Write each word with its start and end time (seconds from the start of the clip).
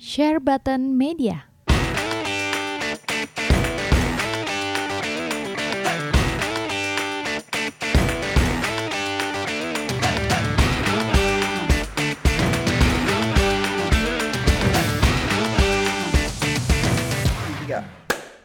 Share 0.00 0.40
Button 0.40 0.96
Media. 0.96 1.44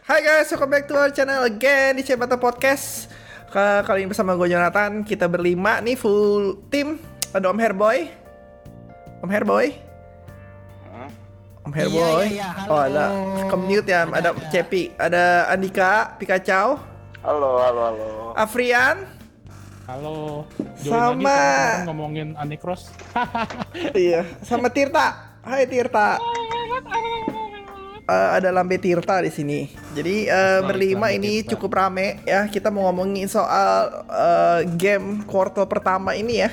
Hai 0.03 0.19
guys, 0.19 0.51
welcome 0.51 0.67
back 0.67 0.91
to 0.91 0.99
our 0.99 1.07
channel 1.07 1.47
again 1.47 1.95
di 1.95 2.03
Cebata 2.03 2.35
Podcast. 2.35 3.07
Ke- 3.47 3.79
Kali 3.87 4.03
ini 4.03 4.11
bersama 4.11 4.35
gue 4.35 4.51
Jonathan, 4.51 5.07
kita 5.07 5.31
berlima 5.31 5.79
nih 5.79 5.95
full 5.95 6.67
tim. 6.67 6.99
Ada 7.31 7.47
Om 7.47 7.59
Herboy. 7.63 8.11
Om 9.23 9.31
Herboy. 9.31 9.84
Om 11.65 11.73
Iya, 11.73 11.81
Herboy. 11.81 11.97
iya, 11.97 12.25
iya. 12.29 12.49
Halo. 12.53 12.69
Oh, 12.69 12.79
ada 12.79 13.05
commute 13.49 13.87
ya, 13.89 14.05
ada 14.05 14.13
Ada, 14.13 14.29
ada. 14.31 14.49
Cepi, 14.53 14.83
ada 15.01 15.23
Andika, 15.49 16.13
Pikacau, 16.21 16.77
Halo, 17.25 17.57
halo, 17.57 17.81
halo. 17.89 18.07
Afrian. 18.37 19.01
Halo, 19.89 20.45
join 20.77 20.93
Sama. 21.17 21.25
lagi 21.25 21.41
kan 21.41 21.85
ngomongin 21.89 22.27
Anikros. 22.37 22.93
iya, 23.97 24.25
sama 24.41 24.69
Tirta. 24.69 25.37
Hai 25.41 25.65
Tirta. 25.65 26.21
Eh, 28.05 28.29
ada 28.37 28.53
Lambe 28.53 28.77
Tirta 28.77 29.21
di 29.21 29.33
sini. 29.33 29.65
Jadi 29.93 30.29
Baik, 30.29 30.69
berlima 30.69 31.09
Lambe 31.09 31.17
ini 31.17 31.33
Tirta. 31.41 31.49
cukup 31.57 31.81
rame 31.81 32.21
ya. 32.25 32.45
Kita 32.45 32.69
mau 32.69 32.85
ngomongin 32.89 33.25
soal 33.25 34.05
eh, 34.05 34.59
game 34.73 35.25
quarter 35.25 35.65
pertama 35.65 36.13
ini 36.13 36.45
ya. 36.45 36.49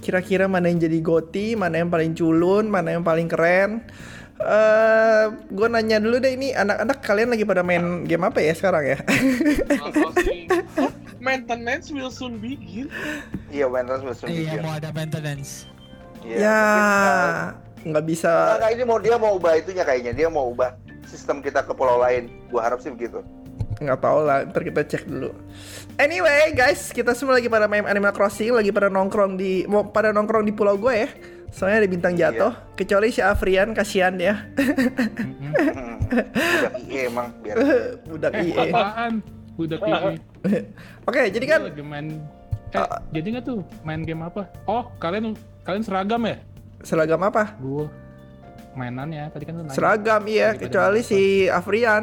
Kira-kira 0.00 0.48
mana 0.48 0.68
yang 0.68 0.80
jadi 0.80 1.00
goti, 1.00 1.56
mana 1.56 1.80
yang 1.80 1.88
paling 1.88 2.12
culun, 2.12 2.68
mana 2.68 2.92
yang 2.92 3.04
paling 3.04 3.28
keren. 3.28 3.84
Eh, 4.36 5.24
gue 5.48 5.68
nanya 5.72 5.96
dulu 5.96 6.20
deh 6.20 6.36
ini 6.36 6.52
anak-anak 6.52 7.00
kalian 7.00 7.32
lagi 7.32 7.48
pada 7.48 7.64
main 7.64 8.04
game 8.04 8.20
apa 8.20 8.44
ya 8.44 8.52
sekarang 8.52 8.84
ya? 8.84 8.98
Maintenance 11.26 11.88
will 11.88 12.12
soon 12.12 12.36
begin. 12.38 12.92
Iya, 13.48 13.66
maintenance 13.66 14.04
besok 14.04 14.28
Iya 14.30 14.60
bikin. 14.60 14.62
mau 14.62 14.78
ada 14.78 14.94
maintenance. 14.94 15.66
Iya, 16.22 16.36
ya, 16.38 16.62
mungkin, 16.62 17.90
nggak 17.90 18.04
uh, 18.04 18.06
bisa. 18.06 18.30
Enggak, 18.60 18.70
ini 18.76 18.84
mau 18.86 18.98
dia 19.02 19.16
mau 19.18 19.32
ubah 19.34 19.52
itunya 19.58 19.82
kayaknya. 19.82 20.12
Dia 20.14 20.28
mau 20.30 20.54
ubah 20.54 20.78
sistem 21.08 21.42
kita 21.42 21.66
ke 21.66 21.72
pulau 21.74 21.98
lain. 21.98 22.30
Gua 22.52 22.68
harap 22.68 22.78
sih 22.78 22.92
begitu. 22.92 23.24
nggak 23.76 24.00
tahu 24.00 24.24
lah 24.24 24.40
ntar 24.48 24.64
kita 24.64 24.88
cek 24.88 25.04
dulu 25.04 25.36
anyway 26.00 26.48
guys 26.56 26.96
kita 26.96 27.12
semua 27.12 27.36
lagi 27.36 27.44
pada 27.44 27.68
main 27.68 27.84
Animal 27.84 28.16
Crossing 28.16 28.56
lagi 28.56 28.72
pada 28.72 28.88
nongkrong 28.88 29.36
di 29.36 29.68
mau 29.68 29.92
pada 29.92 30.16
nongkrong 30.16 30.48
di 30.48 30.56
pulau 30.56 30.80
gue 30.80 30.94
ya 30.96 31.08
soalnya 31.48 31.78
ada 31.78 31.88
bintang 31.88 32.14
jatuh 32.14 32.52
kecuali 32.74 33.08
si 33.08 33.20
Afrian 33.20 33.72
kasihan 33.72 34.14
ya 34.14 34.34
Hmm. 35.16 35.98
Udah 36.06 36.72
IE 36.80 37.00
emang 37.04 37.28
biar. 37.40 37.56
budak 38.04 38.32
IE 38.38 38.54
Apaan? 38.68 39.12
Udah 39.56 39.78
pilih. 39.78 40.16
oke 41.02 41.22
jadi 41.28 41.46
kan 41.46 41.60
lagi 41.64 41.82
main 41.82 42.06
eh, 42.68 42.78
Ah. 42.78 43.00
jadi 43.08 43.26
nggak 43.32 43.44
tuh 43.44 43.58
main 43.82 44.02
game 44.02 44.20
apa? 44.20 44.46
Oh, 44.64 44.86
kalian 44.96 45.32
kalian 45.62 45.82
seragam 45.82 46.22
ya? 46.22 46.36
seragam 46.80 47.18
apa 47.20 47.56
Gua 47.56 47.88
mainannya 48.72 49.26
tadi 49.26 49.42
kan 49.42 49.56
lu 49.56 49.62
nanya. 49.64 49.72
seragam 49.72 50.22
iya 50.24 50.46
Lagi 50.46 50.54
pada 50.54 50.62
kecuali 50.62 51.00
apa? 51.00 51.08
si 51.08 51.20
Afrian 51.48 52.02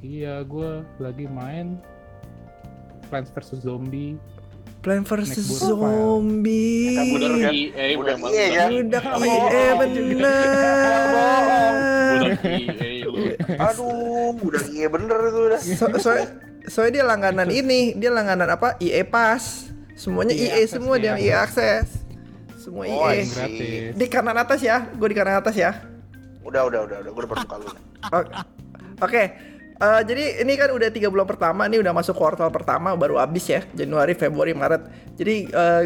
Iya, 0.00 0.40
gua 0.42 0.80
lagi 0.96 1.26
main 1.26 1.76
Plants 3.06 3.28
vs 3.28 3.60
Zombie. 3.60 4.14
Plan 4.80 5.04
vs 5.04 5.36
Zombie 5.60 6.96
kan? 6.96 7.52
EA 7.52 7.84
Udah 7.94 8.14
memang. 8.16 8.30
IE 8.30 8.46
kan? 8.48 8.68
budak 8.72 9.04
Bohong. 9.04 9.28
IE 9.28 9.64
bener 9.76 10.44
EA. 12.40 13.36
Aduh, 13.60 14.40
udah 14.40 14.62
IE 14.66 14.86
bener 14.88 15.18
itu 15.20 15.40
udah. 15.46 15.60
so, 15.60 15.84
soalnya, 15.98 16.26
soalnya 16.64 16.92
dia 16.94 17.04
langganan 17.04 17.48
ini 17.48 17.92
dia 17.92 18.08
langganan 18.08 18.48
apa 18.48 18.78
IE 18.78 19.04
Pass 19.04 19.68
semuanya 19.94 20.32
Iya, 20.32 20.48
IE 20.48 20.64
akses 20.64 20.70
semua 20.72 20.96
dia 20.96 21.12
dia. 21.12 21.20
IE 21.20 21.34
akses 21.34 21.86
semua 22.56 22.82
Oh, 22.86 23.04
IE 23.04 23.20
I 23.20 23.20
see. 23.20 23.34
Gratis. 23.34 23.92
di 23.96 24.06
kanan 24.06 24.36
atas 24.38 24.60
ya 24.60 24.88
gue 24.88 25.06
di 25.06 25.16
kanan 25.16 25.36
atas 25.36 25.54
ya 25.54 25.72
Udah, 26.40 26.64
udah, 26.64 26.80
udah, 26.82 26.96
udah. 26.98 27.10
Gua 27.10 27.20
udah 27.20 27.30
bersuka 27.30 27.54
lu. 27.56 27.68
oke 28.08 28.32
Oke, 29.00 29.22
eh, 29.80 30.02
jadi 30.04 30.44
ini 30.44 30.52
kan 30.54 30.70
udah 30.70 30.88
tiga 30.92 31.08
bulan 31.08 31.24
pertama 31.24 31.64
ini 31.66 31.80
udah 31.80 31.92
masuk 31.96 32.14
kuartal 32.14 32.52
pertama 32.52 32.92
baru 32.94 33.16
habis 33.16 33.48
ya 33.48 33.64
Januari 33.72 34.12
Februari 34.12 34.52
Maret 34.52 34.82
jadi 35.16 35.34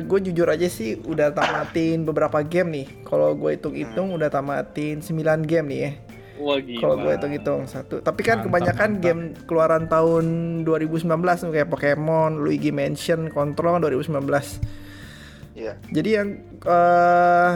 gue 0.03 0.19
jujur 0.31 0.47
aja 0.47 0.67
sih 0.71 0.99
udah 1.03 1.31
tamatin 1.35 2.03
beberapa 2.03 2.43
game 2.43 2.69
nih 2.83 2.87
kalau 3.03 3.35
gue 3.35 3.59
hitung-hitung 3.59 4.15
udah 4.15 4.31
tamatin 4.31 4.99
9 5.03 5.47
game 5.47 5.67
nih 5.71 5.81
ya 5.81 5.93
Wah 6.35 6.59
gila. 6.59 6.81
Kalau 6.83 6.97
gue 6.99 7.13
hitung-hitung 7.15 7.63
satu. 7.71 8.03
Tapi 8.03 8.21
kan 8.27 8.43
Mantap, 8.43 8.51
kebanyakan 8.51 8.91
mantap. 8.99 9.05
game 9.07 9.23
keluaran 9.47 9.85
tahun 9.87 10.25
2019 10.67 11.07
tuh 11.47 11.51
kayak 11.55 11.71
Pokemon, 11.71 12.43
Luigi 12.43 12.75
Mansion, 12.75 13.31
Control 13.31 13.79
2019. 13.79 14.59
Iya. 15.55 15.79
Jadi 15.95 16.11
yang 16.11 16.29
eh 16.67 17.55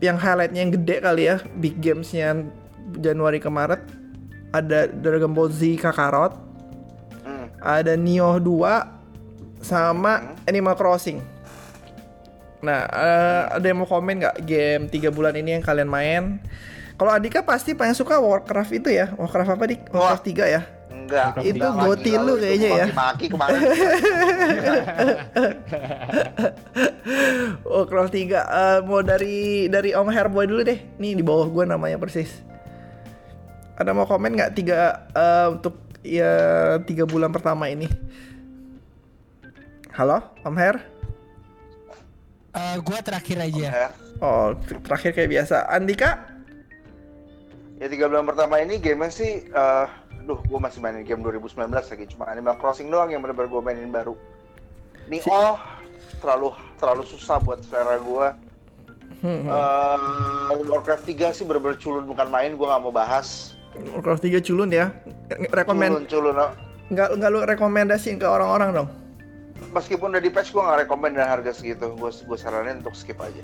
yang 0.00 0.16
highlightnya 0.16 0.60
yang 0.62 0.72
gede 0.72 0.96
kali 1.02 1.22
ya, 1.26 1.36
big 1.58 1.82
gamesnya 1.82 2.46
Januari 2.94 3.42
ke 3.42 3.50
Maret 3.50 3.82
ada 4.50 4.86
Dragon 4.86 5.30
Ball 5.30 5.48
Z 5.48 5.62
Kakarot, 5.78 6.34
Hmm. 7.22 7.46
ada 7.58 7.94
Nioh 7.94 8.38
2 8.38 8.86
sama 9.60 10.34
Animal 10.44 10.74
Crossing. 10.74 11.20
Nah, 12.60 12.84
eh, 12.84 13.42
ada 13.56 13.64
yang 13.64 13.80
mau 13.80 13.88
komen 13.88 14.20
nggak 14.20 14.36
game 14.44 14.84
3 14.86 15.08
bulan 15.08 15.32
ini 15.32 15.56
yang 15.56 15.64
kalian 15.64 15.88
main? 15.88 16.40
Kalau 16.94 17.08
Adika 17.08 17.40
pasti 17.40 17.72
paling 17.72 17.96
suka 17.96 18.20
Warcraft 18.20 18.72
itu 18.74 18.92
ya. 18.92 19.08
Warcraft 19.16 19.56
apa 19.56 19.64
dik? 19.64 19.80
Warcraft 19.88 20.24
3 20.26 20.44
ya. 20.44 20.60
Enggak. 20.90 21.40
Itu 21.40 21.64
goti 21.64 22.12
lu 22.12 22.36
kayaknya 22.36 22.68
ya. 22.68 22.86
Maki-maki 22.92 23.26
kemarin. 23.32 23.60
Warcraft 27.64 28.12
3 28.12 28.40
Eh, 28.40 28.78
mau 28.84 29.00
dari 29.00 29.66
dari 29.66 29.90
Om 29.92 30.08
Herboy 30.08 30.44
dulu 30.44 30.62
deh. 30.62 30.78
Nih 30.98 31.16
di 31.16 31.24
bawah 31.24 31.48
gua 31.48 31.64
namanya 31.64 31.96
persis. 31.96 32.42
Ada 33.80 33.96
mau 33.96 34.04
komen 34.04 34.36
nggak 34.36 34.52
tiga 34.52 35.08
eh, 35.16 35.48
untuk 35.48 35.72
ya 36.04 36.32
tiga 36.84 37.08
bulan 37.08 37.32
pertama 37.32 37.64
ini? 37.72 37.88
Halo, 39.96 40.20
Om 40.44 40.56
Her? 40.60 40.76
Eh 42.52 42.76
gua 42.84 43.00
terakhir 43.00 43.40
aja. 43.40 43.88
Ya. 43.88 43.88
Oh, 44.20 44.52
terakhir 44.84 45.16
kayak 45.16 45.32
biasa. 45.32 45.64
Andika? 45.72 46.28
Ya 47.80 47.88
tiga 47.88 48.12
bulan 48.12 48.28
pertama 48.28 48.60
ini 48.60 48.76
game 48.76 49.08
sih, 49.08 49.48
eh, 49.48 49.86
duh, 50.28 50.36
gue 50.44 50.60
masih 50.60 50.84
mainin 50.84 51.00
game 51.00 51.24
2019 51.24 51.72
lagi, 51.72 52.04
cuma 52.12 52.28
Animal 52.28 52.60
Crossing 52.60 52.92
doang 52.92 53.08
yang 53.08 53.24
bener-bener 53.24 53.48
gue 53.48 53.62
mainin 53.64 53.88
baru. 53.88 54.12
Nih, 55.08 55.24
oh, 55.24 55.56
terlalu 56.20 56.52
terlalu 56.76 57.08
susah 57.08 57.40
buat 57.40 57.64
selera 57.64 57.96
gue. 57.96 58.28
Hmm, 59.24 59.40
hmm. 59.40 59.48
Eh, 59.48 60.68
Warcraft 60.68 61.08
3 61.08 61.32
sih 61.32 61.48
bener-bener 61.48 61.80
culun 61.80 62.04
bukan 62.04 62.28
main, 62.28 62.52
gue 62.52 62.66
nggak 62.68 62.84
mau 62.84 62.92
bahas. 62.92 63.56
Warcraft 63.72 64.22
3 64.22 64.40
culun 64.42 64.70
ya. 64.70 64.90
Rekomend 65.50 66.04
Culun, 66.04 66.06
culun. 66.06 66.36
oh. 66.36 66.50
nggak 66.90 67.08
nggak 67.16 67.30
lu 67.30 67.40
rekomendasiin 67.44 68.18
ke 68.18 68.26
orang-orang 68.26 68.70
dong. 68.74 68.88
Meskipun 69.70 70.10
udah 70.10 70.18
di 70.18 70.28
patch, 70.28 70.50
gue 70.50 70.58
nggak 70.58 70.84
rekomend 70.84 71.14
dan 71.14 71.28
harga 71.28 71.52
segitu. 71.52 71.94
Gue 71.94 72.10
gue 72.10 72.36
saranin 72.36 72.80
untuk 72.80 72.92
skip 72.92 73.16
aja. 73.16 73.42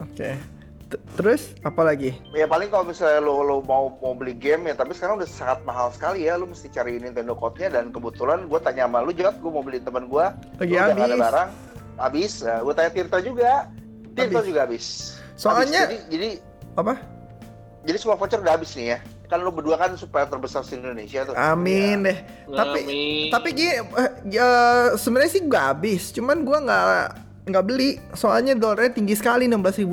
Oke. 0.00 0.38
T- 0.88 0.96
Terus 1.14 1.52
apa 1.60 1.84
lagi? 1.84 2.16
Ya 2.32 2.48
paling 2.48 2.72
kalau 2.72 2.88
misalnya 2.88 3.20
lo, 3.20 3.42
lo 3.42 3.60
mau 3.60 3.92
mau 3.94 4.16
beli 4.16 4.32
game 4.32 4.72
ya, 4.72 4.74
tapi 4.74 4.96
sekarang 4.96 5.20
udah 5.20 5.28
sangat 5.28 5.60
mahal 5.62 5.92
sekali 5.92 6.24
ya, 6.24 6.34
lo 6.34 6.48
mesti 6.48 6.64
cari 6.66 6.96
Nintendo 6.96 7.36
Code-nya 7.36 7.68
dan 7.70 7.92
kebetulan 7.92 8.48
gue 8.48 8.56
tanya 8.58 8.88
sama 8.88 9.04
lu 9.04 9.12
Jod, 9.12 9.36
gue 9.36 9.50
mau 9.50 9.60
beli 9.60 9.78
teman 9.78 10.08
gue, 10.08 10.24
Lagi 10.56 10.72
udah 10.72 10.80
nggak 10.80 10.96
ada 10.96 11.04
habis. 11.04 11.20
barang, 11.20 11.48
habis. 11.98 12.32
Nah, 12.40 12.58
gue 12.62 12.72
tanya 12.72 12.90
Tirta 12.90 13.18
juga, 13.20 13.50
Tirta 14.10 14.32
Habis. 14.32 14.48
juga 14.48 14.60
habis. 14.64 14.84
Soalnya- 15.36 15.84
Habis. 15.84 16.00
jadi 16.00 16.08
jadi 16.08 16.28
Apa? 16.74 16.94
jadi 17.84 17.96
semua 18.00 18.16
voucher 18.16 18.40
udah 18.40 18.54
habis 18.56 18.72
nih 18.72 18.86
ya. 18.88 18.98
Kan 19.28 19.38
lo 19.38 19.52
berdua 19.52 19.76
kan 19.76 19.92
supaya 19.94 20.24
terbesar 20.24 20.64
di 20.64 20.74
Indonesia 20.74 21.22
tuh. 21.22 21.32
Amin 21.32 22.00
Ya. 22.00 22.06
deh. 22.08 22.18
Tapi 22.48 22.78
Amin. 22.82 23.28
tapi 23.28 23.48
gini 23.52 23.72
eh, 23.76 24.10
ya 24.26 24.48
sebenarnya 24.94 25.30
sih 25.30 25.42
gak 25.42 25.64
habis, 25.70 26.10
cuman 26.10 26.42
gua 26.42 26.58
nggak 26.58 26.88
nggak 27.46 27.64
beli 27.64 27.96
soalnya 28.12 28.52
dolarnya 28.52 28.92
tinggi 28.92 29.12
sekali 29.12 29.48
16.800 29.48 29.88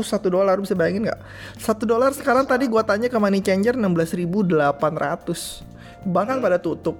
satu 0.00 0.30
dolar 0.30 0.54
bisa 0.56 0.70
bayangin 0.72 1.02
nggak 1.02 1.18
satu 1.56 1.82
dolar 1.82 2.14
sekarang 2.14 2.46
tadi 2.46 2.66
gua 2.66 2.86
tanya 2.86 3.10
ke 3.10 3.18
money 3.18 3.38
changer 3.38 3.74
16.800 3.74 5.66
bahkan 6.04 6.38
Hmm. 6.38 6.44
pada 6.44 6.58
tutup 6.58 6.94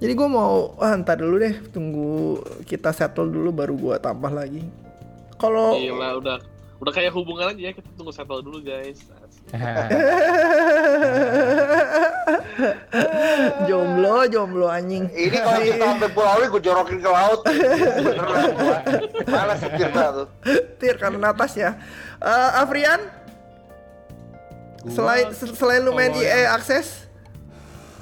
jadi 0.00 0.12
gua 0.12 0.24
mau 0.26 0.52
ah, 0.78 0.96
ntar 0.96 1.20
dulu 1.20 1.36
deh 1.36 1.52
tunggu 1.68 2.40
kita 2.64 2.90
settle 2.90 3.28
dulu 3.28 3.52
baru 3.52 3.74
gua 3.74 3.96
tambah 3.96 4.32
lagi 4.32 4.64
kalau 5.36 5.76
Gila 5.76 6.16
udah 6.16 6.36
udah 6.80 6.92
kayak 6.92 7.12
hubungan 7.12 7.52
aja 7.52 7.60
ya 7.60 7.72
kita 7.72 7.92
tunggu 7.92 8.10
settle 8.10 8.40
dulu 8.40 8.58
guys. 8.58 9.04
jomblo 13.64 14.26
jomblo 14.26 14.66
anjing 14.66 15.06
Ini 15.08 15.34
kalau 15.34 15.60
kita 15.60 15.84
sampai 15.86 16.08
pulau 16.10 16.34
ini 16.36 16.46
gue 16.48 16.62
jorokin 16.62 16.98
ke 16.98 17.06
laut. 17.06 17.40
Beneran 17.44 18.54
gua. 18.54 18.78
Mana 19.26 19.52
sih 19.54 19.68
Tirta 19.70 20.06
tuh? 20.14 20.26
tir 20.76 20.94
kanan 20.96 21.24
atas 21.24 21.52
ya 21.54 21.76
Eh, 22.18 22.50
Afrian 22.56 23.00
Gua- 24.80 24.90
Selain 24.90 25.26
se- 25.30 25.52
selain 25.52 25.80
lu 25.80 25.92
main 25.92 26.10
EA 26.12 26.50
Access? 26.50 27.06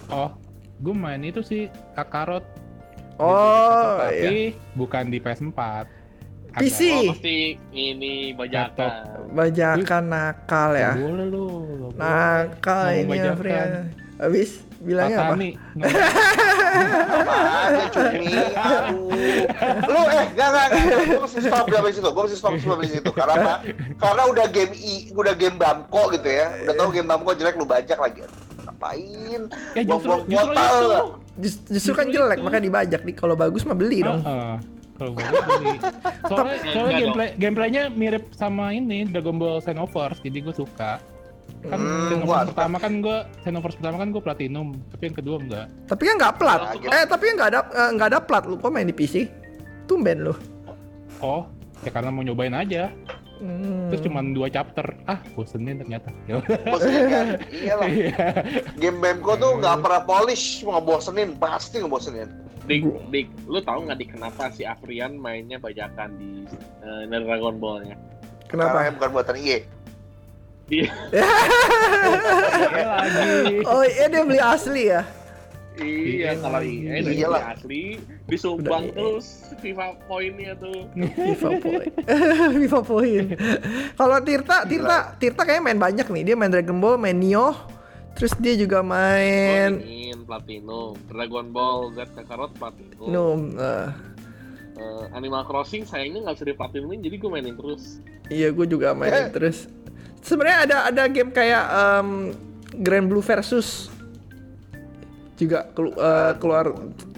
Oh, 0.09 0.33
gue 0.77 0.91
main 0.91 1.21
itu 1.21 1.41
sih 1.41 1.69
Kakarot. 1.93 2.43
Oh, 3.15 4.01
tapi 4.01 4.51
iya. 4.51 4.57
bukan 4.73 5.07
di 5.07 5.21
PS4. 5.21 5.53
Ada- 5.53 5.87
PC. 6.57 6.81
Oh, 6.91 7.13
pasti 7.13 7.61
ini 7.71 8.33
bajakan. 8.33 9.20
Bajakan 9.31 10.05
nakal 10.07 10.71
ya. 10.75 10.93
Boleh 10.95 11.27
lu. 11.27 11.47
boleh. 11.89 11.97
Nakal 11.97 12.85
ini 12.97 13.17
ya. 13.17 13.33
Fria. 13.35 13.65
Habis 14.17 14.51
bilangnya 14.79 15.17
apa? 15.23 15.35
Aduh. 17.81 19.09
Lu 19.87 20.01
eh 20.03 20.27
gak 20.31 20.49
gak 20.51 20.67
gak, 20.67 20.69
gue 21.07 21.21
mesti 21.21 21.41
stop 21.43 21.67
dari 21.67 21.91
situ, 21.91 22.09
gue 22.09 22.23
mesti 22.23 22.37
stop 22.37 22.53
sampai 22.55 22.85
di 22.85 22.91
situ. 22.91 23.11
Karena 23.11 23.35
apa? 23.35 23.55
Karena 23.97 24.23
udah 24.27 24.47
game 24.49 24.75
i, 24.75 24.95
udah 25.11 25.35
game 25.35 25.57
Bamko 25.57 26.11
gitu 26.11 26.29
ya. 26.29 26.53
Udah 26.65 26.75
tau 26.77 26.89
game 26.91 27.07
Bamko 27.07 27.31
jelek 27.33 27.57
lu 27.57 27.65
bajak 27.65 27.97
lagi. 27.97 28.23
Ngapain? 28.61 29.41
Ya 29.73 29.83
justru, 29.83 30.09
Buang-buang 30.11 30.21
justru 30.27 30.49
kuota 30.51 30.63
itu. 30.63 30.85
lu. 30.85 31.01
Just- 31.41 31.65
justru 31.71 31.93
kan 31.95 32.07
Justru 32.07 32.17
jelek, 32.19 32.37
itu. 32.37 32.45
makanya 32.45 32.65
dibajak 32.67 33.01
nih. 33.03 33.15
Kalau 33.15 33.35
bagus 33.35 33.63
mah 33.65 33.73
beli 33.75 33.99
dong. 34.01 34.21
Heeh. 34.21 34.57
Kalau 35.01 35.17
gue 35.17 35.25
beli. 35.25 35.77
Soalnya, 36.29 36.57
soalnya 36.69 36.77
Enggak 36.77 36.93
gameplay 37.01 37.29
gameplaynya 37.35 37.83
mirip 37.89 38.25
sama 38.37 38.69
ini 38.71 39.09
Dragon 39.09 39.41
Ball 39.41 39.59
Xenoverse, 39.59 40.21
jadi 40.21 40.45
gue 40.45 40.53
suka. 40.53 41.01
Kan 41.61 41.77
Hmm, 41.77 42.21
gua- 42.23 42.45
pertama 42.47 42.77
kan 42.77 43.01
gue 43.01 43.17
Xenoverse 43.41 43.81
pertama 43.81 43.97
kan 43.97 44.13
gue 44.13 44.21
platinum, 44.21 44.77
tapi 44.89 45.03
yang 45.09 45.17
kedua 45.17 45.37
enggak. 45.41 45.67
Tapi 45.89 46.03
kan 46.05 46.15
nggak 46.17 46.35
plat. 46.37 46.61
Nah, 46.63 46.73
gitu. 46.77 46.93
Eh, 46.93 47.05
tapi 47.09 47.25
nggak 47.33 47.49
ada 47.49 47.61
eh, 47.67 47.91
nggak 47.97 48.09
ada 48.13 48.21
plat 48.21 48.45
lu. 48.45 48.55
Kok 48.55 48.69
main 48.69 48.85
di 48.85 48.93
PC? 48.93 49.25
Tumben 49.85 50.21
lu. 50.21 50.35
Oh, 51.19 51.49
ya 51.81 51.91
karena 51.91 52.09
mau 52.09 52.21
nyobain 52.21 52.53
aja. 52.53 52.93
Hmm. 53.41 53.89
Terus 53.89 54.05
cuma 54.05 54.21
dua 54.23 54.53
chapter. 54.53 54.85
Ah, 55.07 55.17
bosenin 55.33 55.81
ternyata. 55.81 56.13
Ya 56.29 56.39
udah. 56.39 56.61
Bosenin 56.67 57.05
kan? 57.09 57.27
Iyalah. 57.49 57.89
Iya. 57.89 58.27
Game 58.81 59.01
Bamko 59.01 59.33
tuh 59.35 59.57
nggak 59.57 59.81
pernah 59.81 60.03
polish, 60.05 60.61
mau 60.61 60.77
ngebosenin, 60.77 61.41
pasti 61.41 61.81
ngebosenin. 61.81 62.29
Dik, 62.71 62.83
Dik, 63.11 63.27
lu 63.51 63.59
tahu 63.59 63.83
nggak 63.83 63.99
Dik 63.99 64.11
kenapa 64.15 64.47
si 64.55 64.63
Afrian 64.63 65.19
mainnya 65.19 65.59
bajakan 65.59 66.15
di 66.15 66.47
eh, 66.81 67.03
Dragon 67.11 67.59
Ball-nya? 67.59 67.99
Karena 68.47 68.71
Kenapa? 68.71 68.95
bukan 68.95 69.11
buatan 69.11 69.37
IE. 69.37 69.59
Iya, 70.71 70.87
Iya 71.11 72.87
lagi. 72.87 73.57
Oh 73.71 73.83
iya 73.83 74.07
dia 74.07 74.23
beli 74.23 74.39
asli 74.39 74.85
ya. 74.87 75.03
iya 75.81 76.37
kalau 76.37 76.61
iya 76.61 77.01
itu 77.01 77.25
Iyalah. 77.25 77.57
asli 77.57 77.97
disumbang 78.29 78.85
Udah, 78.85 78.93
iya. 78.93 78.95
terus 78.95 79.27
FIFA 79.59 79.87
poinnya 80.05 80.53
tuh. 80.55 80.79
FIFA 80.95 81.51
Point. 81.65 81.93
FIFA 82.61 82.81
Point. 82.85 83.29
Kalau 83.97 84.17
Tirta, 84.21 84.57
Tirta, 84.69 84.97
Tirta 85.17 85.43
kayaknya 85.43 85.65
main 85.65 85.81
banyak 85.81 86.07
nih. 86.07 86.23
Dia 86.23 86.37
main 86.37 86.53
Dragon 86.53 86.79
Ball, 86.79 87.01
main 87.01 87.17
Nioh. 87.17 87.57
Terus 88.13 88.33
dia 88.37 88.55
juga 88.55 88.81
main 88.81 89.77
Main 89.77 90.19
Platinum, 90.23 90.93
Dragon 91.07 91.47
Ball 91.49 91.91
Z 91.93 92.11
Kakarot 92.13 92.53
Platinum. 92.55 93.07
Num. 93.07 93.41
eh, 93.55 93.89
Eh, 94.73 95.05
Animal 95.13 95.45
Crossing 95.45 95.85
sayangnya 95.85 96.25
nggak 96.25 96.35
bisa 96.35 96.47
di 96.47 96.55
platinumin 96.55 96.99
jadi 96.99 97.15
gue 97.15 97.29
mainin 97.29 97.53
terus. 97.53 98.01
iya, 98.29 98.49
gue 98.49 98.65
juga 98.65 98.93
main 98.93 99.13
Eh. 99.13 99.29
terus. 99.29 99.69
Sebenarnya 100.19 100.59
ada 100.63 100.77
ada 100.87 101.03
game 101.05 101.29
kayak 101.31 101.65
em, 101.67 102.09
Grand 102.79 103.05
Blue 103.05 103.21
versus 103.21 103.93
juga 105.37 105.69
kelu- 105.71 105.93
eh, 105.95 106.33
keluar 106.37 106.73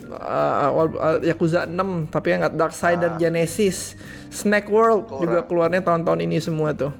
eh, 0.09 0.65
awal 0.65 0.87
eh, 0.91 1.29
Yakuza 1.29 1.65
6 1.65 1.79
tapi 2.09 2.27
yang 2.29 2.43
nggak 2.43 2.57
Dark 2.57 2.73
Side 2.73 2.99
dan 2.99 3.15
Ah. 3.15 3.19
Genesis. 3.21 3.95
Snack 4.29 4.67
World 4.67 5.07
Kurang. 5.07 5.23
juga 5.23 5.39
keluarnya 5.45 5.83
tahun-tahun 5.83 6.19
ini 6.21 6.39
semua 6.39 6.73
tuh. 6.73 6.91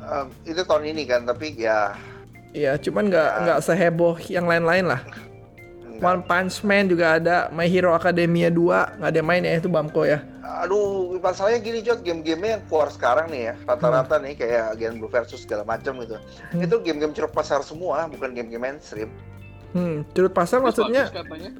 Em, 0.00 0.26
itu 0.44 0.60
tahun 0.60 0.84
ini 0.86 1.04
kan, 1.04 1.24
tapi 1.24 1.56
ya 1.56 1.92
Iya, 2.54 2.78
cuman 2.78 3.10
nggak 3.10 3.28
Ya. 3.28 3.40
nggak 3.42 3.58
seheboh 3.60 4.14
yang 4.24 4.46
lain-lain 4.46 4.86
lah. 4.86 5.02
enggak. 5.02 5.30
One 6.00 6.22
Punch 6.22 6.62
Man 6.62 6.86
juga 6.86 7.18
ada, 7.18 7.50
My 7.50 7.66
Hero 7.66 7.90
Academia 7.90 8.50
2 8.50 8.98
nggak 8.98 9.08
ada 9.08 9.18
yang 9.18 9.26
main 9.26 9.42
ya 9.42 9.54
itu 9.56 9.66
Bamko 9.66 10.02
ya. 10.02 10.22
Aduh, 10.60 11.18
masalahnya 11.18 11.58
gini 11.58 11.80
Jod, 11.80 12.02
game-gamenya 12.02 12.58
yang 12.58 12.64
keluar 12.66 12.88
sekarang 12.88 13.26
nih 13.26 13.50
ya, 13.50 13.54
rata-rata 13.64 14.16
Hmm. 14.16 14.24
nih 14.24 14.34
kayak 14.36 14.64
Gen 14.76 14.94
Blue 14.96 15.08
versus 15.08 15.42
segala 15.42 15.62
macam 15.62 15.98
gitu. 15.98 16.14
Itu 16.52 16.78
game-game 16.78 17.10
ceruk 17.10 17.30
pasar 17.30 17.62
semua, 17.62 18.06
bukan 18.06 18.30
game-game 18.32 18.60
mainstream. 18.60 19.10
Hmm, 19.72 20.06
curut 20.10 20.30
pasar 20.30 20.62
Terus 20.62 20.78
maksudnya 20.78 21.10
bagus 21.10 21.50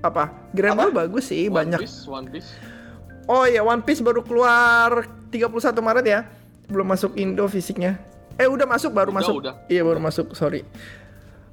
apa? 0.00 0.24
Grand? 0.52 0.76
Blue 0.76 0.94
bagus 0.94 1.24
sih, 1.26 1.46
One 1.46 1.54
banyak. 1.56 1.80
Piece, 1.82 2.06
One 2.06 2.26
Piece. 2.30 2.50
Oh 3.24 3.42
ya, 3.42 3.62
One 3.62 3.80
Piece 3.80 3.98
baru 3.98 4.20
keluar 4.20 5.02
31 5.30 5.50
Maret 5.80 6.04
ya. 6.04 6.20
Belum 6.66 6.86
masuk 6.86 7.16
Indo 7.16 7.46
fisiknya. 7.46 7.98
Eh 8.34 8.46
udah 8.46 8.66
masuk 8.66 8.90
baru 8.90 9.10
Udah, 9.10 9.18
masuk. 9.20 9.34
udah. 9.40 9.54
Iya 9.66 9.82
baru 9.82 10.00
masuk, 10.00 10.26
sorry. 10.34 10.66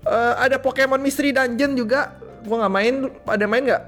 Eh, 0.01 0.33
ada 0.35 0.57
Pokemon 0.57 0.97
Mystery 0.97 1.29
Dungeon 1.29 1.77
juga. 1.77 2.17
Gua 2.41 2.65
nggak 2.65 2.73
main, 2.73 2.93
ada 3.23 3.45
main 3.45 3.63
nggak? 3.63 3.83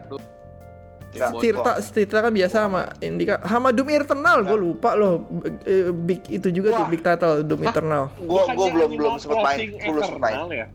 Tirta, 1.13 1.78
Tirta 1.78 2.18
kan 2.22 2.34
biasa 2.34 2.66
sama 2.66 2.90
Indika. 2.98 3.38
Sama 3.45 3.69
Doom 3.69 3.86
Eternal, 3.88 4.42
gue 4.42 4.57
lupa 4.57 4.98
loh. 4.98 5.22
Eh, 5.62 5.94
Big 5.94 6.25
itu 6.25 6.50
juga 6.50 6.74
tuh 6.74 6.86
Wah. 6.86 6.90
big 6.90 7.06
title 7.06 7.45
Doom 7.45 7.62
Eternal. 7.63 8.10
Gua 8.18 8.50
Bukannya 8.50 8.57
gua 8.57 8.68
belum 8.74 8.90
belum 8.98 9.13
sempet 9.22 9.38
main, 9.40 9.57
belum 9.78 10.01
sempet 10.01 10.22
main. 10.22 10.34
Eternal 10.34 10.50
ya? 10.50 10.68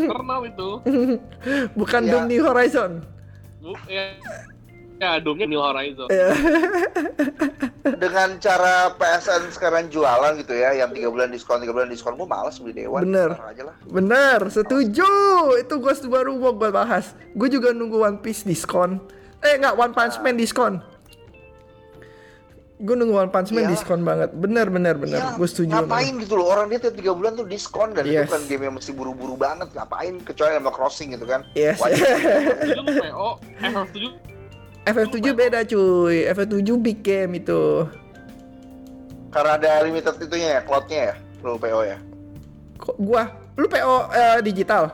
Eternal 0.00 0.40
itu. 0.44 0.68
Bukan 1.80 2.00
Iya. 2.02 2.10
Doom 2.10 2.24
New 2.24 2.42
Horizon. 2.42 2.90
Bu, 3.60 3.72
ya, 3.84 4.16
ya 4.96 5.20
Doomnya 5.20 5.46
New 5.48 5.60
Horizon. 5.60 6.08
Iya. 6.08 6.28
Dengan 7.86 8.28
cara 8.42 8.90
PSN 8.98 9.54
sekarang 9.54 9.86
jualan 9.92 10.34
gitu 10.42 10.56
ya, 10.56 10.74
yang 10.74 10.90
tiga 10.90 11.08
bulan 11.12 11.30
diskon, 11.30 11.62
tiga 11.62 11.70
bulan 11.70 11.86
diskon, 11.86 12.18
gua 12.18 12.26
males 12.26 12.58
beli 12.58 12.82
Dewan. 12.82 13.06
Bener. 13.06 13.30
Ntar 13.38 13.48
aja 13.54 13.62
lah. 13.70 13.74
Bener, 13.86 14.40
setuju. 14.50 15.10
Itu 15.60 15.78
gue 15.78 15.94
baru 16.10 16.34
mau 16.34 16.52
gue 16.56 16.70
bahas. 16.72 17.14
Gue 17.38 17.46
juga 17.46 17.70
nunggu 17.70 18.02
One 18.02 18.18
Piece 18.18 18.42
diskon. 18.42 18.98
Eh 19.44 19.54
nggak 19.60 19.78
One 19.78 19.94
Punch 19.94 20.18
Man 20.24 20.34
diskon. 20.34 20.82
Gue 22.76 22.92
nunggu 22.92 23.16
One 23.16 23.32
Punch 23.32 23.54
Man 23.54 23.64
Iya. 23.64 23.72
diskon 23.72 24.02
banget. 24.04 24.34
Bener 24.36 24.68
bener 24.68 24.98
bener. 24.98 25.20
Ya, 25.22 25.32
gue 25.38 25.48
setuju. 25.48 25.72
Ngapain 25.72 26.12
gitu 26.20 26.34
loh, 26.36 26.50
orang 26.52 26.68
dia 26.68 26.82
tiap 26.82 26.98
tiga 26.98 27.14
bulan 27.16 27.32
tuh 27.38 27.46
diskon 27.48 27.94
dan 27.96 28.04
Yes. 28.04 28.26
itu 28.28 28.36
kan 28.36 28.42
game 28.50 28.62
yang 28.68 28.74
mesti 28.76 28.92
buru-buru 28.92 29.38
banget. 29.38 29.70
Ngapain 29.72 30.20
kecuali 30.26 30.58
sama 30.58 30.72
crossing 30.74 31.14
gitu 31.14 31.24
kan? 31.24 31.40
Yes. 31.54 31.78
Wajib. 31.80 32.04
PO, 33.00 33.28
FF7 33.62 34.35
FF7 34.86 35.26
beda 35.34 35.60
cuy. 35.66 36.30
FF7 36.30 36.68
big 36.78 36.98
game 37.02 37.42
itu. 37.42 37.84
Karena 39.34 39.58
ada 39.58 39.84
limited 39.84 40.16
itunya 40.22 40.48
ya, 40.56 40.60
cloudnya 40.64 41.00
ya, 41.12 41.14
lu 41.44 41.58
PO 41.60 41.80
ya. 41.84 41.98
Kok 42.80 42.96
gua 43.02 43.28
lu 43.58 43.66
PO 43.68 43.94
eh, 44.14 44.38
digital? 44.40 44.88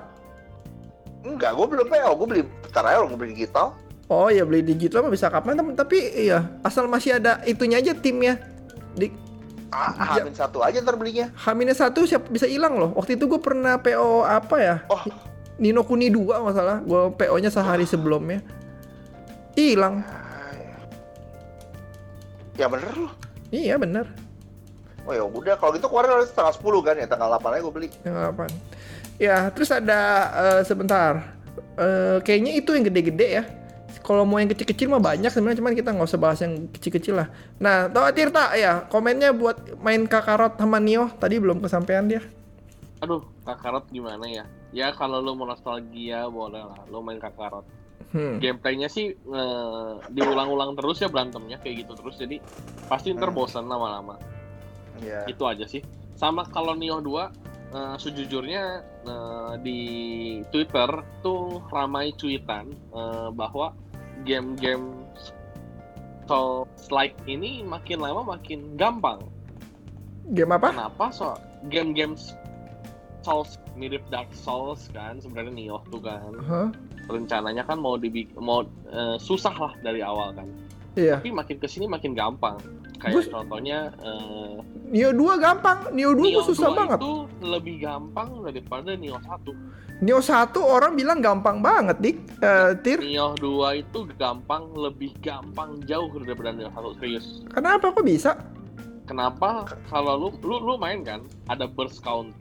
Enggak, 1.22 1.54
gua 1.54 1.66
belum 1.68 1.86
PO, 1.86 2.10
gua 2.18 2.26
beli 2.26 2.42
bentar 2.64 2.82
aja 2.88 3.04
gua 3.06 3.18
beli 3.20 3.36
digital. 3.36 3.76
Oh 4.10 4.28
ya 4.28 4.42
beli 4.42 4.60
digital 4.66 5.06
mah 5.06 5.12
bisa 5.14 5.32
kapan 5.32 5.56
tapi 5.72 6.28
iya 6.28 6.44
asal 6.66 6.84
masih 6.84 7.16
ada 7.22 7.38
itunya 7.46 7.78
aja 7.78 7.94
timnya. 7.94 8.36
Di 8.92 9.08
Ah, 9.72 9.88
Ya. 9.96 10.20
Hamin 10.20 10.36
satu 10.36 10.60
aja 10.60 10.84
ntar 10.84 11.00
belinya. 11.00 11.32
H 11.32 11.48
satu 11.72 12.04
siap 12.04 12.28
bisa 12.28 12.44
hilang 12.44 12.76
loh. 12.76 12.92
Waktu 12.92 13.16
itu 13.16 13.24
gue 13.24 13.40
pernah 13.40 13.80
PO 13.80 14.20
apa 14.20 14.56
ya? 14.60 14.76
Oh, 14.92 15.00
Nino 15.56 15.80
Kuni 15.80 16.12
2 16.12 16.44
masalah. 16.44 16.84
Gue 16.84 17.08
PO-nya 17.16 17.48
sehari 17.48 17.88
sebelumnya. 17.88 18.44
Hilang. 19.56 20.04
ya 22.52 22.68
bener 22.68 22.92
lu. 22.92 23.08
Iya 23.48 23.80
bener. 23.80 24.06
Oh 25.02 25.12
ya 25.12 25.24
udah, 25.26 25.58
kalau 25.58 25.74
gitu 25.74 25.90
kemarin 25.90 26.20
harus 26.20 26.30
tanggal 26.30 26.54
10 26.54 26.86
kan 26.86 26.94
ya, 26.94 27.06
tanggal 27.10 27.28
8 27.36 27.58
aja 27.58 27.62
gua 27.64 27.74
beli. 27.74 27.88
Yang 28.06 28.16
apa? 28.22 28.44
Ya 29.18 29.36
terus 29.50 29.70
ada 29.74 30.00
eh, 30.30 30.62
sebentar. 30.62 31.36
Eh, 31.76 32.18
kayaknya 32.22 32.52
itu 32.56 32.70
yang 32.76 32.84
gede-gede 32.86 33.28
ya. 33.42 33.44
Kalau 34.02 34.26
mau 34.26 34.42
yang 34.42 34.50
kecil-kecil 34.50 34.90
mah 34.90 34.98
banyak 34.98 35.30
sebenarnya 35.30 35.62
cuman 35.62 35.74
kita 35.78 35.94
nggak 35.94 36.08
usah 36.10 36.20
bahas 36.20 36.38
yang 36.42 36.66
kecil-kecil 36.74 37.22
lah. 37.22 37.28
Nah, 37.62 37.86
tahu 37.86 38.10
Tirta 38.10 38.50
ya, 38.58 38.82
komennya 38.90 39.30
buat 39.30 39.78
main 39.78 40.10
Kakarot 40.10 40.58
sama 40.58 40.82
Nio 40.82 41.06
tadi 41.22 41.38
belum 41.38 41.62
kesampaian 41.62 42.10
dia. 42.10 42.22
Aduh, 42.98 43.22
Kakarot 43.46 43.86
gimana 43.94 44.26
ya? 44.26 44.44
Ya 44.74 44.90
kalau 44.90 45.22
lu 45.22 45.38
mau 45.38 45.46
nostalgia 45.46 46.26
boleh 46.26 46.66
lah, 46.66 46.82
lu 46.90 46.98
main 47.04 47.22
Kakarot. 47.22 47.62
Hmm. 48.12 48.36
Gameplaynya 48.38 48.92
sih 48.92 49.08
eh, 49.10 49.92
diulang-ulang 50.12 50.76
terus 50.76 51.00
ya 51.00 51.08
berantemnya 51.08 51.56
kayak 51.58 51.88
gitu 51.88 51.96
terus 51.96 52.20
jadi 52.20 52.36
pasti 52.86 53.16
ntar 53.16 53.32
Hmm. 53.32 53.38
bosan 53.40 53.64
lama-lama. 53.66 54.20
Iya. 55.00 55.24
Itu 55.26 55.48
aja 55.48 55.64
sih. 55.64 55.80
Sama 56.14 56.44
kalau 56.46 56.76
Nioh 56.76 57.00
2 57.00 57.32
eh, 57.72 57.96
sejujurnya 57.96 58.64
eh, 59.08 59.52
di 59.64 59.80
Twitter 60.52 60.90
tuh 61.24 61.64
ramai 61.72 62.12
cuitan 62.14 62.68
eh, 62.70 63.28
bahwa 63.32 63.72
game-game 64.28 64.92
Souls 66.28 66.86
like 66.94 67.18
ini 67.26 67.66
makin 67.66 67.98
lama 67.98 68.38
makin 68.38 68.78
gampang. 68.78 69.18
Game 70.36 70.54
apa? 70.54 70.70
Kenapa? 70.70 71.10
So 71.10 71.34
game-game 71.66 72.14
Souls 73.26 73.58
mirip 73.74 74.04
Dark 74.10 74.30
Souls 74.30 74.86
kan 74.94 75.18
sebenarnya 75.18 75.50
Nioh 75.50 75.82
tuh 75.90 75.98
kan. 75.98 76.32
Hah? 76.46 76.68
Rencananya 77.06 77.62
kan 77.66 77.78
mau 77.78 77.98
dibik 77.98 78.30
mau 78.38 78.62
eh, 78.90 79.16
susah 79.18 79.54
lah 79.54 79.72
dari 79.80 80.02
awal 80.02 80.34
kan 80.34 80.48
Iya. 80.92 81.24
tapi 81.24 81.32
makin 81.32 81.56
ke 81.56 81.64
sini 81.64 81.88
makin 81.88 82.12
gampang. 82.12 82.60
Kayak 83.00 83.32
contohnya 83.32 83.90
eh, 84.04 84.60
Neo 84.92 85.10
2 85.16 85.40
gampang, 85.40 85.88
Neo 85.96 86.12
2 86.12 86.20
Neo 86.20 86.44
gue 86.44 86.44
susah 86.52 86.68
2 86.68 86.76
banget. 86.76 86.98
itu 87.00 87.12
lebih 87.40 87.74
gampang 87.80 88.28
daripada 88.44 88.92
Neo 88.92 89.16
1. 89.16 90.04
Neo 90.04 90.20
1 90.20 90.52
orang 90.60 90.92
bilang 90.92 91.24
gampang 91.24 91.64
banget, 91.64 91.96
Dik. 91.96 92.16
Eh, 92.44 92.72
Tir. 92.84 93.00
Neo 93.00 93.32
2 93.40 93.80
itu 93.80 94.04
gampang, 94.20 94.68
lebih 94.76 95.16
gampang 95.24 95.80
jauh 95.88 96.12
daripada 96.20 96.52
Neo 96.52 96.68
1 96.68 97.00
serius. 97.00 97.40
Kenapa 97.48 97.88
kok 97.88 98.04
bisa? 98.04 98.36
Kenapa? 99.08 99.64
Kalau 99.88 100.14
lu 100.14 100.28
lu 100.44 100.60
lu 100.60 100.74
main 100.76 101.00
kan 101.02 101.24
ada 101.48 101.64
burst 101.64 102.04
count 102.04 102.36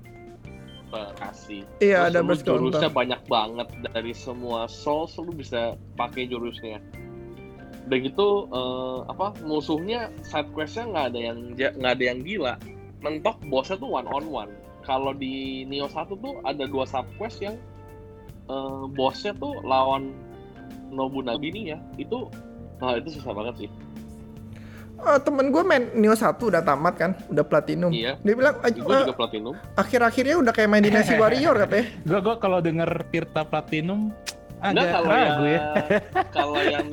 kasih. 1.18 1.62
Iya, 1.80 2.08
Terus 2.08 2.12
ada 2.12 2.20
lu 2.20 2.28
burst 2.28 2.44
counter. 2.44 2.60
Jurusnya 2.60 2.90
banyak 2.92 3.22
banget 3.32 3.68
dari 3.92 4.14
semua 4.14 4.68
souls 4.68 5.16
lu 5.18 5.32
bisa 5.32 5.76
pakai 5.96 6.28
jurusnya. 6.28 6.84
Udah 7.88 7.98
gitu 8.00 8.28
eh, 8.52 9.00
apa 9.10 9.36
musuhnya 9.44 10.12
side 10.24 10.52
questnya 10.52 10.88
nggak 10.92 11.06
ada 11.16 11.20
yang 11.20 11.38
nggak 11.56 11.94
ada 11.98 12.04
yang 12.04 12.20
gila. 12.22 12.54
Mentok 13.02 13.42
bosnya 13.50 13.80
tuh 13.80 13.90
one 13.90 14.08
on 14.12 14.26
one. 14.30 14.52
Kalau 14.82 15.14
di 15.14 15.62
Neo 15.70 15.86
1 15.86 16.10
tuh 16.10 16.42
ada 16.42 16.66
dua 16.66 16.90
sub 16.90 17.06
quest 17.18 17.42
yang 17.42 17.58
eh, 18.50 18.84
bosnya 18.94 19.34
tuh 19.38 19.62
lawan 19.64 20.14
Nobunagini 20.92 21.72
ya. 21.72 21.80
Itu 21.96 22.28
nah 22.82 22.98
itu 22.98 23.14
susah 23.16 23.32
banget 23.32 23.66
sih. 23.66 23.70
Eh, 25.02 25.20
temen 25.20 25.50
gue 25.50 25.64
main 25.64 25.84
Neo 25.94 26.14
1 26.14 26.24
udah 26.38 26.62
tamat 26.62 26.94
kan, 26.94 27.12
udah 27.28 27.42
platinum. 27.42 27.90
Iya. 27.90 28.22
Dia 28.22 28.34
bilang 28.34 28.56
"Aj- 28.62 28.70
Gue 28.72 28.86
eh, 28.88 29.02
juga 29.04 29.18
platinum. 29.18 29.54
akhir-akhirnya 29.74 30.36
udah 30.38 30.54
kayak 30.54 30.70
main 30.70 30.84
Dynasty 30.84 31.16
Warrior 31.16 31.56
katanya. 31.60 31.86
Gue 32.02 32.20
gue 32.22 32.36
kalau 32.38 32.60
denger 32.60 32.90
Tirta 33.10 33.42
Platinum 33.42 34.14
Enggak 34.62 34.78
agak 34.78 34.94
kalau 34.94 35.10
ragu 35.10 35.46
ya. 35.48 35.62
kalau 36.38 36.60
yang 36.62 36.88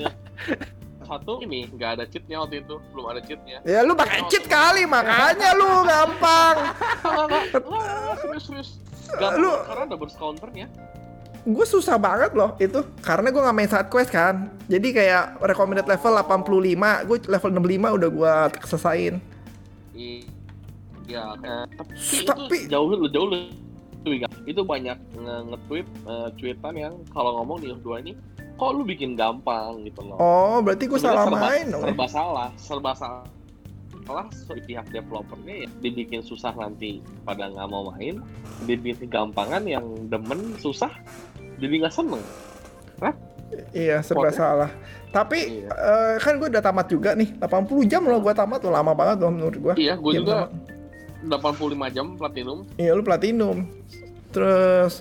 satu 1.05 1.33
ini 1.41 1.69
nggak 1.69 1.91
ada 1.97 2.05
cheatnya 2.05 2.37
waktu 2.39 2.61
itu 2.61 2.77
belum 2.93 3.07
ada 3.09 3.21
cheatnya 3.21 3.61
Ya 3.63 3.81
lu 3.81 3.93
pakai 3.93 4.29
cheat 4.29 4.45
kali 4.45 4.85
makanya 4.85 5.53
lu 5.53 5.69
gampang. 5.83 6.57
Wah, 7.65 8.13
serius 8.17 8.45
serius 8.45 8.69
Lu- 9.37 9.61
karena 9.65 9.85
ada 9.85 9.97
burst 9.97 10.17
counternya 10.17 10.69
Gue 11.49 11.65
susah 11.65 11.97
banget 11.97 12.37
loh 12.37 12.53
itu 12.59 12.77
karena 13.01 13.29
gue 13.29 13.41
nggak 13.41 13.57
main 13.57 13.67
side 13.67 13.89
quest 13.89 14.11
kan. 14.11 14.53
Jadi 14.69 14.93
kayak 14.93 15.41
recommended 15.41 15.87
level 15.87 16.13
85, 16.15 16.45
gue 17.03 17.17
level 17.25 17.51
65 17.57 17.97
udah 17.97 18.09
gue 18.11 18.33
selesain. 18.63 19.15
iya 21.09 21.25
kayak- 21.35 21.67
tapi, 21.75 21.93
Tapi- 22.23 22.61
itu 22.61 22.71
jauh 22.71 22.87
lu 22.87 23.09
jauh 23.09 23.29
lebih 23.29 24.23
itu 24.45 24.61
banyak 24.63 24.95
nge- 25.11 25.45
nge-tweet 25.49 25.87
eh, 26.07 26.29
tweetan 26.37 26.75
yang 26.77 26.95
kalau 27.09 27.41
ngomong 27.41 27.59
di 27.59 27.73
dua 27.79 27.99
ini 27.99 28.13
kok 28.55 28.71
lu 28.71 28.85
bikin 28.85 29.17
gampang 29.17 29.83
gitu 29.83 30.05
loh 30.05 30.17
Oh, 30.17 30.57
berarti 30.61 30.85
gue 30.85 30.97
salah 30.97 31.25
serba, 31.25 31.41
main 31.43 31.67
dong. 31.67 31.83
serba 31.83 32.07
salah 32.07 32.49
serba 32.55 32.93
salah 32.93 33.25
salah 34.05 34.25
si 34.31 34.57
pihak 34.63 34.89
developernya 34.89 35.65
ya 35.65 35.69
dibikin 35.81 36.21
susah 36.21 36.53
nanti 36.53 37.01
pada 37.23 37.49
nggak 37.49 37.69
mau 37.69 37.89
main 37.91 38.21
dibikin 38.63 39.09
gampangan 39.09 39.65
yang 39.65 39.85
demen 40.09 40.57
susah 40.57 40.89
jadi 41.59 41.75
nggak 41.79 41.93
seneng 41.93 42.23
Iya, 43.73 44.05
serba 44.05 44.29
salah. 44.29 44.69
Tapi 45.09 45.65
Iya. 45.65 45.73
eh, 45.73 46.15
kan 46.21 46.37
gue 46.37 46.49
udah 46.49 46.61
tamat 46.61 46.87
juga 46.87 47.17
nih. 47.17 47.33
80 47.35 47.89
jam 47.89 48.05
loh 48.05 48.21
gue 48.21 48.29
tamat 48.31 48.61
tuh 48.61 48.69
lama 48.69 48.93
banget 48.93 49.25
loh 49.25 49.33
menurut 49.33 49.57
gue. 49.59 49.75
iya 49.81 49.97
gue 49.97 50.13
juga 50.15 50.53
85 51.25 51.57
jam 51.89 52.13
platinum 52.15 52.69
Iya 52.77 52.93
lu 52.93 53.01
platinum. 53.01 53.65
Terus 54.29 55.01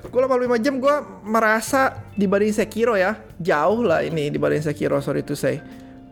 gue 0.00 0.20
85 0.20 0.30
jam 0.60 0.78
gue 0.78 0.94
merasa 1.24 1.80
dibanding 2.14 2.54
Sekiro 2.54 2.94
ya 2.94 3.18
jauh 3.36 3.82
lah 3.82 4.00
ini 4.00 4.30
dibanding 4.30 4.62
Sekiro 4.62 5.02
sorry 5.02 5.20
to 5.20 5.34
say. 5.34 5.58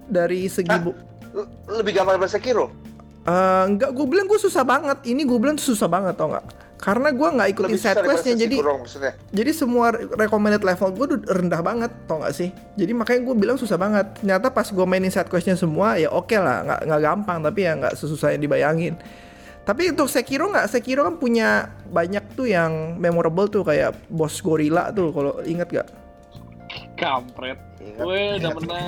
Dari 0.05 0.51
segi 0.51 0.67
Hah? 0.69 0.83
bu- 0.83 0.99
lebih 1.71 1.95
gampang 1.95 2.19
daripada 2.19 2.33
Sekiro. 2.33 2.75
Eh, 3.23 3.63
enggak 3.65 3.95
gue 3.95 4.03
bilang 4.05 4.27
gue 4.27 4.37
susah 4.37 4.63
banget. 4.63 4.99
Ini 5.05 5.23
gue 5.23 5.39
bilang 5.39 5.55
susah 5.57 5.87
banget 5.87 6.15
tau 6.15 6.27
nggak? 6.29 6.47
Karena 6.77 7.09
gue 7.09 7.29
nggak 7.29 7.49
ikutin 7.57 7.81
daripada 7.81 8.05
questnya 8.05 8.35
jadi 8.37 8.57
maksudnya. 8.61 9.13
jadi 9.33 9.51
semua 9.57 9.97
recommended 9.97 10.61
level 10.61 10.89
gue 10.93 11.05
udah 11.09 11.21
rendah 11.33 11.61
banget 11.65 11.93
tau 12.05 12.21
gak 12.21 12.37
sih? 12.37 12.53
Jadi 12.77 12.93
makanya 12.93 13.21
gue 13.25 13.35
bilang 13.35 13.57
susah 13.57 13.81
banget. 13.81 14.07
Ternyata 14.21 14.53
pas 14.53 14.69
gue 14.69 14.87
mainin 14.87 15.09
side 15.09 15.33
questnya 15.33 15.57
semua 15.57 15.97
ya 15.97 16.13
oke 16.13 16.37
lah 16.37 16.69
nggak 16.69 16.81
nggak 16.85 17.01
gampang 17.01 17.39
tapi 17.41 17.65
ya 17.65 17.73
nggak 17.81 17.97
sesusah 17.97 18.37
yang 18.37 18.45
dibayangin. 18.45 18.95
Tapi 19.67 19.91
untuk 19.91 20.07
Sekiro 20.07 20.53
nggak 20.53 20.69
Sekiro 20.69 21.03
kan 21.09 21.17
punya 21.17 21.75
banyak 21.89 22.37
tuh 22.37 22.47
yang 22.47 23.01
memorable 23.01 23.49
tuh 23.49 23.65
kayak 23.65 23.97
boss 24.13 24.39
gorilla 24.45 24.93
tuh 24.93 25.11
kalau 25.17 25.41
inget 25.49 25.73
gak 25.73 25.89
kampret. 27.01 27.57
Gue 27.81 28.37
udah 28.37 28.53
menang. 28.53 28.85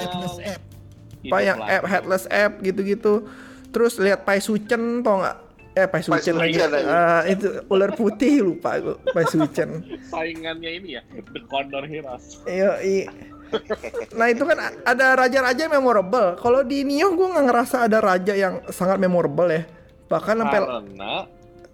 Apa 1.24 1.38
yang 1.40 1.58
app 1.64 1.84
headless 1.88 2.28
app 2.28 2.60
gitu-gitu. 2.60 3.26
Terus 3.72 3.96
lihat 3.96 4.28
Pai 4.28 4.44
Suchen 4.44 5.00
tau 5.00 5.24
nggak 5.24 5.47
eh 5.78 5.86
Pai 5.86 6.02
Suchen 6.02 6.34
lagi. 6.34 6.58
Eh, 6.58 7.22
itu 7.30 7.46
ular 7.66 7.92
putih 7.92 8.42
lupa 8.42 8.74
gue 8.76 8.98
Pai 9.08 9.22
Suchen 9.24 9.86
saingannya 10.04 10.70
ini 10.74 10.88
ya 10.94 11.02
The 11.30 11.40
Condor 11.44 11.84
Heroes 11.84 12.42
Iya, 12.42 12.70
i- 12.80 13.08
Nah 14.12 14.28
itu 14.28 14.44
kan 14.44 14.60
ada 14.84 15.16
raja-raja 15.16 15.56
yang 15.58 15.72
memorable. 15.72 16.36
Kalau 16.36 16.60
di 16.60 16.84
Nioh 16.84 17.16
gue 17.16 17.28
nggak 17.28 17.46
ngerasa 17.48 17.88
ada 17.88 17.96
raja 17.98 18.36
yang 18.36 18.60
sangat 18.68 18.98
memorable 18.98 19.48
ya. 19.48 19.64
Bahkan 20.06 20.36
sampai 20.36 20.60
karena 20.60 21.12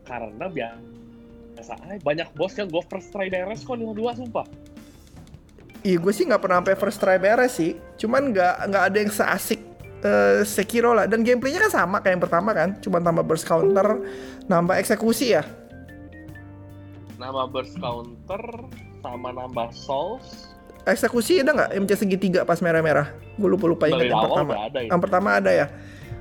karena 0.07 0.47
biasa 0.47 1.75
aja 1.83 1.99
banyak 1.99 2.29
bos 2.31 2.55
yang 2.55 2.71
gue 2.71 2.83
first 2.85 3.11
try 3.11 3.27
beres 3.27 3.67
kok 3.67 3.75
52 3.75 3.91
sumpah 4.15 4.47
Iya 5.83 5.99
gue 5.99 6.13
sih 6.13 6.25
nggak 6.25 6.39
pernah 6.39 6.63
sampai 6.63 6.77
first 6.79 6.99
try 6.99 7.19
beres 7.19 7.53
sih. 7.53 7.75
Cuman 7.99 8.31
nggak 8.31 8.55
nggak 8.71 8.85
ada 8.87 8.97
yang 8.97 9.11
seasik 9.11 9.59
eh, 10.05 10.45
Sekiro 10.45 10.93
lah. 10.93 11.09
Dan 11.09 11.25
gameplaynya 11.25 11.67
kan 11.69 11.73
sama 11.73 11.97
kayak 12.05 12.21
yang 12.21 12.25
pertama 12.29 12.51
kan. 12.53 12.77
Cuman 12.79 13.01
tambah 13.01 13.25
burst 13.25 13.49
counter, 13.49 14.05
nambah 14.47 14.77
eksekusi 14.79 15.35
ya. 15.35 15.45
nama 17.15 17.47
burst 17.47 17.79
counter 17.79 18.43
sama 18.99 19.31
nambah 19.31 19.71
souls 19.71 20.55
Eksekusi 20.85 21.41
ada 21.41 21.57
nggak 21.57 21.71
MC 21.81 21.91
segitiga 21.97 22.45
pas 22.45 22.61
merah-merah? 22.61 23.09
Gue 23.41 23.49
lupa 23.49 23.65
lupa 23.65 23.85
ingat 23.89 24.05
yang 24.05 24.21
pertama. 24.21 24.53
ada 24.69 24.79
Yang 24.85 25.01
pertama 25.01 25.29
ada 25.41 25.51
ya. 25.51 25.67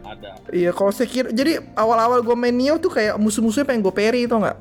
ada 0.07 0.29
Iya 0.55 0.71
kalau 0.71 0.91
Sekiro. 0.95 1.27
Jadi 1.35 1.59
awal-awal 1.75 2.23
gue 2.23 2.35
main 2.39 2.55
Nioh 2.55 2.79
tuh 2.79 2.87
kayak 2.95 3.19
musuh-musuhnya 3.19 3.67
pengen 3.67 3.83
gue 3.83 3.91
parry 3.91 4.23
tau 4.23 4.39
nggak? 4.39 4.57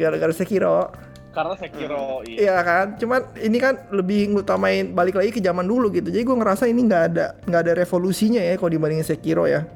Gara-gara 0.00 0.32
Sekiro. 0.32 0.88
Karena 1.32 1.54
Sekiro 1.54 2.24
iya. 2.24 2.36
Iya 2.38 2.56
kan, 2.64 2.86
cuman 2.96 3.20
ini 3.38 3.58
kan 3.60 3.74
lebih 3.92 4.32
ngutamain 4.32 4.90
balik 4.92 5.20
lagi 5.20 5.30
ke 5.30 5.40
zaman 5.44 5.68
dulu 5.68 5.92
gitu. 5.92 6.08
Jadi 6.08 6.24
gue 6.24 6.36
ngerasa 6.36 6.64
ini 6.66 6.80
nggak 6.88 7.02
ada 7.14 7.26
nggak 7.44 7.60
ada 7.62 7.72
revolusinya 7.78 8.40
ya 8.42 8.56
kalau 8.56 8.70
dibandingin 8.72 9.06
Sekiro 9.06 9.44
ya. 9.44 9.68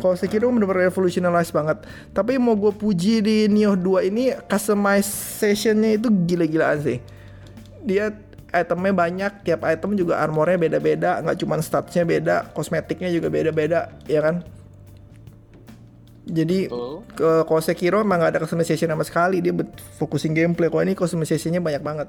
Kalau 0.00 0.14
Sekiro 0.20 0.52
bener-bener 0.52 0.92
revolutionalize 0.92 1.48
banget. 1.48 1.80
Tapi 2.12 2.36
mau 2.36 2.52
gue 2.52 2.72
puji 2.76 3.24
di 3.24 3.36
Nioh 3.48 3.72
2 3.72 4.12
ini 4.12 4.36
customization-nya 4.44 5.96
itu 5.96 6.12
gila-gilaan 6.12 6.78
sih. 6.84 6.98
Dia 7.80 8.12
itemnya 8.52 8.92
banyak, 8.92 9.32
tiap 9.44 9.64
item 9.64 9.96
juga 9.96 10.20
armornya 10.20 10.60
beda-beda, 10.60 11.20
nggak 11.24 11.36
cuma 11.40 11.60
statsnya 11.60 12.04
beda, 12.04 12.52
kosmetiknya 12.52 13.12
juga 13.12 13.28
beda-beda, 13.28 13.92
ya 14.08 14.20
kan? 14.24 14.44
Jadi 16.28 16.68
Betul. 16.68 17.00
ke 17.16 17.30
kalau 17.48 17.62
Sekiro 17.64 18.04
emang 18.04 18.20
gak 18.20 18.36
ada 18.36 18.40
customization 18.44 18.92
sama 18.92 19.00
sekali 19.00 19.40
dia 19.40 19.56
fokusin 19.96 20.36
gameplay. 20.36 20.68
Kalau 20.68 20.84
ini 20.84 20.92
customizationnya 20.92 21.64
banyak 21.64 21.80
banget. 21.80 22.08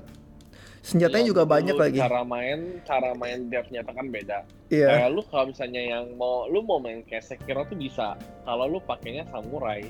Senjatanya 0.80 1.24
Iya, 1.24 1.30
juga 1.32 1.44
betul. 1.44 1.54
banyak 1.56 1.76
lagi. 1.76 2.00
Cara 2.00 2.22
main 2.24 2.60
cara 2.84 3.10
main 3.16 3.40
dia 3.48 3.62
ternyata 3.64 3.92
kan 3.96 4.06
beda. 4.12 4.38
Iya. 4.68 4.88
Kayak 4.92 5.10
lu 5.12 5.22
kalau 5.28 5.46
misalnya 5.52 5.82
yang 5.82 6.06
mau 6.16 6.48
lu 6.48 6.60
mau 6.64 6.80
main 6.80 7.00
kayak 7.04 7.24
Sekiro 7.24 7.64
tuh 7.68 7.80
bisa. 7.80 8.16
Kalau 8.44 8.66
lu 8.68 8.80
pakainya 8.84 9.24
samurai. 9.32 9.84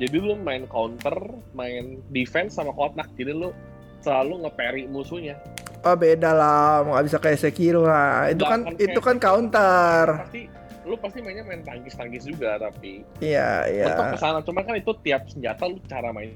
Jadi 0.00 0.16
lu 0.16 0.36
main 0.40 0.64
counter 0.68 1.16
main 1.52 2.00
defense 2.12 2.56
sama 2.56 2.72
kotak. 2.72 3.08
Jadi 3.16 3.32
lu 3.32 3.52
selalu 4.00 4.48
nge-parry 4.48 4.88
musuhnya. 4.88 5.36
Oh 5.84 5.96
beda 5.96 6.32
lah. 6.32 6.80
Nggak 6.84 7.04
bisa 7.08 7.18
kayak 7.20 7.38
Sekiro 7.40 7.84
lah. 7.84 8.28
Itu 8.32 8.44
Nggak 8.44 8.52
kan 8.52 8.60
itu 8.80 9.00
kan 9.04 9.16
counter. 9.20 10.06
Pasti 10.28 10.42
lu 10.82 10.98
pasti 10.98 11.22
mainnya 11.22 11.46
main 11.46 11.62
tangkis-tangkis 11.62 12.26
juga 12.26 12.58
tapi 12.58 13.06
iya 13.22 13.66
untuk 13.70 14.04
iya 14.06 14.12
ke 14.14 14.18
sana 14.18 14.38
cuma 14.42 14.60
kan 14.66 14.74
itu 14.74 14.92
tiap 15.06 15.22
senjata 15.30 15.62
lu 15.70 15.78
cara 15.86 16.10
main. 16.10 16.34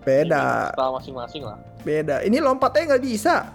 Beda. 0.00 0.72
Style 0.72 0.94
masing-masing 0.96 1.42
lah. 1.44 1.60
Beda. 1.84 2.24
Ini 2.24 2.40
lompatnya 2.40 2.96
nggak 2.96 3.04
bisa. 3.04 3.52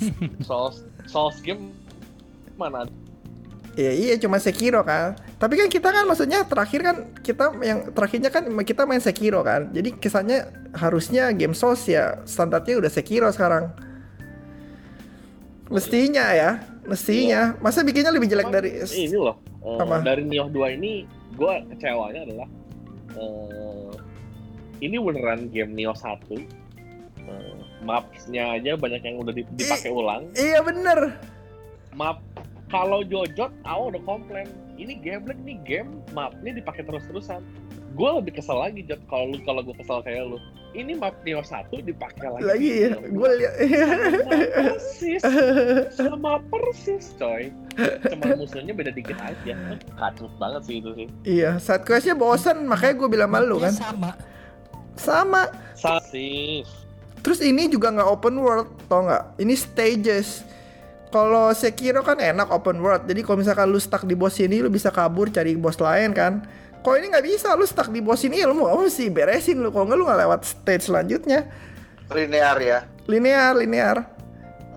Souls 0.48 0.84
Souls 1.08 1.36
game 1.40 1.72
mana 2.56 2.88
Iya 3.76 3.92
iya 3.92 4.14
cuma 4.16 4.40
Sekiro 4.40 4.80
kan. 4.80 5.12
Tapi 5.36 5.60
kan 5.60 5.68
kita 5.68 5.92
kan 5.92 6.08
maksudnya 6.08 6.48
terakhir 6.48 6.80
kan 6.80 6.96
kita 7.20 7.52
yang 7.60 7.92
terakhirnya 7.92 8.32
kan 8.32 8.48
kita 8.64 8.88
main 8.88 9.04
Sekiro 9.04 9.44
kan. 9.44 9.68
Jadi 9.68 10.00
kesannya 10.00 10.48
harusnya 10.72 11.28
game 11.36 11.52
Souls 11.52 11.84
ya 11.84 12.24
standarnya 12.24 12.80
udah 12.80 12.88
Sekiro 12.88 13.28
sekarang. 13.28 13.68
Mestinya 15.68 16.32
ya, 16.32 16.62
mestinya. 16.86 17.42
Masa 17.58 17.82
bikinnya 17.82 18.10
lebih 18.10 18.26
jelek 18.26 18.46
Cuman 18.48 18.56
dari 18.56 18.70
ini 18.94 19.16
loh 19.16 19.36
Apa? 19.62 19.98
dari 20.00 20.22
Nioh 20.22 20.48
2 20.48 20.76
ini 20.78 20.92
gue 21.34 21.52
kecewanya 21.74 22.22
adalah 22.22 22.48
eh, 23.12 23.92
ini 24.80 24.96
beneran 24.96 25.50
game 25.50 25.72
Nioh 25.72 25.94
1 25.94 26.16
eh, 26.32 26.42
mapsnya 27.82 28.56
aja 28.56 28.74
banyak 28.74 29.02
yang 29.02 29.16
udah 29.18 29.32
di- 29.32 29.48
dipakai 29.54 29.90
ulang 29.90 30.30
Iya 30.32 30.62
bener. 30.62 31.18
map 31.92 32.20
kalau 32.66 33.06
Jojot, 33.06 33.54
awal 33.62 33.94
udah 33.94 34.02
komplain. 34.02 34.50
Ini 34.74 34.98
gameplay, 34.98 35.38
nih 35.38 35.58
game 35.62 36.02
mapnya 36.10 36.50
dipakai 36.52 36.82
terus-terusan. 36.82 37.38
Gue 37.94 38.10
lebih 38.12 38.36
kesel 38.36 38.58
lagi 38.58 38.82
Jot 38.82 38.98
kalau 39.06 39.30
lu 39.30 39.38
kalau 39.46 39.62
gue 39.62 39.72
kesel 39.78 40.02
kayak 40.02 40.26
lu. 40.26 40.38
Ini 40.74 40.92
map 40.98 41.14
Neo 41.22 41.40
1 41.40 41.70
dipakai 41.84 42.26
lagi. 42.26 42.42
Lagi 42.44 42.70
ya, 42.84 42.90
gue 42.98 43.30
lihat. 43.38 43.54
sama 43.56 44.38
persis, 44.50 45.22
sama 45.94 46.32
persis 46.50 47.04
coy. 47.16 47.48
Cuma 48.10 48.24
musuhnya 48.36 48.72
beda 48.76 48.92
dikit 48.92 49.16
aja. 49.20 49.54
Kacau 49.96 50.26
banget 50.36 50.62
sih 50.66 50.76
itu 50.80 50.90
sih. 50.96 51.06
iya, 51.24 51.56
side 51.62 51.84
questnya 51.86 52.16
bosen, 52.16 52.66
makanya 52.66 52.94
gue 52.98 53.08
bilang 53.08 53.30
sama 53.32 53.40
lu 53.44 53.56
Dia 53.60 53.64
kan. 53.68 53.74
sama. 53.74 54.10
Sama. 54.96 55.42
Sasis. 55.76 56.68
Terus 57.20 57.40
ini 57.42 57.66
juga 57.66 57.90
nggak 57.90 58.08
open 58.08 58.36
world, 58.38 58.68
tau 58.86 59.04
nggak? 59.04 59.40
Ini 59.42 59.54
stages. 59.58 60.46
Kalau 61.10 61.54
Sekiro 61.54 62.02
kan 62.02 62.18
enak 62.18 62.50
open 62.50 62.82
world. 62.82 63.06
Jadi 63.08 63.22
kalau 63.24 63.40
misalkan 63.40 63.70
lu 63.70 63.80
stuck 63.80 64.04
di 64.04 64.12
bos 64.18 64.36
ini, 64.42 64.60
lu 64.60 64.68
bisa 64.68 64.90
kabur 64.90 65.30
cari 65.30 65.56
bos 65.56 65.78
lain 65.80 66.12
kan. 66.12 66.44
Kalau 66.86 67.02
ini 67.02 67.10
nggak 67.10 67.26
bisa, 67.26 67.50
lu 67.58 67.66
stuck 67.66 67.90
di 67.90 67.98
bos 67.98 68.22
ini, 68.22 68.46
lu 68.46 68.54
mau 68.54 68.70
apa 68.70 68.86
sih 68.86 69.10
beresin 69.10 69.58
lu. 69.58 69.74
Kalau 69.74 69.90
nggak 69.90 69.98
lu 69.98 70.06
nggak 70.06 70.20
lewat 70.22 70.40
stage 70.46 70.86
selanjutnya. 70.86 71.50
Linear 72.14 72.54
ya. 72.62 72.78
Linear, 73.10 73.58
linear. 73.58 74.06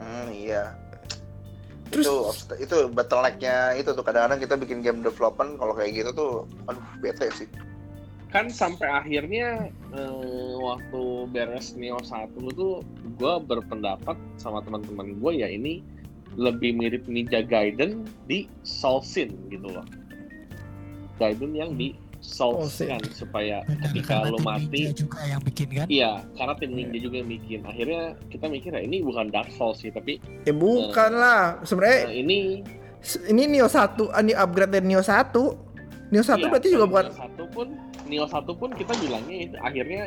Hmm, 0.02 0.34
iya. 0.34 0.74
Terus- 1.94 2.10
itu 2.50 2.66
itu 2.66 2.78
bottlenecknya 2.90 3.78
itu 3.78 3.94
tuh 3.94 4.02
kadang-kadang 4.02 4.42
kita 4.42 4.58
bikin 4.58 4.82
game 4.82 5.06
development 5.06 5.62
kalau 5.62 5.78
kayak 5.78 6.02
gitu 6.02 6.10
tuh 6.14 6.32
aduh 6.70 6.82
bete 7.02 7.30
sih 7.34 7.50
kan 8.30 8.46
sampai 8.46 8.86
akhirnya 8.86 9.74
eh, 9.98 10.54
waktu 10.62 11.02
beres 11.34 11.74
Neo 11.74 11.98
1 11.98 12.30
tuh 12.54 12.86
gue 13.18 13.34
berpendapat 13.42 14.14
sama 14.38 14.62
teman-teman 14.62 15.18
gue 15.18 15.42
ya 15.42 15.50
ini 15.50 15.82
lebih 16.38 16.78
mirip 16.78 17.10
Ninja 17.10 17.42
Gaiden 17.42 18.06
di 18.30 18.46
Soulsin 18.62 19.34
gitu 19.50 19.74
loh 19.74 19.82
Gaiden 21.20 21.52
yang 21.54 21.76
di 21.76 21.94
Soulsin 22.20 23.00
supaya 23.16 23.64
Benar, 23.64 23.80
ketika 23.88 24.28
karena 24.28 24.32
lo 24.36 24.40
mati 24.44 24.92
juga 24.92 25.24
yang 25.24 25.40
bikin 25.40 25.68
kan. 25.72 25.88
iya 25.88 26.20
karena 26.36 26.54
tim 26.60 26.72
Ninja 26.76 27.00
juga 27.00 27.16
yang 27.24 27.30
bikin 27.32 27.60
akhirnya 27.64 28.04
kita 28.28 28.46
mikir 28.52 28.72
ya 28.76 28.82
ini 28.84 29.00
bukan 29.00 29.32
Dark 29.32 29.48
Souls 29.56 29.80
sih 29.80 29.88
tapi 29.88 30.20
Ya 30.44 30.52
bukan 30.52 31.12
lah. 31.16 31.64
Sebenarnya 31.64 32.12
eh, 32.12 32.20
ini 32.20 32.40
ini 33.32 33.44
Neo 33.48 33.72
1, 33.72 34.12
ini 34.20 34.36
upgrade 34.36 34.72
dari 34.76 34.84
Neo 34.84 35.00
1. 35.00 35.32
Neo 36.12 36.24
1 36.26 36.36
iya, 36.36 36.48
berarti 36.52 36.68
juga 36.76 36.86
Neo 36.86 36.92
bukan 36.92 37.08
1 37.48 37.56
pun 37.56 37.68
Neo 38.12 38.26
1 38.28 38.60
pun 38.60 38.70
kita 38.76 38.94
bilangnya 39.00 39.38
itu 39.48 39.56
akhirnya 39.64 40.02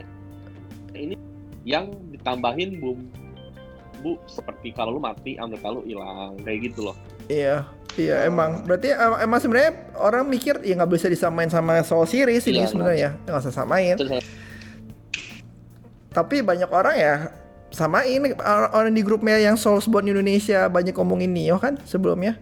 ini 0.93 1.17
yang 1.65 1.89
ditambahin 2.13 2.77
bumbu 2.77 4.19
seperti 4.29 4.75
kalau 4.77 4.99
lu 4.99 5.01
mati 5.01 5.41
anggota 5.41 5.73
lu 5.73 5.81
hilang 5.89 6.37
kayak 6.45 6.69
gitu 6.69 6.93
loh 6.93 6.97
Iya, 7.33 7.57
iya 7.97 8.17
emang. 8.29 8.69
Berarti 8.69 8.93
em- 8.93 9.21
emang 9.25 9.39
sebenarnya 9.41 9.73
orang 9.97 10.29
mikir 10.29 10.61
ya 10.61 10.77
nggak 10.77 10.93
bisa 10.93 11.09
disamain 11.09 11.49
sama 11.49 11.81
Soul 11.81 12.05
Series 12.05 12.45
ini 12.45 12.61
Iya, 12.61 12.69
sebenarnya, 12.69 13.11
nggak 13.25 13.41
usah 13.41 13.55
samain. 13.55 13.97
Terus 13.97 14.21
Tapi 16.13 16.45
banyak 16.45 16.69
orang 16.69 16.97
ya 17.01 17.15
samain 17.73 18.21
orang 18.37 18.71
orang 18.77 18.93
di 18.93 19.01
grupnya 19.01 19.41
yang 19.41 19.57
Soulsborne 19.57 20.13
Indonesia 20.13 20.69
banyak 20.69 20.93
ngomongin 20.93 21.33
Nio 21.33 21.57
kan 21.57 21.81
sebelumnya. 21.89 22.37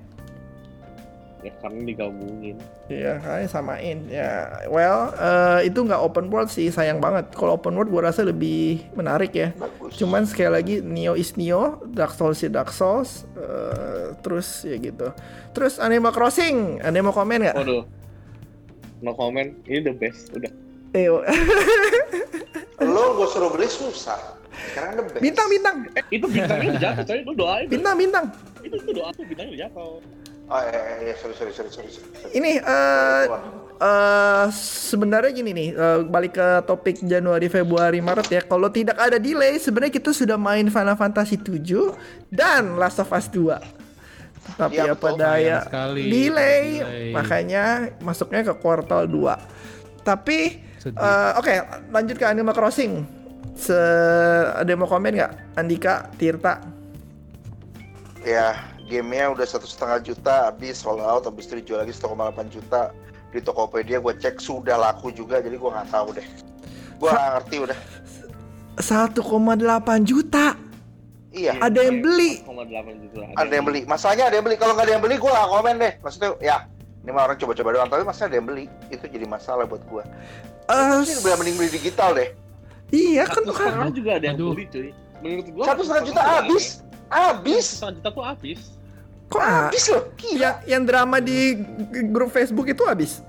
Ya 1.40 1.52
karena 1.60 1.80
digabungin 1.84 2.56
Iya, 2.90 3.22
kalian 3.22 3.48
samain. 3.48 3.98
Ya, 4.10 4.50
well, 4.66 5.14
eh, 5.14 5.70
itu 5.70 5.78
nggak 5.80 6.00
open 6.02 6.26
world 6.28 6.50
sih, 6.50 6.68
sayang 6.68 6.98
banget. 6.98 7.30
Kalau 7.32 7.54
open 7.56 7.78
world 7.78 7.88
gua 7.88 8.10
rasa 8.10 8.26
lebih 8.26 8.82
menarik 8.98 9.30
ya. 9.32 9.54
bagus 9.56 9.94
Cuman 9.94 10.26
sekali 10.26 10.50
lagi 10.50 10.74
Neo 10.82 11.14
is 11.14 11.38
Neo, 11.38 11.80
Dark 11.90 12.12
Souls 12.12 12.42
is 12.42 12.50
Dark 12.50 12.74
Souls, 12.74 13.24
eh, 13.38 14.12
terus 14.20 14.66
ya 14.66 14.76
gitu. 14.76 15.14
Terus 15.54 15.78
Animal 15.78 16.12
Crossing, 16.12 16.82
ada 16.82 16.98
mau 16.98 17.14
komen 17.14 17.46
nggak? 17.46 17.56
waduh 17.56 17.84
no 19.00 19.16
comment 19.16 19.48
ini 19.64 19.80
the 19.80 19.96
best 19.96 20.28
udah 20.36 20.52
Eh, 20.90 21.06
lo 22.82 23.04
gue 23.14 23.28
suruh 23.30 23.48
beli 23.54 23.70
susah 23.70 24.18
sekarang 24.74 24.98
the 24.98 25.04
best 25.06 25.22
bintang 25.22 25.46
bintang, 25.48 25.76
eh 25.94 26.04
itu 26.10 26.26
bintangnya 26.26 26.74
udah 26.74 26.82
jatuh 26.82 27.04
coy 27.06 27.18
lu 27.22 27.32
doain 27.38 27.66
bintang 27.70 27.94
bintang. 27.96 28.24
itu 28.60 28.76
tuh 28.76 28.92
doa 28.92 29.08
tuh 29.14 29.24
bintangnya 29.24 29.50
udah 29.54 29.60
jatuh 29.70 29.92
oh 30.50 30.60
iya 30.60 30.74
iya, 30.74 30.94
iya 31.00 31.14
sorry 31.16 31.32
sorry 31.32 31.52
sorry 31.52 31.70
sorry, 31.70 31.88
sorry. 31.88 32.30
Ini 32.32 32.52
eh 32.58 33.24
eh, 33.80 34.46
sebenarnya 34.52 35.30
gini 35.30 35.50
nih, 35.50 35.68
eh, 35.72 35.98
balik 36.04 36.34
ke 36.34 36.48
topik 36.64 37.00
Januari, 37.00 37.46
Februari, 37.46 37.98
Maret 37.98 38.28
ya. 38.28 38.42
Kalau 38.42 38.68
tidak 38.68 38.98
ada 38.98 39.16
delay, 39.16 39.56
sebenarnya 39.56 39.94
kita 39.94 40.10
sudah 40.10 40.36
main 40.36 40.66
Final 40.66 40.94
Fantasy 40.94 41.38
7 41.38 41.94
dan 42.28 42.76
Last 42.76 42.98
of 42.98 43.08
Us 43.08 43.26
2. 43.26 43.56
Tapi 44.50 44.76
Iya, 44.76 44.92
apa 44.92 45.08
daya 45.14 45.58
sekali. 45.62 46.10
delay, 46.10 46.64
Delay. 46.76 47.06
makanya 47.14 47.64
masuknya 48.00 48.42
ke 48.42 48.52
kuartal 48.52 49.06
2. 49.06 49.38
Tapi 50.02 50.60
Sedih. 50.76 50.98
eh, 50.98 51.32
oke, 51.36 51.54
lanjut 51.88 52.16
ke 52.16 52.26
Animal 52.26 52.52
Crossing. 52.52 52.92
Se 53.54 53.76
ada 54.52 54.64
yang 54.64 54.80
mau 54.80 54.88
komen 54.88 55.12
nggak? 55.12 55.32
Andika, 55.54 56.08
Tirta. 56.16 56.60
ya 58.20 58.52
gamenya 58.90 59.30
udah 59.30 59.46
satu 59.46 59.70
setengah 59.70 60.02
juta 60.02 60.50
habis 60.50 60.82
sold 60.82 60.98
out 60.98 61.22
habis 61.22 61.46
itu 61.46 61.62
dijual 61.62 61.86
lagi 61.86 61.94
1,8 61.94 62.10
juta. 62.50 62.90
Di 63.30 63.38
Tokopedia 63.38 64.02
gue 64.02 64.10
cek 64.18 64.42
sudah 64.42 64.74
laku 64.74 65.14
juga 65.14 65.38
jadi 65.38 65.54
gue 65.54 65.70
nggak 65.70 65.88
tahu 65.94 66.18
deh. 66.18 66.26
Gue 66.98 67.08
nggak 67.08 67.28
ngerti 67.38 67.56
udah. 67.62 67.78
1,8 68.82 69.14
juta. 70.02 70.58
iya. 71.30 71.54
Ada 71.62 71.86
yang 71.86 72.02
beli. 72.02 72.42
0,8 72.42 73.06
juta. 73.06 73.22
Ada 73.38 73.52
yang 73.54 73.64
beli. 73.70 73.80
Masalahnya 73.86 74.24
ada 74.26 74.34
yang 74.34 74.44
beli? 74.50 74.56
Kalau 74.58 74.72
nggak 74.74 74.86
ada 74.90 74.92
yang 74.98 75.02
beli 75.06 75.16
gue 75.22 75.30
nggak 75.30 75.48
komen 75.48 75.74
deh. 75.78 75.92
Maksudnya 76.02 76.30
ya 76.42 76.56
ini 77.00 77.10
mah 77.14 77.22
orang 77.30 77.38
coba-coba 77.38 77.68
doang 77.72 77.88
tapi 77.88 78.02
masalahnya 78.02 78.28
ada 78.34 78.36
yang 78.42 78.48
beli? 78.50 78.64
Itu 78.90 79.04
jadi 79.06 79.26
masalah 79.30 79.64
buat 79.70 79.82
gue 79.86 80.02
Eh, 80.70 80.98
ini 81.02 81.14
udah 81.22 81.34
mending 81.38 81.56
beli 81.58 81.70
digital 81.70 82.10
deh. 82.14 82.30
Iya 82.90 83.22
kan 83.30 83.46
satu 83.46 83.54
kan 83.54 83.90
juga 83.94 84.18
ada 84.18 84.26
yang 84.34 84.38
Aduh. 84.38 84.50
beli 84.58 84.66
cuy. 84.66 84.90
Menurut 85.22 85.46
gua 85.54 85.64
satu 85.70 85.82
setengah 85.86 86.04
juta 86.10 86.20
tuh 86.20 86.34
habis. 86.34 86.64
habis. 87.10 87.64
Satu 87.66 87.74
setengah 87.78 87.94
juta 87.94 88.08
tuh 88.10 88.24
habis 88.26 88.60
kok 89.30 89.38
ah, 89.38 89.70
habis 89.70 89.86
loh 89.86 90.02
gila. 90.14 90.36
Yang 90.36 90.56
yang 90.66 90.82
drama 90.82 91.16
di 91.18 91.54
grup 92.10 92.30
Facebook 92.30 92.66
itu 92.66 92.82
habis? 92.82 93.22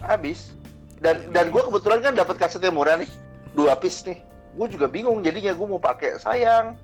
Habis. 0.00 0.50
Dan 0.98 1.30
dan 1.30 1.48
gue 1.48 1.62
kebetulan 1.62 1.98
kan 2.02 2.12
dapat 2.12 2.36
kaset 2.36 2.60
yang 2.60 2.74
murah 2.74 2.98
nih. 2.98 3.08
Dua 3.52 3.72
piece 3.74 4.04
nih. 4.04 4.18
Gue 4.52 4.66
juga 4.66 4.84
bingung 4.84 5.22
jadinya 5.22 5.54
gue 5.54 5.66
mau 5.66 5.78
pakai 5.78 6.18
sayang. 6.18 6.74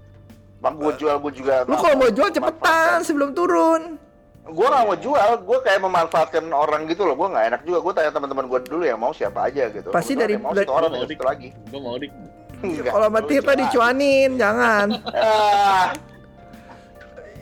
Bang 0.56 0.78
gue 0.78 0.88
jual 0.96 1.20
gue 1.20 1.32
juga 1.34 1.68
lu 1.68 1.76
kalau 1.76 2.00
mau 2.00 2.08
jual 2.08 2.30
cepetan 2.30 3.04
sebelum 3.04 3.36
turun. 3.36 4.00
Gue 4.46 4.62
gak 4.62 4.86
mau 4.86 4.94
jual 4.94 5.42
gue 5.42 5.58
kayak 5.60 5.82
memanfaatkan 5.82 6.46
orang 6.48 6.86
gitu 6.86 7.02
loh. 7.02 7.12
Gue 7.12 7.28
nggak 7.28 7.44
enak 7.50 7.60
juga. 7.66 7.78
Gue 7.82 7.92
tanya 7.92 8.14
teman-teman 8.14 8.46
gue 8.46 8.60
dulu 8.62 8.86
yang 8.86 8.96
mau 8.96 9.10
siapa 9.10 9.50
aja 9.50 9.66
gitu. 9.68 9.90
Pasti 9.90 10.14
dari- 10.14 10.38
yang 10.38 10.46
mau 10.46 10.54
dari- 10.54 10.64
satu 10.64 10.78
orang 10.78 10.90
Mau 10.94 11.02
yang 11.02 11.10
satu 11.10 11.24
lagi. 11.26 11.48
gua 11.68 11.80
mau 11.82 11.96
di 11.98 12.08
Enggak, 12.56 12.88
kalau 12.88 13.08
Tirta 13.28 13.52
jual. 13.52 13.60
dicuanin 13.68 14.30
jangan. 14.40 14.86
Ah, 15.12 15.92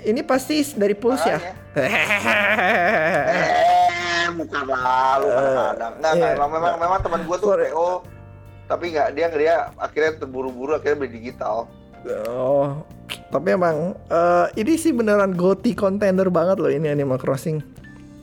ini 0.05 0.21
pasti 0.23 0.61
dari 0.77 0.95
Pulse 0.97 1.29
ya? 1.29 1.41
Eh 3.35 4.29
bukan 4.35 4.63
malu 4.69 5.27
kadang-kadang. 5.29 5.93
Nggak 6.01 6.13
iya. 6.15 6.23
nggak 6.23 6.35
memang 6.35 6.51
memang, 6.53 6.75
memang 6.81 6.99
teman 7.03 7.21
gue 7.27 7.37
tuh. 7.41 7.49
PO 7.57 7.91
tapi 8.65 8.97
nggak 8.97 9.09
dia 9.13 9.27
dia 9.29 9.57
akhirnya 9.77 10.25
terburu-buru 10.25 10.73
akhirnya 10.77 10.97
beli 11.05 11.21
digital. 11.21 11.69
Oh 12.29 12.85
tapi 13.33 13.57
emang 13.57 13.97
eh, 14.09 14.47
ini 14.61 14.77
sih 14.77 14.93
beneran 14.93 15.35
goti 15.37 15.77
contender 15.77 16.29
banget 16.33 16.57
loh 16.61 16.71
ini 16.73 16.89
Animal 16.89 17.19
Crossing. 17.21 17.61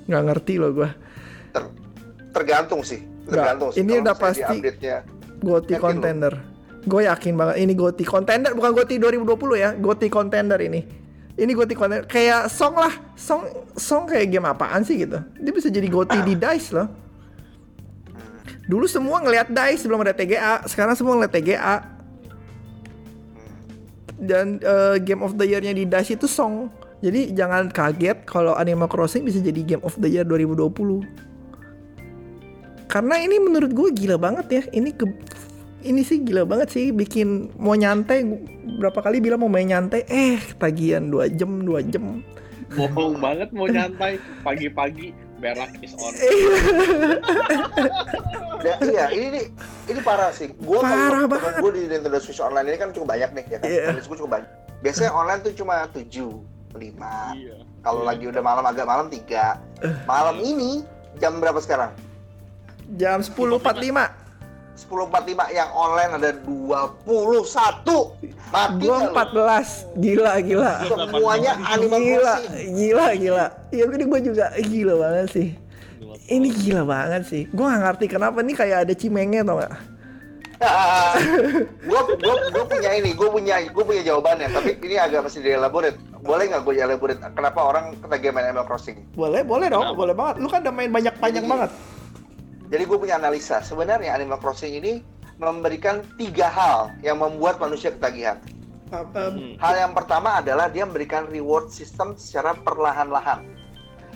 Nggak 0.09 0.23
ngerti 0.31 0.53
loh 0.57 0.71
gua. 0.73 0.89
Ter- 1.53 1.81
tergantung 2.31 2.81
sih 2.81 3.03
tergantung 3.27 3.69
sih. 3.71 3.83
ini 3.83 3.99
udah 4.01 4.15
pasti- 4.15 4.59
goti 5.41 5.75
contender 5.77 6.33
gue 6.81 7.01
yakin 7.05 7.33
banget 7.37 7.55
ini 7.61 7.73
goti 7.77 8.01
contender 8.01 8.57
bukan 8.57 8.73
goti 8.73 8.97
2020 8.97 9.37
ya 9.53 9.69
goti 9.77 10.09
contender 10.09 10.57
ini 10.57 10.81
ini 11.39 11.51
goti 11.55 11.73
contender 11.77 12.07
kayak 12.07 12.51
song 12.51 12.75
lah. 12.75 12.91
Song 13.15 13.47
song 13.77 14.03
kayak 14.07 14.31
game 14.31 14.47
apaan 14.47 14.83
sih 14.83 15.03
gitu? 15.03 15.19
Dia 15.39 15.51
bisa 15.53 15.71
jadi 15.71 15.87
goti 15.87 16.19
di 16.23 16.35
dice 16.35 16.75
loh. 16.75 16.87
Dulu 18.67 18.85
semua 18.87 19.23
ngelihat 19.23 19.51
dice 19.51 19.83
sebelum 19.83 20.03
ada 20.03 20.15
TGA 20.15 20.67
sekarang 20.67 20.95
semua 20.95 21.15
ngeliat 21.19 21.33
TGA 21.33 21.75
dan 24.21 24.61
eh, 24.61 24.95
game 25.01 25.21
of 25.25 25.33
the 25.39 25.45
year-nya 25.47 25.71
di 25.71 25.87
dice 25.87 26.15
itu 26.15 26.27
song. 26.27 26.67
Jadi 27.01 27.33
jangan 27.33 27.73
kaget 27.73 28.29
kalau 28.29 28.53
Animal 28.53 28.85
Crossing 28.85 29.25
bisa 29.25 29.41
jadi 29.41 29.61
game 29.65 29.83
of 29.83 29.97
the 29.97 30.05
year 30.05 30.21
2020 30.21 31.31
karena 32.91 33.15
ini 33.23 33.39
menurut 33.39 33.71
gue 33.71 33.89
gila 33.95 34.19
banget 34.19 34.47
ya. 34.51 34.63
Ini 34.75 34.91
ke 34.91 35.07
ini 35.81 36.01
sih 36.01 36.21
gila 36.21 36.45
banget 36.45 36.69
sih 36.71 36.85
bikin 36.89 37.51
mau 37.57 37.73
nyantai 37.73 38.23
berapa 38.79 38.99
kali 39.01 39.19
bilang 39.19 39.41
mau 39.41 39.51
main 39.51 39.67
nyantai 39.67 40.05
eh 40.07 40.39
tagihan 40.57 41.09
dua 41.09 41.27
jam 41.27 41.61
dua 41.61 41.81
jam 41.81 42.21
bohong 42.71 43.19
banget 43.19 43.51
mau 43.51 43.67
nyantai 43.67 44.15
pagi-pagi 44.45 45.11
berak 45.41 45.73
is 45.81 45.91
on 45.97 46.13
Ya, 48.61 48.77
iya, 48.85 49.05
ini 49.09 49.27
nih, 49.33 49.45
ini 49.89 49.99
parah 50.05 50.29
sih. 50.29 50.53
Gua 50.61 50.85
Parah 50.85 51.25
banget. 51.25 51.65
Gue 51.65 51.71
di 51.73 51.89
Nintendo 51.89 52.21
Switch 52.21 52.37
Online 52.37 52.69
ini 52.69 52.77
kan 52.77 52.93
cukup 52.93 53.09
banyak 53.09 53.33
nih, 53.33 53.45
ya 53.49 53.57
kan? 53.57 53.65
Iya. 53.65 53.81
Nintendo 53.89 54.01
Switch 54.05 54.21
cukup 54.21 54.31
banyak. 54.37 54.49
Biasanya 54.85 55.11
online 55.17 55.39
tuh 55.41 55.53
cuma 55.57 55.89
7, 55.89 56.05
5, 56.77 56.77
iya 56.77 57.57
Kalau 57.81 58.05
Iya. 58.05 58.09
lagi 58.13 58.25
udah 58.29 58.43
malam 58.45 58.61
agak 58.69 58.85
malam 58.85 59.09
tiga. 59.09 59.57
Malam 60.05 60.37
ini 60.45 60.85
jam 61.17 61.41
berapa 61.41 61.57
sekarang? 61.57 61.89
Jam 63.01 63.25
10.45. 63.25 64.20
10.45 64.81 65.53
yang 65.53 65.69
online 65.77 66.11
ada 66.17 66.31
21. 66.41 66.97
Mati 68.49 68.83
Gua? 68.83 68.97
14. 69.13 70.01
Gila, 70.01 70.33
gila. 70.41 70.73
Semuanya 70.89 71.53
Animal 71.69 71.99
Gila, 72.01 72.33
Crossing. 72.41 72.73
gila, 72.73 73.07
gila. 73.15 73.45
Iya, 73.69 73.83
ini 73.87 74.05
gue 74.09 74.19
juga 74.25 74.45
gila 74.57 74.93
banget 74.97 75.27
sih. 75.31 75.49
Ini 76.27 76.47
gila 76.49 76.83
banget 76.83 77.23
sih. 77.29 77.43
Gue 77.53 77.65
gak 77.69 77.81
ngerti 77.85 78.05
kenapa 78.09 78.41
nih 78.41 78.55
kayak 78.57 78.77
ada 78.89 78.93
cimengnya 78.97 79.45
tau 79.45 79.61
gak? 79.61 79.73
gue 81.81 82.01
gue 82.21 82.35
gue 82.53 82.63
punya 82.69 82.93
ini, 82.93 83.17
gue 83.17 83.29
punya 83.33 83.55
gue 83.65 83.83
punya 83.85 84.03
jawabannya. 84.05 84.47
Tapi 84.53 84.77
ini 84.81 84.95
agak 84.97 85.25
masih 85.25 85.41
dielaborate. 85.41 85.97
Boleh 86.21 86.53
nggak 86.53 86.61
gue 86.61 86.73
elaborate? 86.77 87.17
Kenapa 87.33 87.59
orang 87.65 87.97
ketagihan 87.97 88.33
main 88.37 88.45
Animal 88.53 88.69
Crossing? 88.69 88.97
Boleh, 89.17 89.41
boleh 89.41 89.73
dong, 89.73 89.81
Kenapa? 89.89 89.97
boleh 89.97 90.13
banget. 90.13 90.35
Lu 90.37 90.47
kan 90.49 90.61
udah 90.61 90.73
main 90.73 90.91
banyak 90.93 91.13
panjang 91.17 91.45
banget. 91.49 91.71
Jadi 92.71 92.83
gue 92.83 92.97
punya 92.97 93.19
analisa. 93.19 93.59
Sebenarnya 93.59 94.15
Animal 94.15 94.39
Crossing 94.39 94.71
ini 94.73 95.03
memberikan 95.35 95.99
tiga 96.15 96.47
hal 96.47 96.95
yang 97.01 97.19
membuat 97.19 97.59
manusia 97.59 97.91
ketagihan. 97.91 98.39
Apa- 98.87 99.31
Hmm. 99.31 99.55
Hal 99.57 99.73
yang 99.77 99.91
pertama 99.91 100.39
adalah 100.39 100.67
dia 100.67 100.83
memberikan 100.83 101.23
reward 101.25 101.67
system 101.69 102.15
secara 102.15 102.55
perlahan-lahan. 102.55 103.43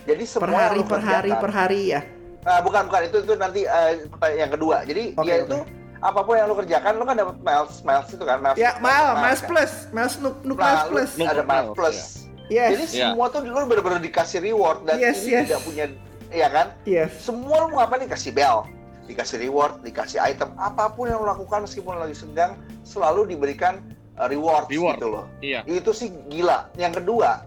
Jadi 0.04 0.22
Per 0.22 0.30
semua 0.30 0.48
hari, 0.62 0.76
yang 0.76 0.76
lu 0.78 0.84
per 0.86 1.02
hari, 1.02 1.30
per 1.32 1.52
hari 1.52 1.80
ya. 1.90 2.00
Nah, 2.46 2.62
bukan 2.62 2.86
bukan 2.86 3.02
itu 3.04 3.16
itu 3.20 3.34
nanti 3.34 3.60
eh, 3.64 3.92
yang 4.36 4.48
kedua. 4.48 4.86
Jadi 4.86 5.12
Oke, 5.12 5.26
dia 5.26 5.36
oke. 5.36 5.44
itu 5.44 5.58
apa 5.98 6.20
pun 6.22 6.36
yang 6.36 6.46
lu 6.46 6.54
kerjakan 6.54 6.92
lu 6.94 7.04
kan 7.04 7.16
dapat 7.16 7.36
miles 7.42 7.74
miles 7.82 8.08
itu 8.08 8.22
kan 8.22 8.38
miles. 8.38 8.56
Ya, 8.56 8.78
miles 8.78 9.16
Miles 9.18 9.40
kan. 9.40 9.48
Plus, 9.50 9.72
Miles 9.90 10.14
Nuk, 10.22 10.36
Nuk 10.44 10.56
Nah, 10.56 10.64
Miles 10.64 10.84
lu 10.84 10.92
Plus. 10.92 11.10
Ada 11.26 11.42
miles 11.42 11.68
plus. 11.74 11.98
Yes, 12.46 12.70
Jadi 12.70 12.84
Iya. 12.94 13.06
semua 13.10 13.26
tuh 13.26 13.42
lu 13.42 13.66
benar-benar 13.66 13.98
dikasih 13.98 14.38
reward 14.38 14.86
dan 14.86 15.02
Yes, 15.02 15.26
ini 15.26 15.34
yes. 15.34 15.44
tidak 15.50 15.62
punya 15.66 15.84
ya 16.30 16.48
kan? 16.50 16.66
yes. 16.88 17.12
Semua 17.22 17.66
lu 17.66 17.74
mau 17.74 17.82
apa 17.82 17.98
nih 17.98 18.10
kasih 18.10 18.32
bel, 18.34 18.66
dikasih 19.06 19.42
reward, 19.42 19.82
dikasih 19.82 20.18
item, 20.22 20.50
apa 20.58 20.90
pun 20.92 21.10
yang 21.10 21.22
lu 21.22 21.26
lakukan 21.26 21.64
meskipun 21.64 21.98
lagi 21.98 22.14
sedang 22.14 22.58
selalu 22.82 23.34
diberikan 23.34 23.82
uh, 24.18 24.26
reward, 24.26 24.66
Reward. 24.70 24.98
gitu 24.98 25.08
loh. 25.10 25.26
Iya. 25.40 25.62
Itu 25.66 25.94
sih 25.94 26.10
gila. 26.30 26.70
Yang 26.74 27.02
kedua, 27.02 27.44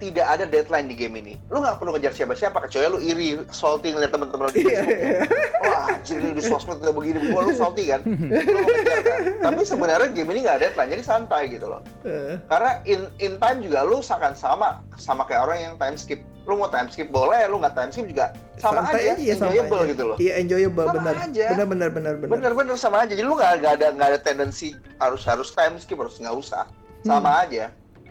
tidak 0.00 0.26
ada 0.26 0.44
deadline 0.44 0.88
di 0.88 0.96
game 0.96 1.14
ini. 1.14 1.36
Lu 1.46 1.60
nggak 1.60 1.76
perlu 1.76 1.92
ngejar 1.92 2.10
siapa-siapa 2.10 2.56
kecuali 2.58 2.88
lu 2.88 2.98
iri, 2.98 3.28
salty 3.46 3.92
ngeliat 3.92 4.08
temen-temen 4.08 4.48
lu 4.48 4.50
di 4.50 4.60
Iya, 4.62 4.80
Facebook. 4.80 4.96
iya. 4.96 5.20
Wah, 5.60 5.84
anjir 5.92 6.16
ini 6.16 6.30
di 6.32 6.42
sosmed 6.42 6.80
udah 6.80 6.90
begini, 6.90 7.18
gua 7.28 7.42
lu 7.44 7.52
salty 7.52 7.84
kan? 7.86 8.00
Lu 8.02 8.16
ngejar 8.58 8.98
kan? 8.98 9.20
Tapi 9.44 9.60
sebenarnya 9.62 10.08
game 10.10 10.30
ini 10.32 10.40
nggak 10.42 10.56
ada 10.56 10.64
deadline, 10.66 10.90
jadi 10.90 11.04
santai 11.04 11.42
gitu 11.46 11.66
loh. 11.66 11.84
Eh, 12.02 12.40
Karena 12.46 12.80
in 12.82 13.00
in 13.18 13.36
time 13.36 13.60
juga 13.60 13.84
lu 13.84 14.00
akan 14.00 14.32
sama 14.32 14.68
sama 14.96 15.22
kayak 15.22 15.44
orang 15.44 15.58
yang 15.60 15.74
time 15.76 15.94
skip. 15.94 16.20
Lu 16.48 16.56
mau 16.56 16.66
time 16.66 16.88
skip 16.88 17.08
boleh, 17.08 17.44
lu 17.46 17.60
nggak 17.60 17.76
time 17.76 17.90
skip 17.90 18.08
juga 18.08 18.32
sama 18.56 18.80
santai 18.82 19.04
aja, 19.06 19.12
aja, 19.14 19.32
sama 19.36 19.52
enjoyable 19.52 19.78
aja. 19.78 19.90
gitu 19.92 20.02
loh. 20.02 20.16
Iya, 20.16 20.32
enjoyable 20.36 20.86
Sama 20.86 20.96
benar. 20.96 21.14
aja. 21.20 21.46
Benar, 21.52 21.66
benar, 21.68 21.88
benar, 21.90 22.12
benar. 22.16 22.32
Bener-bener 22.32 22.74
sama 22.74 22.96
aja. 23.00 23.12
Jadi 23.12 23.22
lu 23.22 23.36
nggak 23.36 23.52
nggak 23.60 23.72
ada 23.76 23.86
nggak 23.92 24.08
ada 24.10 24.18
tendensi 24.18 24.72
harus 24.96 25.22
harus 25.22 25.52
time 25.52 25.76
skip 25.76 26.00
harus 26.00 26.16
nggak 26.16 26.32
usah. 26.32 26.64
Sama 27.00 27.28
Hmm. 27.28 27.42
aja. 27.44 27.64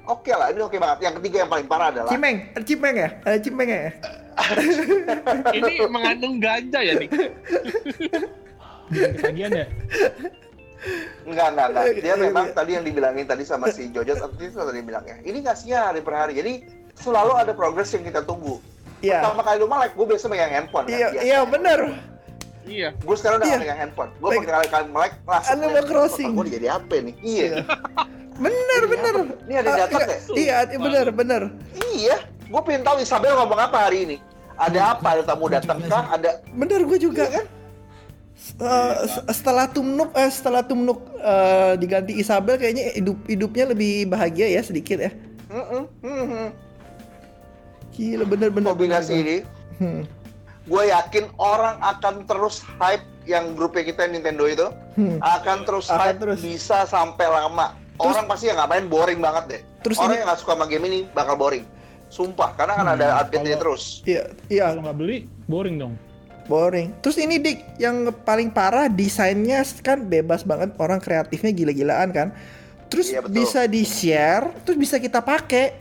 Oke 0.09 0.33
lah, 0.33 0.49
ini 0.49 0.57
oke 0.59 0.73
banget. 0.75 1.05
Yang 1.05 1.13
ketiga 1.21 1.37
yang 1.45 1.51
paling 1.53 1.67
parah 1.69 1.93
adalah 1.93 2.09
Cimeng, 2.09 2.37
ada 2.49 2.65
cimeng 2.65 2.95
ya? 2.97 3.09
Ada 3.21 3.37
cimeng 3.39 3.69
ya? 3.69 3.81
Ini 5.59 5.73
mengandung 5.85 6.39
ganja 6.39 6.79
ya 6.79 6.95
nih. 6.95 7.09
Ketagihan 8.89 9.51
ya? 9.53 9.65
Enggak, 11.27 11.47
enggak, 11.53 11.67
enggak. 11.69 11.83
Dia 11.93 12.07
Iya, 12.07 12.15
memang 12.17 12.45
iya. 12.47 12.55
tadi 12.55 12.71
yang 12.73 12.85
dibilangin 12.87 13.25
tadi 13.27 13.43
sama 13.43 13.67
si 13.69 13.91
Jojo 13.91 14.15
tadi 14.15 14.47
itu 14.47 14.57
tadi 14.57 14.81
bilangnya. 14.81 15.19
Ini 15.21 15.37
ngasihnya 15.43 15.79
hari 15.91 16.01
per 16.01 16.13
hari. 16.15 16.33
Jadi 16.33 16.53
selalu 16.95 17.35
ada 17.35 17.51
progres 17.53 17.91
yang 17.91 18.01
kita 18.01 18.23
tunggu. 18.23 18.57
Iya. 18.99 19.21
Pertama 19.21 19.43
kali 19.43 19.57
lu 19.59 19.67
melek, 19.67 19.91
gue 19.93 20.05
biasa 20.07 20.25
megang 20.25 20.49
handphone. 20.49 20.85
Iya, 20.87 21.07
biasa. 21.11 21.21
iya 21.21 21.39
benar. 21.45 21.79
Iya. 22.65 22.89
Gue 22.97 23.15
sekarang 23.15 23.37
udah 23.39 23.45
Iya. 23.45 23.53
nggak 23.53 23.65
megang 23.67 23.79
handphone. 23.83 24.11
Gue 24.17 24.29
Meg- 24.31 24.39
pertama 24.41 24.65
kali 24.65 24.85
melek 24.89 25.13
langsung. 25.21 25.51
Animal 25.53 25.83
Crossing. 25.85 26.31
Gue 26.33 26.45
jadi 26.47 26.67
apa 26.71 26.93
nih? 26.97 27.15
Iya. 27.21 27.47
Benar, 28.39 28.81
Ini 28.81 28.89
benar. 28.89 29.13
apa? 29.13 29.33
Ini 29.43 29.55
ada 29.57 29.69
Ah, 29.69 29.77
data 29.77 29.97
iya? 29.99 30.17
Iya, 30.63 30.79
benar, 30.79 31.05
benar. 31.11 31.41
Iya. 31.91 32.17
Gue 32.47 32.61
pengen 32.63 32.81
tahu 32.81 32.97
Isabel 32.99 33.35
ngomong 33.35 33.59
apa 33.59 33.77
hari 33.81 33.97
ini. 34.03 34.17
Ada 34.55 34.95
apa? 34.95 35.07
Ada 35.13 35.23
tamu 35.25 35.47
datang 35.47 35.77
kah? 35.85 36.07
Ada 36.09 36.39
Benar 36.49 36.81
gue 36.81 36.97
juga 36.97 37.23
Iya 37.23 37.35
kan? 37.35 37.45
Eh, 38.57 38.93
se- 39.05 39.25
setelah 39.33 39.67
Tumnuk 39.67 40.15
eh 40.15 40.27
setelah 40.29 40.63
Tumnuk 40.63 40.99
eh, 41.13 41.73
diganti 41.75 42.15
Isabel 42.15 42.55
kayaknya 42.55 42.91
hidup 42.93 43.19
hidupnya 43.25 43.65
lebih 43.67 44.07
bahagia 44.07 44.47
ya 44.49 44.61
sedikit 44.61 44.95
ya. 44.97 45.11
Mm-mm, 45.49 45.83
mm-mm. 45.99 46.47
Gila 47.91 48.23
bener-bener. 48.23 48.67
kombinasi 48.69 49.13
ini. 49.13 49.37
Hmm. 49.75 50.07
Gue 50.63 50.87
yakin 50.87 51.27
orang 51.35 51.79
akan 51.79 52.23
terus 52.23 52.63
hype 52.77 53.03
yang 53.25 53.53
grupnya 53.53 53.83
kita 53.85 54.07
Nintendo 54.07 54.45
itu 54.45 54.67
Hmm. 54.95 55.19
akan 55.19 55.57
terus 55.63 55.87
Akan 55.87 55.99
hype 56.01 56.19
terus. 56.21 56.39
bisa 56.39 56.83
sampai 56.85 57.27
lama. 57.27 57.75
Terus- 57.99 58.15
orang 58.15 58.25
pasti 58.25 58.45
yang 58.47 58.57
nggak 58.57 58.71
main 58.71 58.85
boring 58.87 59.19
banget 59.19 59.43
deh. 59.45 59.61
Terus 59.83 59.97
orang 59.99 60.09
ini- 60.09 60.17
yang 60.23 60.27
nggak 60.31 60.39
suka 60.39 60.53
sama 60.55 60.65
game 60.65 60.85
ini 60.87 60.99
bakal 61.11 61.35
boring. 61.35 61.65
Sumpah, 62.09 62.57
karena 62.57 62.73
ada 62.79 62.89
Hmm, 62.89 63.21
update-nya 63.21 63.53
kalau- 63.53 63.63
terus. 63.75 63.83
Iya, 64.01 64.23
iya 64.49 64.65
Kalau 64.73 64.81
nggak 64.81 64.97
beli, 64.97 65.17
boring 65.45 65.77
dong. 65.77 65.93
boring. 66.49 66.89
Terus 67.05 67.21
ini 67.21 67.37
Dik, 67.37 67.77
yang 67.77 68.09
paling 68.25 68.49
parah 68.49 68.89
desainnya 68.89 69.61
kan 69.85 70.01
bebas 70.01 70.41
banget, 70.41 70.73
orang 70.81 70.97
kreatifnya 70.97 71.53
gila-gilaan 71.53 72.09
kan. 72.09 72.27
Terus 72.89 73.13
Iya, 73.13 73.21
betul. 73.21 73.45
bisa 73.45 73.69
di-share, 73.69 74.49
terus 74.65 74.77
bisa 74.81 74.97
kita 74.97 75.21
pakai. 75.21 75.77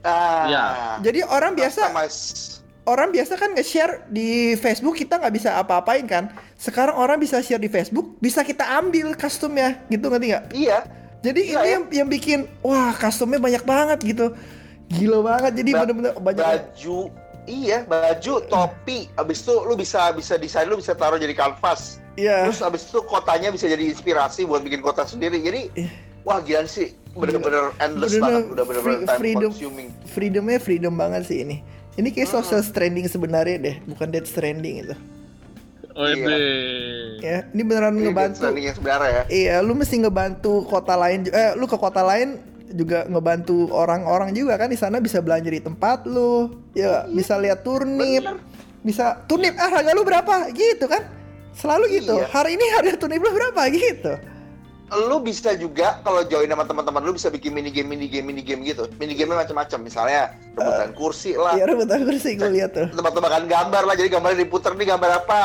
Ah, 0.00 0.48
Iya. 0.48 0.64
Jadi 1.04 1.20
orang 1.20 1.52
biasa 1.52 1.92
customize. 1.92 2.64
orang 2.86 3.12
biasa 3.12 3.36
kan 3.36 3.50
nge-share 3.52 4.08
di 4.08 4.56
Facebook 4.56 4.96
kita 4.96 5.20
nggak 5.20 5.34
bisa 5.34 5.60
apa-apain 5.60 6.08
kan. 6.08 6.32
Sekarang 6.56 6.96
orang 6.96 7.20
bisa 7.20 7.36
share 7.44 7.60
di 7.60 7.68
Facebook, 7.68 8.16
bisa 8.16 8.40
kita 8.40 8.64
ambil 8.80 9.12
customnya, 9.12 9.84
gitu 9.92 10.08
ngerti 10.08 10.26
nggak? 10.32 10.44
Iya, 10.56 10.78
Jadi 11.26 11.40
Iya, 11.42 11.52
ini 11.52 11.58
ya. 11.58 11.72
yang, 11.72 11.84
yang 11.92 12.08
bikin 12.08 12.38
wah 12.60 12.94
customnya 12.94 13.38
banyak 13.38 13.64
banget 13.64 13.98
gitu. 14.04 14.26
Gila 14.88 15.18
banget. 15.20 15.52
Jadi 15.56 15.70
Ba- 15.70 15.78
bener-bener 15.82 16.12
banyak. 16.14 16.38
baju 16.38 16.98
iya 17.44 17.82
baju 17.82 18.42
topi 18.44 19.06
abis 19.14 19.38
itu 19.40 19.54
lu 19.60 19.74
bisa 19.74 20.10
bisa 20.10 20.34
desain 20.34 20.66
lu 20.66 20.74
bisa 20.74 20.92
taruh 20.92 21.14
jadi 21.14 21.30
kanvas 21.32 22.02
Iya. 22.14 22.42
terus 22.42 22.58
abis 22.58 22.90
itu 22.90 22.98
kotanya 23.04 23.54
bisa 23.54 23.66
jadi 23.66 23.86
inspirasi 23.86 24.42
buat 24.42 24.66
bikin 24.66 24.82
kota 24.82 25.06
sendiri 25.06 25.38
jadi 25.38 25.70
Iya. 25.72 25.90
wah 26.22 26.38
gila 26.40 26.66
sih 26.66 26.90
bener-bener 27.12 27.70
endless 27.78 28.12
Bener-bener 28.12 28.18
banget 28.18 28.42
udah 28.50 28.64
bener-bener 28.66 28.82
free- 28.92 29.06
time 29.06 29.20
freedom. 29.20 29.50
consuming 29.52 29.88
Freedomnya 30.06 30.58
freedom 30.58 30.94
banget 30.96 31.22
sih 31.24 31.38
ini. 31.40 31.56
Ini 31.94 32.08
kayak 32.10 32.28
social 32.28 32.60
stranding 32.60 33.06
sebenarnya 33.06 33.56
deh, 33.58 33.76
bukan 33.86 34.10
dead 34.10 34.26
stranding 34.26 34.82
itu. 34.82 34.96
Wede. 35.96 36.36
Ya, 37.24 37.38
ini 37.50 37.62
beneran 37.64 37.96
Ini 37.96 38.12
ngebantu. 38.12 38.44
sebenarnya 38.52 39.08
ya 39.08 39.22
Iya, 39.32 39.56
lu 39.64 39.72
mesti 39.72 39.96
ngebantu 39.96 40.68
kota 40.68 40.92
lain. 40.94 41.24
Eh, 41.32 41.56
lu 41.56 41.64
ke 41.64 41.80
kota 41.80 42.04
lain 42.04 42.36
juga 42.76 43.08
ngebantu 43.08 43.72
orang-orang 43.72 44.36
juga 44.36 44.60
kan 44.60 44.68
di 44.68 44.76
sana 44.76 45.00
bisa 45.00 45.24
belanja 45.24 45.48
di 45.48 45.62
tempat 45.64 46.04
lu. 46.04 46.52
Ya, 46.76 47.08
bisa 47.08 47.40
lihat 47.40 47.64
turnip. 47.64 48.22
Bener. 48.22 48.36
Bisa 48.84 49.24
turnip 49.24 49.56
ah 49.56 49.72
harga 49.72 49.96
lu 49.96 50.04
berapa? 50.04 50.52
Gitu 50.52 50.84
kan? 50.84 51.08
Selalu 51.56 52.04
gitu. 52.04 52.20
Iya. 52.20 52.28
Hari 52.28 52.50
ini 52.60 52.66
harga 52.76 52.94
turnip 53.00 53.20
lu 53.24 53.32
berapa 53.32 53.60
gitu. 53.72 54.12
Lu 54.88 55.18
bisa 55.18 55.50
juga 55.52 55.98
kalau 56.00 56.22
join 56.22 56.46
sama 56.46 56.62
teman-teman 56.62 57.02
lu 57.02 57.12
bisa 57.12 57.26
bikin 57.26 57.50
mini 57.50 57.68
game 57.68 57.86
mini 57.86 58.06
game 58.06 58.22
mini 58.22 58.38
game 58.38 58.62
gitu 58.62 58.86
mini 58.96 59.12
game 59.12 59.34
macam-macam 59.34 59.82
misalnya 59.82 60.22
rebutan 60.54 60.94
kursi 60.94 61.34
lah 61.34 61.52
Iya, 61.52 61.66
rebutan 61.66 62.06
kursi 62.06 62.34
gue 62.34 62.46
lihat 62.48 62.70
tuh. 62.70 62.86
tebak-tebakan 62.90 63.44
gambar 63.44 63.82
lah 63.82 63.94
jadi 63.94 64.08
gambarnya 64.08 64.38
diputer 64.40 64.72
nih 64.72 64.86
gambar 64.86 65.10
apa 65.18 65.42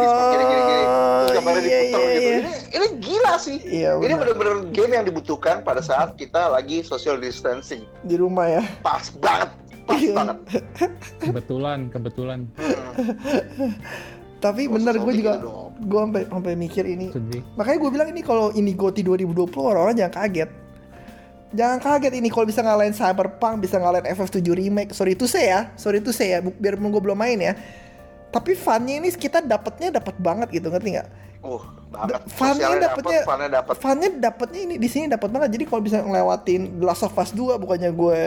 Discord 0.00 0.26
gini 0.32 0.44
gini 0.48 0.82
gambarnya 1.28 1.60
iya, 1.60 1.78
diputer 1.78 2.00
iya, 2.00 2.08
gitu 2.08 2.24
iya. 2.24 2.32
ini 2.34 2.52
ini 2.70 2.86
gila 2.98 3.34
sih 3.36 3.58
Iya, 3.60 3.90
ini 3.94 4.04
benar. 4.06 4.18
bener-bener 4.24 4.54
game 4.70 4.92
yang 4.94 5.04
dibutuhkan 5.04 5.60
pada 5.60 5.80
saat 5.80 6.16
kita 6.16 6.48
lagi 6.48 6.80
social 6.80 7.16
distancing 7.16 7.84
Di 8.02 8.16
rumah 8.16 8.48
ya. 8.48 8.62
pas 8.80 9.12
banget 9.14 9.52
pas 9.84 9.96
Iya. 9.98 10.14
banget 10.14 10.38
Kebetulan, 11.18 11.78
kebetulan. 11.88 12.40
Hmm. 12.54 13.72
Tapi 14.38 14.62
Oh, 14.64 14.72
bener 14.72 14.94
gue 14.94 15.02
seperti 15.02 15.18
juga 15.18 15.32
itu 15.34 15.44
dong. 15.44 15.67
Gue 15.78 16.00
sampai 16.02 16.22
sampai 16.26 16.52
mikir 16.58 16.84
ini. 16.84 17.14
Sedih. 17.14 17.42
Makanya 17.54 17.78
gue 17.78 17.90
bilang 17.90 18.08
ini 18.10 18.20
kalau 18.20 18.50
ini 18.52 18.74
GOTY 18.74 19.02
2020 19.06 19.48
orang-orang 19.58 19.96
jangan 19.96 20.14
kaget. 20.24 20.50
Jangan 21.48 21.78
kaget 21.80 22.12
ini 22.20 22.28
kalau 22.28 22.44
bisa 22.44 22.60
ngalahin 22.60 22.92
Cyberpunk, 22.92 23.64
bisa 23.64 23.80
ngalahin 23.80 24.04
FF7 24.12 24.38
remake. 24.52 24.90
Sorry 24.92 25.16
itu 25.16 25.24
saya 25.24 25.46
ya, 25.46 25.60
sorry 25.80 26.04
itu 26.04 26.12
saya 26.12 26.44
bu- 26.44 26.56
biar 26.56 26.76
gue 26.76 27.02
belum 27.02 27.16
main 27.16 27.38
ya. 27.40 27.56
Tapi 28.28 28.52
funnya 28.52 29.00
ini 29.00 29.08
kita 29.08 29.40
dapetnya 29.40 29.88
dapat 29.88 30.20
banget 30.20 30.52
gitu 30.52 30.68
ngerti 30.68 31.00
nggak? 31.00 31.08
uh 31.38 31.62
banget 31.88 32.20
Funnya 32.34 32.66
dapet, 32.76 33.02
funnya 33.24 33.48
dapet 33.48 33.74
funnya 33.78 34.08
dapetnya 34.10 34.60
ini 34.68 34.74
di 34.76 34.88
sini 34.90 35.06
dapat 35.08 35.28
banget. 35.32 35.56
Jadi 35.56 35.64
kalau 35.64 35.80
bisa 35.80 36.02
ngelewatin 36.02 36.82
The 36.82 36.84
Last 36.84 37.06
of 37.06 37.16
Us 37.16 37.32
2 37.32 37.56
bukannya 37.56 37.90
gue 37.94 38.18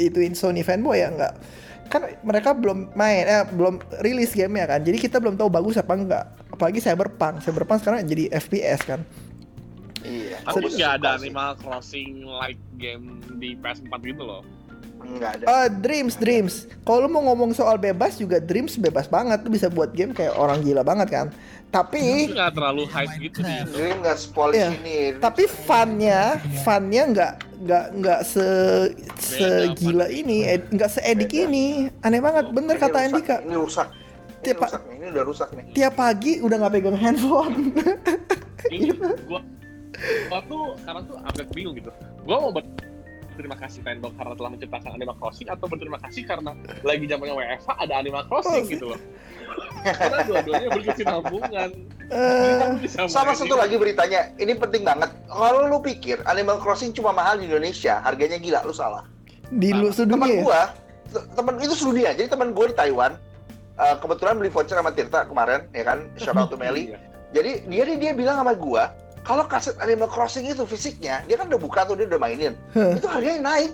ituin 0.00 0.32
Sony 0.32 0.64
fanboy 0.64 1.02
ya 1.04 1.12
nggak? 1.12 1.34
Kan 1.90 2.06
mereka 2.22 2.54
belum 2.54 2.94
main, 2.94 3.26
eh 3.26 3.42
belum 3.44 3.82
rilis 3.98 4.30
game 4.30 4.54
ya 4.54 4.66
kan. 4.66 4.80
Jadi 4.80 4.96
kita 4.96 5.18
belum 5.18 5.34
tahu 5.34 5.50
bagus 5.50 5.74
apa 5.74 5.92
enggak. 5.92 6.24
Apalagi 6.48 6.78
Cyberpunk. 6.78 7.42
Cyberpunk 7.42 7.82
sekarang 7.82 8.06
jadi 8.06 8.30
FPS 8.30 8.86
kan. 8.86 9.00
iya 10.00 10.38
Tapi 10.40 10.64
Gua 10.64 10.70
nggak 10.70 10.92
ada. 10.96 11.08
Animal 11.18 11.50
Crossing 11.58 12.24
like 12.24 12.56
game 12.76 13.18
di 13.36 13.52
PS4 13.54 13.90
gitu 14.00 14.22
loh. 14.22 14.42
Nggak 15.00 15.30
ada. 15.34 15.44
Ah, 15.44 15.66
Dreams, 15.66 16.14
Dreams. 16.14 16.54
Kalau 16.82 17.04
lu 17.04 17.10
mau 17.10 17.24
ngomong 17.24 17.50
soal 17.50 17.74
bebas 17.74 18.14
juga 18.14 18.38
Dreams 18.38 18.76
bebas 18.76 19.04
banget. 19.04 19.42
Lu 19.42 19.50
bisa 19.50 19.66
buat 19.66 19.90
game 19.90 20.12
kayak 20.12 20.32
orang 20.32 20.60
gila 20.60 20.80
banget 20.80 21.08
kan. 21.10 21.26
Tapi 21.70 22.30
nggak 22.30 22.52
terlalu 22.52 22.84
hype 22.86 23.14
gitu 23.18 23.40
di 23.40 23.52
Indo. 23.52 23.72
Dream 23.72 23.96
nggak 23.98 24.18
sepolish 24.18 24.58
Iya. 24.58 24.68
ini. 24.74 24.98
tapi 25.18 25.44
funnya, 25.46 26.20
funnya 26.60 27.02
nggak 27.06 27.32
nggak 27.60 27.84
nggak 27.94 28.20
se 28.24 28.46
segila 29.30 30.06
ini, 30.06 30.36
ed- 30.44 30.68
nggak 30.68 30.90
seedik 30.90 31.30
ini. 31.30 31.88
Aneh 32.00 32.18
banget, 32.18 32.50
bener 32.50 32.74
Ini 32.74 32.82
kata 32.82 32.90
rusak, 32.92 33.06
Andika. 33.06 33.36
Ini 33.40 33.56
rusak. 33.56 33.88
Ini 33.90 34.42
Tiap- 34.42 34.60
rusak 34.62 34.82
nih. 34.82 34.94
Ini 34.96 35.06
udah 35.10 35.24
rusak 35.24 35.48
nih. 35.52 35.64
Tiap 35.72 35.92
pagi 35.94 36.32
udah 36.38 36.56
nggak 36.58 36.72
pegang 36.72 36.96
handphone. 36.96 37.54
Ini 38.74 38.86
gua 39.24 39.40
gua 40.28 40.40
tuh 40.42 40.62
sekarang 40.78 41.02
tuh 41.04 41.16
agak 41.18 41.46
bingung 41.50 41.74
gitu. 41.74 41.90
Gua 42.22 42.36
mau 42.38 42.52
berterima 42.52 43.56
kasih 43.56 43.80
Nintendo 43.80 44.12
karena 44.12 44.34
telah 44.34 44.50
menciptakan 44.50 44.90
Animal 44.92 45.16
Crossing 45.16 45.48
atau 45.48 45.64
berterima 45.64 45.98
kasih 45.98 46.22
karena 46.24 46.50
lagi 46.82 47.04
zamannya 47.04 47.34
WFH 47.34 47.68
ada 47.74 47.94
Animal 47.96 48.22
Crossing 48.26 48.64
Oh, 48.64 48.68
gitu 48.68 48.86
loh. 48.86 49.00
karena 49.82 50.18
dua-duanya 50.24 50.68
berkesinambungan. 50.70 51.70
Eh, 52.10 52.84
Sama 53.06 53.32
satu 53.32 53.54
lagi 53.54 53.78
beritanya, 53.78 54.34
ini 54.34 54.52
penting 54.52 54.82
banget. 54.82 55.08
Kalau 55.24 55.64
lu 55.64 55.78
pikir 55.78 56.20
Animal 56.24 56.58
Crossing 56.58 56.90
cuma 56.90 57.10
mahal 57.10 57.38
di 57.38 57.46
Indonesia, 57.46 57.96
harganya 57.98 58.36
gila, 58.36 58.60
lu 58.62 58.72
salah. 58.72 59.06
Di 59.50 59.74
lu 59.74 59.90
Teman 59.90 59.94
sedunia. 59.94 60.30
ya? 60.30 60.42
gua, 60.42 60.60
te- 61.10 61.26
teman 61.34 61.54
itu 61.58 61.74
sedunia. 61.74 62.10
Jadi 62.14 62.28
teman 62.30 62.54
gua 62.54 62.66
di 62.70 62.76
Taiwan, 62.78 63.12
eh, 63.76 63.94
kebetulan 63.98 64.34
beli 64.38 64.50
voucher 64.50 64.78
sama 64.78 64.94
Tirta 64.94 65.26
kemarin, 65.26 65.66
ya 65.74 65.82
kan? 65.82 66.06
Shout 66.14 66.38
out 66.38 66.48
to 66.48 66.56
Meli. 66.62 66.94
Iya. 66.94 66.98
Jadi 67.30 67.50
dia 67.70 67.82
dia 67.98 68.12
bilang 68.14 68.38
sama 68.42 68.54
gua, 68.54 68.90
kalau 69.22 69.46
kaset 69.46 69.74
Animal 69.78 70.10
Crossing 70.10 70.46
itu 70.46 70.62
fisiknya, 70.66 71.22
dia 71.26 71.38
kan 71.38 71.46
udah 71.46 71.60
buka 71.60 71.86
tuh 71.86 71.94
dia 71.94 72.06
udah 72.10 72.18
mainin, 72.18 72.54
itu 72.74 73.06
harganya 73.06 73.52
naik, 73.54 73.72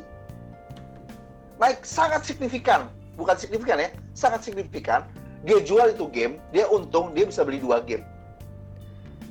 naik 1.56 1.80
sangat 1.80 2.26
signifikan, 2.26 2.90
bukan 3.16 3.36
signifikan 3.36 3.80
ya, 3.80 3.88
sangat 4.12 4.44
signifikan. 4.44 5.04
Dia 5.46 5.62
jual 5.62 5.94
itu 5.94 6.10
game, 6.10 6.42
dia 6.50 6.66
untung 6.66 7.14
dia 7.14 7.24
bisa 7.24 7.46
beli 7.46 7.62
dua 7.62 7.78
game. 7.80 8.02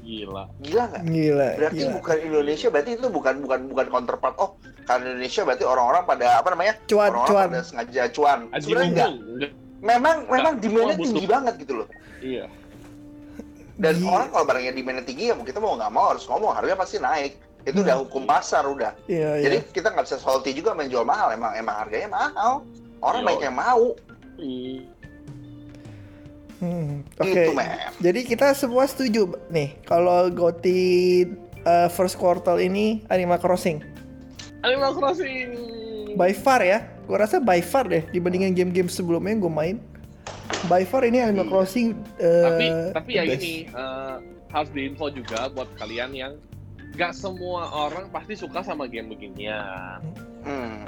Gila. 0.06 0.44
Gila 0.62 0.84
nggak? 0.86 1.04
Gila, 1.04 1.48
Berarti 1.58 1.82
gila. 1.82 1.94
bukan 1.98 2.18
Indonesia, 2.22 2.68
berarti 2.70 2.92
itu 2.94 3.08
bukan 3.10 3.36
bukan 3.42 3.60
bukan 3.74 3.86
counterpart. 3.90 4.36
Oh, 4.38 4.50
karena 4.86 5.18
Indonesia 5.18 5.42
berarti 5.42 5.66
orang-orang 5.66 6.04
pada 6.06 6.26
apa 6.38 6.48
namanya? 6.54 6.74
Cuan, 6.86 7.10
orang-orang 7.10 7.30
cuan. 7.34 7.48
pada 7.50 7.60
sengaja 7.66 8.04
cuan. 8.14 8.40
Sebenarnya 8.62 8.90
enggak. 8.94 9.10
Memang 9.82 10.16
memang 10.30 10.54
Nggak, 10.58 10.64
demand-nya 10.64 10.96
tinggi 10.96 11.26
banget 11.26 11.54
gitu 11.58 11.74
loh. 11.82 11.88
Iya. 12.22 12.46
Dan 13.76 13.94
Iya. 14.00 14.08
orang 14.08 14.28
kalau 14.32 14.46
barangnya 14.48 14.72
demand 14.72 15.04
tinggi 15.04 15.26
ya 15.28 15.36
kita 15.36 15.60
mau 15.60 15.76
nggak 15.76 15.92
mau 15.92 16.06
harus 16.16 16.24
ngomong 16.30 16.54
harganya 16.54 16.80
pasti 16.80 16.98
naik. 16.98 17.34
Itu 17.66 17.82
udah 17.82 17.98
hukum 17.98 18.24
pasar 18.24 18.62
udah. 18.64 18.94
Iya, 19.10 19.42
Jadi 19.42 19.58
iya. 19.58 19.74
kita 19.74 19.90
nggak 19.90 20.06
bisa 20.06 20.22
salty 20.22 20.54
juga 20.54 20.78
menjual 20.78 21.02
mahal. 21.02 21.34
Emang 21.34 21.58
emang 21.58 21.76
harganya 21.82 22.14
mahal. 22.14 22.62
Orang 23.02 23.26
Iya. 23.26 23.28
banyak 23.28 23.44
yang 23.44 23.58
mau. 23.58 23.86
Iya. 24.38 24.80
Hmm, 26.66 27.06
Oke. 27.22 27.30
Gitu, 27.30 27.52
men. 27.54 27.70
Jadi 28.02 28.20
kita 28.26 28.58
semua 28.58 28.90
setuju 28.90 29.38
nih 29.54 29.78
kalau 29.86 30.34
Goti 30.34 31.22
uh, 31.62 31.86
first 31.94 32.18
quarter 32.18 32.58
ini 32.58 33.06
Animal 33.14 33.38
Crossing. 33.38 33.86
Animal 34.66 34.98
Crossing. 34.98 35.54
By 36.18 36.34
far 36.34 36.66
ya. 36.66 36.82
Gua 37.06 37.22
rasa 37.22 37.38
by 37.38 37.62
far 37.62 37.86
deh 37.86 38.02
dibandingin 38.10 38.58
game-game 38.58 38.90
sebelumnya 38.90 39.38
yang 39.38 39.42
gue 39.46 39.54
main. 39.54 39.78
By 40.66 40.82
far 40.82 41.06
ini 41.06 41.22
Animal 41.22 41.46
Iya. 41.46 41.52
Crossing 41.54 41.88
uh, 42.18 42.46
tapi 42.50 42.66
tapi 42.98 43.12
ya 43.14 43.24
best. 43.30 43.38
ini 43.38 43.54
eh, 43.70 44.16
harus 44.50 44.70
diinfo 44.74 45.06
juga 45.14 45.46
buat 45.54 45.70
kalian 45.78 46.18
yang 46.18 46.34
nggak 46.98 47.14
semua 47.14 47.70
orang 47.70 48.10
pasti 48.10 48.34
suka 48.34 48.66
sama 48.66 48.90
game 48.90 49.14
beginian. 49.14 50.02
Hmm. 50.42 50.82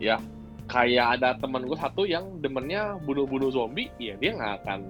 Ya, 0.00 0.16
kayak 0.64 1.18
ada 1.18 1.36
temen 1.36 1.64
gue 1.64 1.76
satu 1.76 2.02
yang 2.04 2.38
demennya 2.38 2.96
bunuh-bunuh 3.00 3.50
zombie, 3.50 3.92
ya 3.96 4.16
dia 4.16 4.32
nggak 4.32 4.54
akan 4.62 4.80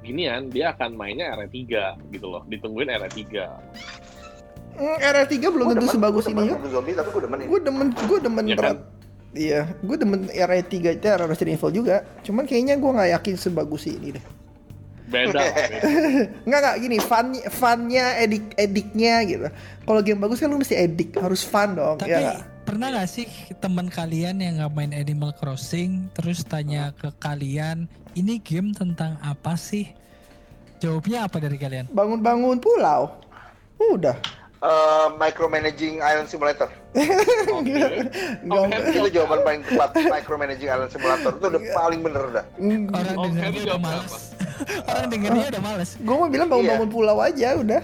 ginian, 0.00 0.48
dia 0.48 0.72
akan 0.72 0.94
mainnya 0.94 1.34
RE3 1.34 1.68
gitu 2.10 2.26
loh, 2.26 2.42
ditungguin 2.46 2.88
RE3. 2.88 3.24
Hmm, 4.78 4.96
RR3 4.96 5.34
belum 5.42 5.64
Gua 5.64 5.74
tentu 5.74 5.84
demen- 5.84 5.94
sebagus 5.94 6.24
gua 6.24 6.32
ini 6.32 6.42
ya. 6.46 6.56
zombie 6.70 6.94
tapi 6.94 7.08
gue 7.10 7.22
demen 7.22 7.38
ini. 7.38 7.48
Gue 7.48 7.60
demen, 7.60 7.86
gue 7.92 8.18
demen 8.20 8.44
Ya 8.44 8.48
kan? 8.48 8.58
berat. 8.58 8.78
Iya, 9.28 9.60
gue 9.76 9.96
demen 9.98 10.20
RR3 10.26 10.72
itu 10.94 11.04
RR 11.04 11.28
Resident 11.28 11.54
Evil 11.54 11.72
juga. 11.74 11.96
Cuman 12.22 12.44
kayaknya 12.44 12.74
gue 12.74 12.90
nggak 12.90 13.10
yakin 13.12 13.34
sebagus 13.36 13.84
ini 13.84 14.16
deh. 14.16 14.24
Beda. 15.12 15.40
Nggak 16.44 16.58
nggak 16.62 16.76
gini, 16.78 16.96
fun 16.98 17.26
funnya, 17.48 18.16
edik 18.18 18.54
ediknya 18.54 19.14
gitu. 19.24 19.48
Kalau 19.82 20.00
game 20.00 20.16
bagus 20.18 20.38
kan 20.38 20.48
lu 20.48 20.56
mesti 20.56 20.76
edik, 20.76 21.16
harus 21.16 21.42
fun 21.42 21.74
dong. 21.74 21.96
Tapi 21.98 22.12
ya? 22.12 22.38
Pernah 22.68 22.92
gak 22.92 23.08
sih 23.08 23.24
teman 23.64 23.88
kalian 23.88 24.44
yang 24.44 24.60
nggak 24.60 24.72
main 24.76 24.92
Animal 24.92 25.32
Crossing 25.32 26.12
terus 26.12 26.44
tanya 26.44 26.92
ke 26.92 27.08
kalian 27.16 27.88
ini 28.12 28.36
game 28.36 28.76
tentang 28.76 29.16
apa 29.24 29.56
sih? 29.56 29.88
Jawabnya 30.76 31.24
apa 31.24 31.40
dari 31.40 31.56
kalian? 31.56 31.88
Bangun-bangun 31.88 32.60
pulau. 32.60 33.16
Udah. 33.80 34.20
Eh, 34.60 35.06
micromanaging 35.16 36.04
Island 36.04 36.28
Simulator. 36.28 36.68
Oke. 37.56 37.72
Oke. 38.44 38.76
itu 38.92 39.16
jawaban 39.16 39.40
paling 39.48 39.62
tepat 39.64 39.90
micromanaging 39.96 40.68
Island 40.68 40.92
Simulator 40.92 41.32
itu 41.40 41.46
udah 41.48 41.62
paling 41.72 42.00
bener 42.04 42.22
udah 42.28 42.44
Orang 42.92 43.16
Oh, 43.16 43.24
dengernya 43.32 43.62
udah 43.64 43.80
males. 43.80 44.14
Orang 44.92 45.06
dengernya 45.08 45.46
udah 45.56 45.62
males. 45.64 45.90
Gue 45.96 46.16
mau 46.20 46.28
bilang 46.28 46.48
bangun-bangun 46.52 46.90
pulau 46.92 47.16
aja 47.24 47.48
udah. 47.56 47.82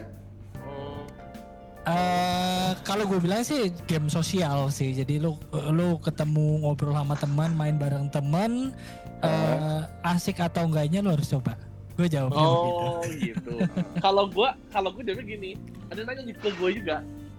Eh 1.85 2.70
kalau 2.81 3.05
gue 3.05 3.20
bilang 3.20 3.44
sih 3.44 3.68
game 3.85 4.09
sosial 4.09 4.73
sih. 4.73 4.97
Jadi 4.97 5.20
lu 5.20 5.37
lu 5.73 6.01
ketemu 6.01 6.64
ngobrol 6.64 6.97
sama 6.97 7.16
teman, 7.16 7.53
main 7.53 7.77
bareng 7.77 8.09
teman, 8.09 8.73
eh 9.20 9.83
asik 10.05 10.40
atau 10.40 10.64
enggaknya 10.64 11.05
lu 11.05 11.12
harus 11.12 11.29
coba. 11.29 11.61
Gue 11.94 12.09
jawabnya 12.11 12.42
begitu. 12.42 12.75
Oh 12.75 13.03
gitu. 13.20 13.55
Kalau 14.05 14.27
gua 14.27 14.59
kalau 14.75 14.90
gua 14.90 15.07
jawabnya 15.07 15.27
gini, 15.31 15.51
ada 15.94 16.03
nanya 16.03 16.27
gitu 16.27 16.38
ke 16.42 16.51
gua 16.59 16.70
juga 16.75 16.97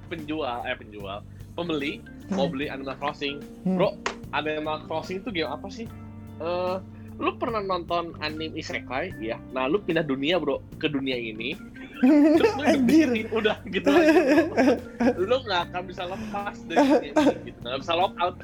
penjual 0.07 0.63
eh 0.63 0.77
penjual 0.77 1.19
pembeli 1.57 1.99
mau 2.31 2.47
beli 2.49 2.69
Animal 2.69 2.95
Crossing. 3.01 3.41
Hmm. 3.65 3.75
Bro, 3.77 3.89
Animal 4.33 4.85
Crossing 4.85 5.21
itu 5.25 5.29
game 5.33 5.49
apa 5.49 5.67
sih? 5.69 5.87
Eh 6.41 6.77
lu 7.15 7.31
pernah 7.39 7.63
nonton 7.63 8.11
anime 8.19 8.51
isekai 8.59 9.15
ya? 9.23 9.39
Nah, 9.55 9.71
lu 9.71 9.79
pindah 9.79 10.03
dunia, 10.03 10.35
Bro, 10.35 10.59
ke 10.79 10.91
dunia 10.91 11.15
ini. 11.15 11.55
Terus 11.97 12.53
lu 12.53 12.63
Anjir. 12.63 13.07
sini, 13.07 13.21
udah 13.29 13.55
gitu. 13.65 13.87
Lu 15.17 15.35
nggak 15.41 15.61
akan 15.69 15.81
bisa 15.85 16.03
lepas 16.03 16.55
dari 16.65 16.85
ini 17.07 17.09
gitu. 17.45 17.59
Nggak 17.61 17.79
bisa 17.81 17.93
lock 17.93 18.13
out. 18.17 18.35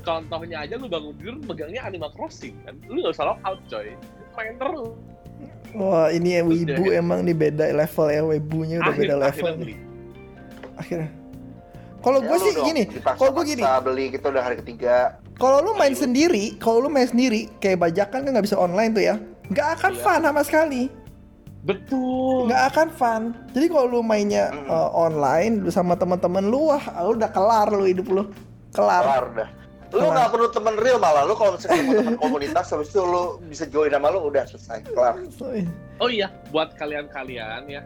Contohnya 0.00 0.56
aja 0.60 0.74
lu 0.74 0.86
bangun 0.86 1.12
tidur 1.14 1.36
megangnya 1.42 1.82
Animal 1.82 2.10
Crossing 2.12 2.54
kan. 2.62 2.74
Lu 2.86 3.00
nggak 3.00 3.12
bisa 3.12 3.24
lock 3.24 3.40
out, 3.42 3.58
coy. 3.66 3.88
Main 4.32 4.54
terus. 4.56 4.94
Wah 5.70 6.08
ini 6.08 6.34
ya 6.34 6.42
wibu 6.42 6.82
Udah. 6.82 6.98
emang 6.98 7.22
nih 7.22 7.36
beda 7.36 7.70
level 7.70 8.06
ya 8.08 8.22
wibunya 8.24 8.76
udah 8.78 8.90
Akhir- 8.90 9.00
beda 9.00 9.14
level 9.16 9.28
akhirnya 9.46 9.54
beli. 9.56 9.74
Akhirnya. 10.74 11.10
Kalau 12.00 12.18
Ya 12.18 12.26
gue 12.26 12.36
sih 12.40 12.52
dong, 12.54 12.64
gini, 12.64 12.82
kalau 13.04 13.30
gue 13.30 13.44
gini, 13.44 13.62
beli 13.84 14.04
gitu 14.08 14.26
udah 14.26 14.40
hari 14.40 14.56
ketiga 14.56 15.20
kalau 15.36 15.60
lu 15.60 15.72
main 15.74 15.92
Ayo. 15.92 16.00
sendiri, 16.00 16.56
kalau 16.56 16.80
lu 16.80 16.88
main 16.88 17.04
sendiri, 17.04 17.48
kayak 17.56 17.76
bajakan 17.78 18.24
kan 18.24 18.30
nggak 18.30 18.44
bisa 18.44 18.56
online 18.56 18.92
tuh 18.92 19.00
ya, 19.02 19.16
nggak 19.48 19.68
akan 19.76 19.92
Iya. 19.92 20.00
fun 20.00 20.20
sama 20.22 20.42
sekali, 20.42 20.82
Betul. 21.60 22.48
nggak 22.48 22.62
akan 22.70 22.88
fun. 22.90 23.22
Jadi 23.50 23.66
kalau 23.68 23.86
lu 23.86 24.00
mainnya 24.00 24.48
Mm. 24.48 24.66
uh, 24.66 24.90
online, 24.90 25.60
lu 25.60 25.70
sama 25.70 25.92
teman-teman 25.92 26.42
lu, 26.42 26.68
wah 26.68 26.80
lu 27.02 27.14
udah 27.14 27.28
kelar 27.28 27.68
lu 27.68 27.84
hidup 27.84 28.06
lu, 28.06 28.22
kelar. 28.70 29.02
kelar 29.02 29.26
dah 29.36 29.50
lu 29.90 29.98
Kelar. 29.98 30.14
nggak 30.14 30.28
perlu 30.30 30.48
temen 30.48 30.74
real 30.78 30.96
malah 30.96 31.26
lu 31.26 31.34
kalau 31.34 31.58
misalnya 31.58 31.82
ketemu 31.82 31.94
temen 31.98 32.16
komunitas 32.22 32.66
habis 32.68 32.88
itu 32.88 33.02
lu 33.02 33.22
bisa 33.44 33.66
join 33.66 33.90
sama 33.90 34.06
lu 34.08 34.22
udah 34.24 34.46
selesai 34.46 34.86
kelar 34.86 35.18
Oh 35.98 36.06
iya, 36.06 36.30
buat 36.48 36.72
kalian-kalian 36.74 37.66
ya 37.66 37.82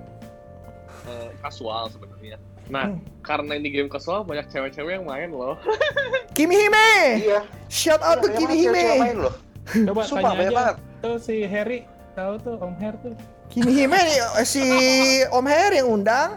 eh, 1.04 1.28
kasual 1.40 1.88
sebenarnya. 1.88 2.36
Nah, 2.66 2.88
Hmm. 2.88 3.00
karena 3.20 3.56
ini 3.56 3.68
game 3.70 3.88
kasual 3.88 4.20
banyak 4.22 4.48
cewek-cewek 4.48 4.92
yang 4.94 5.04
main 5.04 5.28
loh. 5.28 5.56
Kimi 6.36 6.56
Hime, 6.58 6.92
iya 7.20 7.40
shout 7.66 8.00
out 8.00 8.20
to 8.20 8.28
Iya, 8.28 8.36
Kimi 8.36 8.52
emang 8.52 8.60
cewek-cewek 8.62 8.84
Hime. 8.84 9.00
main 9.00 9.16
loh 9.18 9.34
Coba 9.64 10.00
sumpah 10.02 10.30
tanya 10.30 10.40
aja 10.42 10.52
banget 10.52 10.76
tuh 11.00 11.16
si 11.18 11.34
Harry 11.42 11.78
tahu 12.12 12.32
tuh 12.38 12.54
Om 12.58 12.74
Her 12.76 12.94
tuh. 12.98 13.14
Kimi 13.50 13.70
Hime 13.72 13.98
nih, 13.98 14.18
eh, 14.18 14.46
si 14.46 14.64
Om 15.30 15.46
Her 15.46 15.72
yang 15.72 15.88
undang. 15.90 16.30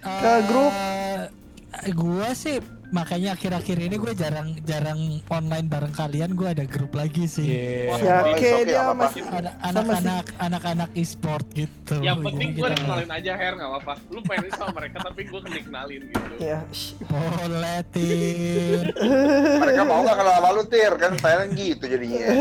Ke 0.00 0.32
grup. 0.46 0.72
Eh, 0.72 1.92
gua 1.92 2.32
sih 2.32 2.58
makanya 2.88 3.36
akhir-akhir 3.36 3.76
ini 3.84 4.00
gue 4.00 4.16
jarang 4.16 4.56
jarang 4.64 4.96
online 5.28 5.68
bareng 5.68 5.92
kalian. 5.92 6.32
Gue 6.32 6.56
ada 6.56 6.64
grup 6.64 6.96
lagi 6.96 7.28
sih. 7.28 7.44
Iya. 7.44 8.00
Ya, 8.00 8.16
Oke, 8.24 8.32
oke 8.32 8.48
oke, 8.48 8.64
dia 8.64 8.80
masih 8.96 9.22
Ada 9.28 9.50
anak-anak 9.60 10.24
anak-anak 10.40 10.90
e-sport 10.96 11.44
gitu. 11.52 12.00
yang 12.00 12.24
penting 12.24 12.56
Jadi 12.56 12.60
gue 12.64 12.68
kenalin 12.80 13.10
aja 13.12 13.32
Her 13.36 13.52
nggak 13.60 13.68
apa-apa. 13.68 13.94
Lu 14.08 14.20
mainin 14.24 14.52
sama 14.56 14.72
mereka 14.72 14.96
tapi 15.04 15.20
gue 15.28 15.40
kenalin 15.44 16.00
gitu. 16.08 16.32
ya. 16.40 16.58
Boleh 17.04 17.78
Tir. 17.92 18.84
mereka 19.62 19.82
mau 19.84 20.00
nggak 20.00 20.16
kenal 20.16 20.34
sama 20.40 20.48
lu 20.56 20.62
tir 20.64 20.92
kan 20.96 21.12
Thailand 21.20 21.50
gitu 21.52 21.84
jadinya 21.84 22.18
ya 22.24 22.32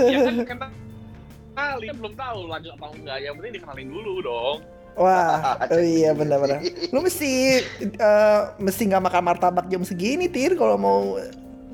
kan 0.47 0.57
kan 0.63 0.71
kenalin 1.57 1.95
belum 1.97 2.13
tahu 2.13 2.39
lanjut 2.45 2.71
atau 2.77 2.89
enggak. 2.93 3.17
Yang 3.25 3.33
penting 3.41 3.53
dikenalin 3.57 3.89
dulu 3.89 4.13
dong. 4.21 4.57
Wah, 4.97 5.57
oh 5.73 5.81
iya 5.81 6.13
benar-benar. 6.13 6.61
Lu 6.93 6.99
mesti 7.01 7.65
eh, 7.81 8.41
mesti 8.61 8.81
nggak 8.85 9.03
makan 9.09 9.23
martabak 9.25 9.65
jam 9.65 9.81
segini 9.81 10.29
tir 10.29 10.53
kalau 10.53 10.77
mau 10.77 11.17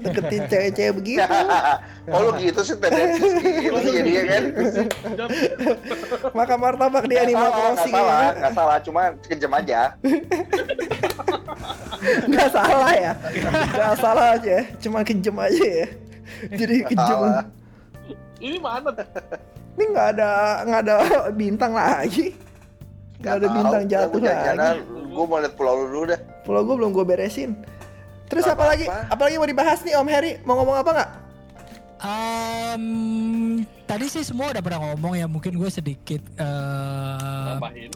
deketin 0.03 0.43
cewek-cewek 0.51 0.93
begitu. 0.99 1.23
oh 2.11 2.19
lu 2.27 2.31
gitu 2.39 2.59
sih 2.63 2.75
tendensi 2.79 3.27
gitu 3.39 3.79
sih 3.79 4.01
dia 4.03 4.23
kan. 4.27 4.43
Makan 6.39 6.57
martabak 6.59 7.07
di 7.07 7.15
Animal 7.15 7.47
salah, 7.47 7.55
Crossing 7.55 7.93
salah, 7.95 8.19
ya. 8.19 8.31
nggak 8.35 8.53
salah, 8.55 8.77
cuma 8.83 9.01
kejam 9.23 9.51
aja. 9.55 9.79
Nggak 12.27 12.49
salah 12.51 12.91
ya. 12.91 13.11
Nggak 13.71 13.95
salah 14.03 14.27
aja, 14.35 14.57
cuma 14.83 14.99
kejem 15.07 15.37
aja 15.39 15.63
ya. 15.63 15.87
Jadi 16.51 16.75
salah. 16.99 17.47
Ini 18.43 18.59
mana? 18.59 18.91
Ini 19.73 19.83
nggak 19.89 20.07
ada 20.17 20.29
nggak 20.65 20.81
ada 20.85 20.95
bintang 21.41 21.73
lagi. 21.73 22.33
Nggak 23.23 23.33
ada 23.39 23.47
bintang 23.49 23.83
jatuh 23.89 24.19
lagi. 24.21 24.79
Gue 25.13 25.25
mau 25.29 25.37
liat 25.37 25.53
pulau 25.53 25.73
lu 25.77 25.85
dulu 25.93 26.03
dah. 26.09 26.19
Pulau 26.43 26.61
gue 26.65 26.75
belum 26.75 26.91
gue 26.91 27.05
beresin. 27.05 27.53
Terus 28.27 28.49
apa 28.49 28.65
lagi? 28.65 28.85
apa-apa. 28.89 29.13
Apa 29.13 29.21
lagi 29.29 29.35
mau 29.37 29.49
dibahas 29.49 29.79
nih 29.85 29.93
Om 29.93 30.07
Heri? 30.09 30.31
Mau 30.41 30.57
ngomong 30.57 30.77
apa 30.81 30.89
nggak? 30.89 31.09
Em, 32.03 32.83
tadi 33.87 34.11
sih 34.11 34.27
semua 34.27 34.51
udah 34.51 34.59
pernah 34.59 34.91
ngomong 34.91 35.15
ya 35.15 35.23
mungkin 35.23 35.55
gue 35.55 35.69
sedikit 35.71 36.19
eh, 36.35 37.47
Nambahin. 37.55 37.91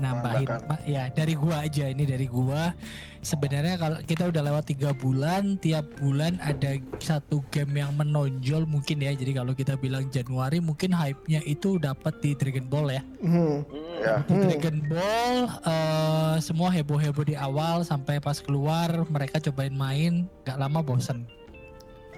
Nambahin. 0.00 0.48
Ma- 0.64 0.82
ya 0.82 1.06
dari 1.08 1.32
gua 1.32 1.62
aja 1.62 1.86
ini 1.86 2.02
dari 2.02 2.24
gua 2.24 2.72
sebenarnya 3.20 3.76
kalau 3.76 4.00
kita 4.00 4.26
udah 4.26 4.42
lewat 4.42 4.64
tiga 4.66 4.90
bulan 4.92 5.54
tiap 5.56 5.84
bulan 5.94 6.40
ada 6.40 6.72
satu 6.96 7.44
game 7.48 7.78
yang 7.78 7.92
menonjol 7.92 8.64
mungkin 8.64 8.96
ya 8.98 9.12
jadi 9.12 9.36
kalau 9.36 9.52
kita 9.52 9.76
bilang 9.76 10.08
Januari 10.08 10.56
mungkin 10.58 10.90
hype-nya 10.90 11.44
itu 11.44 11.76
dapat 11.76 12.16
di 12.18 12.32
Dragon 12.32 12.64
Ball 12.64 12.88
ya 12.90 13.02
Hmm. 13.20 13.60
Hmm. 13.60 13.96
Ya. 13.98 14.16
di 14.20 14.32
Hmm. 14.32 14.42
Dragon 14.42 14.76
Ball 14.86 15.36
eh, 15.62 16.34
semua 16.40 16.68
heboh-heboh 16.70 17.24
di 17.26 17.36
awal 17.36 17.82
sampai 17.82 18.16
pas 18.18 18.36
keluar 18.36 18.88
mereka 19.06 19.36
cobain 19.38 19.70
main 19.70 20.12
gak 20.42 20.56
lama 20.56 20.80
bosen 20.80 21.28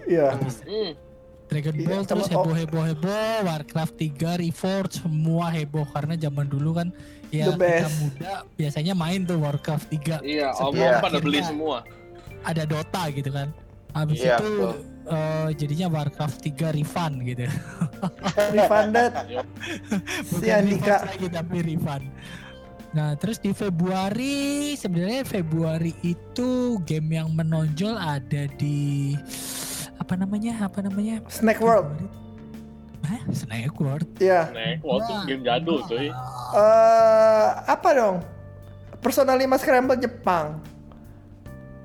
Iya. 0.03 0.35
Hmm. 0.38 0.95
Dragon 1.45 1.75
Iya, 1.75 1.85
Ball 1.85 2.03
terus 2.05 2.27
kalau- 2.27 2.47
heboh 2.47 2.55
heboh 2.57 2.85
heboh 2.87 3.11
Warcraft 3.45 3.95
3 3.99 4.40
Reforged 4.40 4.99
semua 4.99 5.51
heboh 5.51 5.85
karena 5.85 6.14
zaman 6.16 6.47
dulu 6.47 6.75
kan 6.75 6.95
ya 7.33 7.49
The 7.49 7.53
kita 7.53 7.59
best. 7.59 7.97
muda 7.99 8.33
biasanya 8.55 8.92
main 8.92 9.21
tuh 9.23 9.37
Warcraft 9.37 9.87
3 9.90 10.21
Iya, 10.23 10.53
om 10.55 10.73
pada 11.01 11.18
beli 11.18 11.40
semua. 11.40 11.81
ada 12.42 12.62
Dota 12.62 13.09
gitu 13.09 13.29
kan 13.29 13.49
habis 13.92 14.21
Iya, 14.21 14.37
itu 14.37 14.51
betul. 14.53 14.73
eh, 15.09 15.49
jadinya 15.57 15.87
Warcraft 15.90 16.38
3 16.45 16.77
refund 16.77 17.14
gitu 17.25 17.45
Refunded 18.55 19.11
si 20.29 20.35
Bukan 20.38 20.53
Andika. 20.55 20.97
lagi 21.03 21.27
tapi 21.27 21.59
refund 21.62 22.07
Nah 22.92 23.16
terus 23.16 23.40
di 23.40 23.51
Februari 23.51 24.37
sebenarnya 24.75 25.25
Februari 25.25 25.97
itu 26.03 26.77
game 26.85 27.16
yang 27.16 27.33
menonjol 27.33 27.97
ada 27.97 28.45
di 28.53 29.16
apa 29.97 30.12
namanya 30.12 30.61
apa 30.61 30.83
namanya 30.83 31.25
Snack 31.25 31.57
World. 31.59 31.88
Hah? 33.02 33.20
Snack 33.30 33.74
World 33.76 34.08
Iya. 34.16 34.50
Waktu 34.78 35.12
Wah, 35.12 35.22
game 35.26 35.42
jadul 35.42 35.82
cuy. 35.84 36.06
Eh 36.06 37.48
apa 37.66 37.88
dong? 37.92 38.16
Persona 38.98 39.34
5 39.34 39.58
Scramble 39.58 39.98
Jepang. 39.98 40.62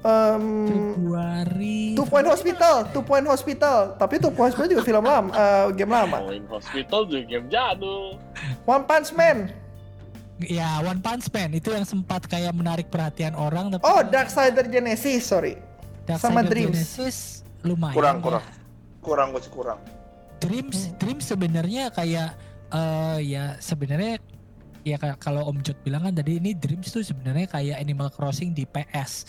Um, 0.06 0.70
Februari 0.70 1.98
Two 1.98 2.06
Point 2.06 2.30
Hospital, 2.30 2.86
Two 2.94 3.02
Point 3.02 3.26
Hospital. 3.26 3.98
Tapi 3.98 4.22
Two 4.22 4.30
Point 4.30 4.54
Hospital 4.54 4.70
juga 4.70 4.84
film 4.86 5.04
lama, 5.04 5.34
eh, 5.34 5.68
game 5.74 5.90
lama. 5.90 6.22
Point 6.22 6.48
Hospital 6.48 7.10
juga 7.10 7.24
game 7.26 7.48
jadul. 7.50 8.16
One 8.64 8.86
Punch 8.86 9.10
Man. 9.12 9.50
Ya 10.38 10.80
One 10.80 11.02
Punch 11.02 11.28
Man 11.34 11.50
itu 11.52 11.74
yang 11.74 11.82
sempat 11.82 12.24
kayak 12.24 12.54
menarik 12.54 12.94
perhatian 12.94 13.34
orang 13.34 13.74
tapi 13.74 13.82
Oh, 13.84 14.06
Darksider 14.06 14.70
Genesis, 14.70 15.26
sorry. 15.26 15.58
sama 16.16 16.40
Darksider 16.40 16.46
Dreams. 16.46 16.78
Genesis 16.78 17.18
lumayan 17.66 17.98
Kurang, 17.98 18.16
ya. 18.16 18.24
kurang. 18.24 18.44
Kurang 19.02 19.28
gue 19.34 19.42
sih 19.42 19.52
kurang. 19.52 19.80
Dreams 20.38 20.94
Dreams 20.96 21.26
sebenarnya 21.26 21.90
kayak 21.90 22.30
eh 22.70 23.20
ya 23.26 23.56
sebenarnya 23.58 24.20
ya 24.84 24.96
kalau 25.16 25.44
Om 25.46 25.60
Jod 25.62 25.80
bilang 25.82 26.02
kan 26.02 26.14
tadi 26.14 26.38
ini 26.38 26.54
Dreams 26.54 26.88
tuh 26.88 27.02
sebenarnya 27.02 27.48
kayak 27.48 27.78
Animal 27.78 28.08
Crossing 28.10 28.52
di 28.52 28.64
PS. 28.64 29.28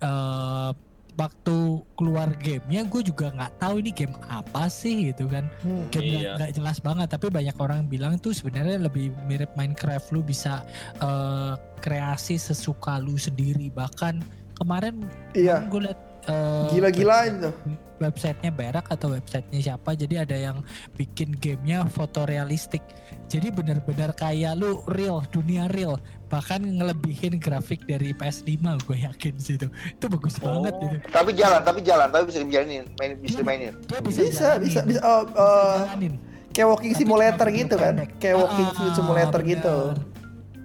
eh 0.00 0.70
waktu 1.14 1.56
keluar 1.94 2.26
gamenya 2.34 2.82
gue 2.84 3.06
juga 3.06 3.30
nggak 3.30 3.62
tahu 3.62 3.78
ini 3.78 3.94
game 3.94 4.18
apa 4.26 4.66
sih 4.66 5.08
gitu 5.08 5.30
kan 5.30 5.46
Hmm. 5.62 5.86
game 5.88 6.10
nggak 6.10 6.20
Iya. 6.20 6.32
nggak 6.36 6.52
jelas 6.52 6.78
banget 6.82 7.06
tapi 7.08 7.30
banyak 7.30 7.54
orang 7.54 7.86
bilang 7.86 8.18
tuh 8.18 8.34
sebenarnya 8.34 8.82
lebih 8.82 9.14
mirip 9.24 9.54
Minecraft 9.54 10.10
lu 10.10 10.20
bisa 10.20 10.66
eh, 10.98 11.54
kreasi 11.78 12.34
sesuka 12.34 12.98
lu 12.98 13.14
sendiri 13.14 13.70
bahkan 13.70 14.18
kemarin 14.54 15.06
Iya. 15.32 15.62
gue 15.64 15.86
liat 15.86 16.00
eh, 16.26 16.64
Gila-gilain 16.70 17.34
tuh. 17.40 17.54
websitenya 17.96 18.50
Berak 18.50 18.90
atau 18.90 19.08
websitenya 19.08 19.60
siapa 19.64 19.94
jadi 19.94 20.22
ada 20.22 20.34
yang 20.34 20.60
bikin 20.92 21.32
gamenya 21.34 21.86
fotorealistik 21.86 22.82
jadi 23.26 23.48
benar-benar 23.48 24.12
kayak 24.12 24.54
lu 24.54 24.82
real 24.88 25.22
dunia 25.26 25.64
real 25.68 25.96
bahkan 26.26 26.58
ngelebihin 26.60 27.38
grafik 27.38 27.80
dari 27.82 28.10
PS5 28.10 28.50
gue 28.82 28.98
yakin 29.00 29.34
sih 29.36 29.54
itu 29.54 29.66
itu 29.70 30.04
bagus 30.04 30.36
banget 30.36 30.74
gitu 30.76 30.96
Tapi 31.08 31.30
jalan, 31.32 31.60
tapi 31.62 31.80
jalan, 31.80 32.08
tapi 32.08 32.24
bisa 32.26 32.42
dijalanin, 32.42 32.84
main, 32.94 33.14
bisa 33.16 33.36
dimainin. 33.38 33.72
dia 33.80 34.00
bisa 34.00 34.20
Bisa, 34.20 34.42
jalanin. 34.50 34.60
bisa, 34.60 34.80
bisa. 34.84 35.00
Oh, 35.00 35.22
eh, 35.22 35.76
Jalanin. 35.80 36.14
kayak 36.50 36.66
walking 36.68 36.92
Tapi 36.92 37.00
simulator 37.00 37.46
gitu 37.48 37.74
kan. 37.76 37.94
Kayak 38.16 38.36
walking 38.36 38.68
Ah, 38.68 38.92
simulator 38.92 39.40
bener. 39.40 39.52
gitu. 39.54 39.76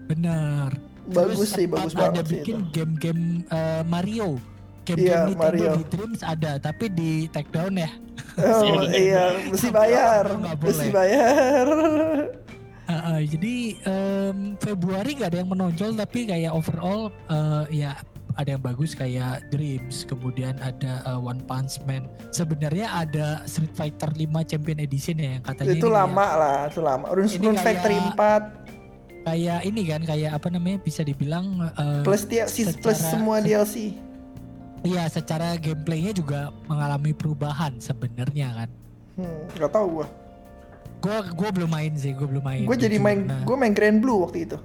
bener 0.08 0.70
Bagus 1.08 1.38
Terus 1.40 1.50
sih, 1.52 1.66
bagus 1.66 1.94
ada 1.94 2.02
banget 2.04 2.24
sih 2.24 2.34
bikin 2.40 2.58
itu. 2.60 2.70
game-game 2.72 3.22
eh, 3.48 3.84
Mario 3.84 4.38
game-game 4.90 5.06
Iya, 5.06 5.20
Nintendo 5.24 5.40
Mario. 5.40 5.72
di 5.76 5.84
Dreams 5.88 6.22
ada 6.22 6.52
tapi 6.58 6.86
di 6.90 7.12
take 7.28 7.50
down 7.50 7.74
ya 7.74 7.92
Oh, 8.36 8.88
iya, 8.88 9.36
mesti 9.46 9.68
bayar. 9.70 10.24
Mesti 10.56 10.88
bayar. 10.90 11.66
Uh, 12.82 12.92
uh, 12.92 13.20
jadi 13.22 13.56
em, 13.84 14.38
Februari 14.58 15.14
nggak 15.14 15.30
ada 15.30 15.40
yang 15.40 15.50
menonjol 15.50 15.94
tapi 15.94 16.26
kayak 16.26 16.50
overall 16.50 17.12
uh, 17.28 17.68
ya 17.70 17.94
ada 18.34 18.50
yang 18.50 18.64
bagus 18.64 18.96
kayak 18.96 19.46
Dreams 19.50 20.04
kemudian 20.04 20.56
ada 20.58 21.04
uh, 21.06 21.20
One 21.20 21.44
Punch 21.44 21.78
Man 21.84 22.04
sebenarnya 22.30 22.90
ada 22.90 23.44
Street 23.44 23.70
Fighter 23.72 24.10
5 24.10 24.26
Champion 24.48 24.80
Edition 24.80 25.16
ya 25.16 25.36
yang 25.36 25.44
katanya 25.44 25.76
Itu 25.76 25.88
lama 25.88 26.26
lah, 26.34 26.58
itu 26.66 26.80
lama. 26.80 27.06
Rune, 27.10 27.30
Rune 27.30 27.54
kayak- 27.54 27.66
Factory 27.78 27.98
4 28.00 28.10
kayak, 28.10 28.42
kayak 29.22 29.60
ini 29.64 29.82
kan 29.86 30.02
kayak 30.02 30.32
apa 30.34 30.48
namanya 30.50 30.78
bisa 30.80 31.02
dibilang 31.04 31.46
uh, 31.70 32.02
plus 32.02 32.24
DLC 32.24 32.72
plus 32.74 32.98
semua 32.98 33.38
DLC. 33.38 33.94
Iya 34.80 35.08
secara 35.08 35.56
gameplaynya 35.56 36.16
juga 36.16 36.50
mengalami 36.66 37.12
perubahan 37.12 37.76
sebenarnya 37.78 38.50
kan 38.56 38.70
Hmm, 39.20 39.44
gak 39.52 39.76
tahu 39.76 40.00
gua. 40.00 40.08
gue 41.00 41.18
gue 41.32 41.50
belum 41.56 41.72
main 41.72 41.92
sih 41.96 42.12
gue 42.12 42.28
belum 42.28 42.44
main 42.44 42.64
Gue 42.64 42.76
jadi 42.76 43.00
main, 43.00 43.24
Nah, 43.24 43.44
gue 43.44 43.56
main 43.56 43.72
Grand 43.72 44.00
Blue 44.00 44.24
waktu 44.24 44.48
itu. 44.48 44.58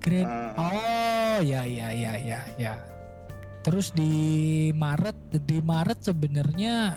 Grand 0.00 0.28
Hmm. 0.28 0.52
Oh 0.56 1.38
ya 1.40 1.64
ya 1.64 1.88
ya 1.88 2.12
ya 2.16 2.40
ya. 2.56 2.74
Terus 3.62 3.92
di 3.92 4.12
Maret 4.72 5.14
di 5.44 5.60
Maret 5.60 6.00
sebenarnya 6.02 6.96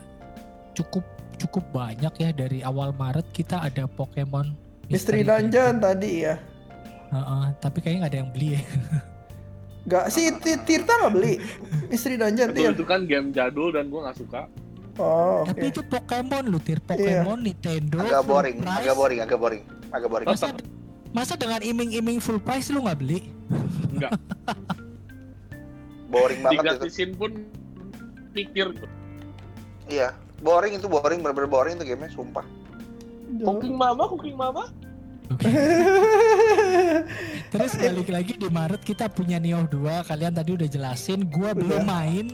cukup 0.73 1.04
cukup 1.36 1.63
banyak 1.71 2.13
ya 2.15 2.30
dari 2.32 2.60
awal 2.60 2.91
Maret 2.91 3.28
kita 3.32 3.60
ada 3.60 3.86
Pokemon 3.86 4.56
Mystery 4.88 5.23
Dungeon 5.23 5.80
tadi 5.80 6.23
ya. 6.23 6.36
Heeh, 7.06 7.45
tapi 7.60 7.80
kayaknya 7.80 7.99
nggak 8.04 8.12
ada 8.12 8.19
yang 8.19 8.32
beli 8.32 8.49
ya. 8.56 8.62
Gak 9.85 10.09
sih, 10.09 10.33
Ti- 10.33 10.61
Tirta 10.65 10.97
gak 10.97 11.13
beli 11.13 11.37
Mystery 11.87 12.17
Dungeon 12.17 12.49
Itu, 12.49 12.57
Tir. 12.57 12.71
itu 12.73 12.83
kan 12.83 13.05
game 13.05 13.29
jadul 13.29 13.69
dan 13.69 13.87
gua 13.87 14.09
nggak 14.09 14.17
suka. 14.17 14.41
Oh. 14.95 15.43
Tapi 15.43 15.69
itu 15.69 15.83
Pokemon 15.83 16.47
lu 16.47 16.57
tir 16.57 16.79
Pokemon 16.79 17.43
Nintendo. 17.43 17.99
Agak 17.99 18.23
boring, 18.23 18.57
price. 18.59 18.79
agak 18.81 18.95
boring, 18.95 19.19
agak 19.21 19.37
boring, 19.37 19.61
agak 19.91 20.09
boring. 20.09 20.27
Masa 20.27 20.47
masa 21.11 21.33
dengan 21.35 21.61
iming-iming 21.61 22.17
full 22.17 22.39
price 22.39 22.71
lu 22.71 22.81
nggak 22.81 22.97
beli? 22.97 23.29
Enggak. 23.91 24.11
Boring 26.05 26.39
banget 26.41 26.53
itu. 26.55 26.63
Digratisin 26.63 27.09
pun 27.13 27.31
pikir 28.31 28.71
Iya, 29.85 30.11
boring 30.39 30.75
itu 30.75 30.88
boring, 30.88 31.21
bener-bener 31.21 31.45
boring 31.45 31.73
itu 31.77 31.86
gamenya, 31.86 32.09
sumpah. 32.11 32.45
cooking 33.36 33.75
mama 33.75 34.05
cooking 34.07 34.33
mama 34.33 34.69
Oke. 35.32 35.47
Terus 37.53 37.73
balik 37.78 38.09
lagi 38.11 38.34
di 38.36 38.45
Maret 38.45 38.82
kita 38.84 39.07
punya 39.07 39.39
Nioh 39.39 39.65
2 39.65 40.05
Kalian 40.05 40.34
tadi 40.36 40.53
udah 40.53 40.67
jelasin 40.67 41.26
Gua 41.30 41.55
belum 41.55 41.82
Udah. 41.82 41.88
main 41.88 42.26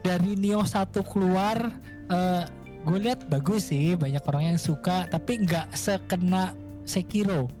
Dari 0.00 0.32
Nioh 0.34 0.64
1 0.64 0.90
keluar 1.04 1.70
eh 2.08 2.44
Gue 2.80 2.96
lihat 2.96 3.28
bagus 3.28 3.68
sih 3.68 3.92
Banyak 3.92 4.24
orang 4.24 4.54
yang 4.54 4.58
suka 4.58 5.04
Tapi 5.04 5.44
nggak 5.44 5.68
sekena 5.76 6.56
Sekiro 6.88 7.52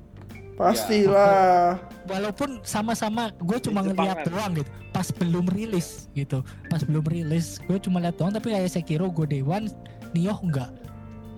Pastilah. 0.56 1.76
Walaupun 2.08 2.64
sama-sama 2.64 3.28
Gue 3.36 3.60
cuma 3.60 3.84
ngeliat 3.84 4.24
Jepangan. 4.24 4.32
doang 4.32 4.52
gitu 4.56 4.70
Pas 4.90 5.08
belum 5.12 5.46
rilis 5.52 6.08
gitu 6.12 6.40
Pas 6.72 6.80
belum 6.80 7.04
rilis 7.04 7.60
Gue 7.68 7.76
cuma 7.76 8.00
lihat 8.00 8.16
doang 8.16 8.32
Tapi 8.32 8.48
kayak 8.48 8.72
Sekiro 8.72 9.12
gue 9.12 9.28
Day 9.28 9.44
One 9.44 9.68
Nioh 10.16 10.40
enggak 10.40 10.72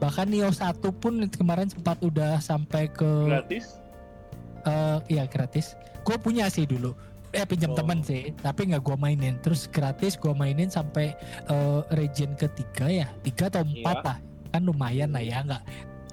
Bahkan 0.03 0.27
Nioh 0.27 0.51
1 0.51 0.75
pun 0.93 1.15
kemarin 1.31 1.71
sempat 1.71 1.95
udah 2.01 2.37
sampai 2.39 2.91
ke 2.91 3.07
gratis 3.25 3.79
Eh, 4.63 4.99
iya 5.09 5.25
gratis. 5.25 5.75
Gue 6.03 6.15
punya 6.17 6.47
sih 6.47 6.63
dulu. 6.65 6.95
eh 7.33 7.49
pinjam 7.49 7.73
Oh. 7.73 7.79
temen 7.81 8.05
sih 8.05 8.29
tapi 8.37 8.69
nggak 8.69 8.85
gua 8.85 8.93
mainin 8.95 9.41
terus 9.41 9.65
gratis 9.65 10.21
gua 10.21 10.37
mainin 10.37 10.69
sampai 10.69 11.17
eh, 11.47 11.81
region 11.91 12.37
ketiga 12.37 12.85
ya 12.85 13.09
tiga 13.23 13.49
atau 13.49 13.65
empat 13.65 13.97
Iya. 13.97 14.05
lah 14.05 14.17
kan 14.51 14.61
lumayan 14.61 15.09
lah 15.09 15.25
ya 15.25 15.41
nggak 15.41 15.63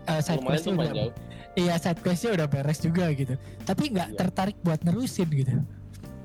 eh, 0.07 0.21
side 0.23 0.39
Lumayan 0.39 0.47
questnya 0.47 0.71
udah 0.71 0.91
jauh. 0.95 1.13
iya 1.57 1.73
side 1.75 1.99
questnya 1.99 2.31
udah 2.33 2.47
beres 2.47 2.79
juga 2.79 3.11
gitu 3.11 3.35
tapi 3.61 3.83
nggak 3.91 4.09
Iya. 4.09 4.17
tertarik 4.17 4.57
buat 4.63 4.79
nerusin 4.79 5.27
gitu 5.27 5.59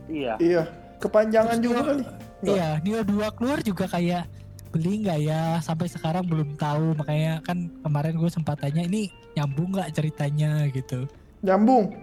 Iya. 0.07 0.33
Iya, 0.39 0.63
kepanjangan 0.97 1.57
Terus 1.57 1.65
juga 1.67 1.81
kali. 1.83 2.05
Iya 2.47 2.69
Neo 2.79 3.03
2 3.03 3.35
keluar 3.35 3.59
juga 3.61 3.85
kayak 3.91 4.31
beli 4.75 5.07
nggak 5.07 5.21
ya? 5.23 5.63
Sampai 5.63 5.87
sekarang 5.87 6.27
belum 6.27 6.59
tahu. 6.59 6.99
Makanya 6.99 7.39
kan 7.47 7.71
kemarin 7.87 8.19
gue 8.19 8.27
sempat 8.27 8.59
tanya 8.59 8.83
ini 8.83 9.07
nyambung 9.39 9.71
nggak 9.71 9.95
ceritanya? 9.95 10.67
Gitu. 10.75 11.07
Nyambung. 11.47 11.95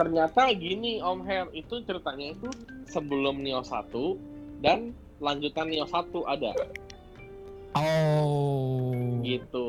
Ternyata 0.00 0.48
gini 0.56 1.04
Om 1.04 1.20
Her 1.28 1.52
itu 1.52 1.84
ceritanya 1.84 2.32
itu 2.32 2.48
sebelum 2.88 3.44
Neo 3.44 3.60
1 3.60 3.92
dan 4.64 4.96
lanjutan 5.20 5.68
Neo 5.68 5.84
1 5.84 6.08
ada. 6.24 6.56
Oh. 7.76 8.96
Gitu. 9.20 9.68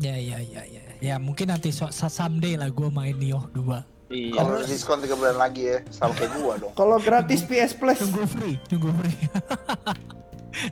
ya 0.00 0.16
ya 0.16 0.40
ya 0.42 0.64
ya. 0.66 0.82
Ya 0.98 1.14
mungkin 1.22 1.52
nanti 1.52 1.68
so 1.68 1.86
someday 1.92 2.58
lah 2.58 2.72
gue 2.74 2.88
main 2.90 3.14
Neo 3.14 3.46
2 3.54 3.92
Iya. 4.12 4.44
Kalau 4.44 4.60
diskon 4.60 5.00
3 5.00 5.16
bulan 5.16 5.36
lagi 5.40 5.72
ya, 5.72 5.80
sama 5.88 6.12
kayak 6.12 6.36
gua 6.36 6.60
dong. 6.60 6.72
Kalau 6.76 7.00
gratis 7.00 7.40
PS 7.48 7.72
Plus, 7.72 7.96
tunggu 7.96 8.28
free 8.28 8.60
tunggu 8.68 8.92
free 9.00 9.16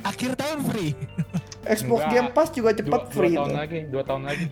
akhir 0.02 0.30
tahun 0.34 0.58
free 0.64 0.92
Xbox 1.62 2.00
Enggak. 2.00 2.10
Game 2.10 2.30
Pass 2.30 2.48
juga 2.50 2.70
cepat 2.72 3.00
dua, 3.02 3.12
free 3.12 3.30
dua 3.30 3.38
tahun 3.38 3.48
tuh. 3.48 3.58
lagi, 3.58 3.78
dua 3.86 4.02
tahun 4.02 4.22
lagi. 4.24 4.46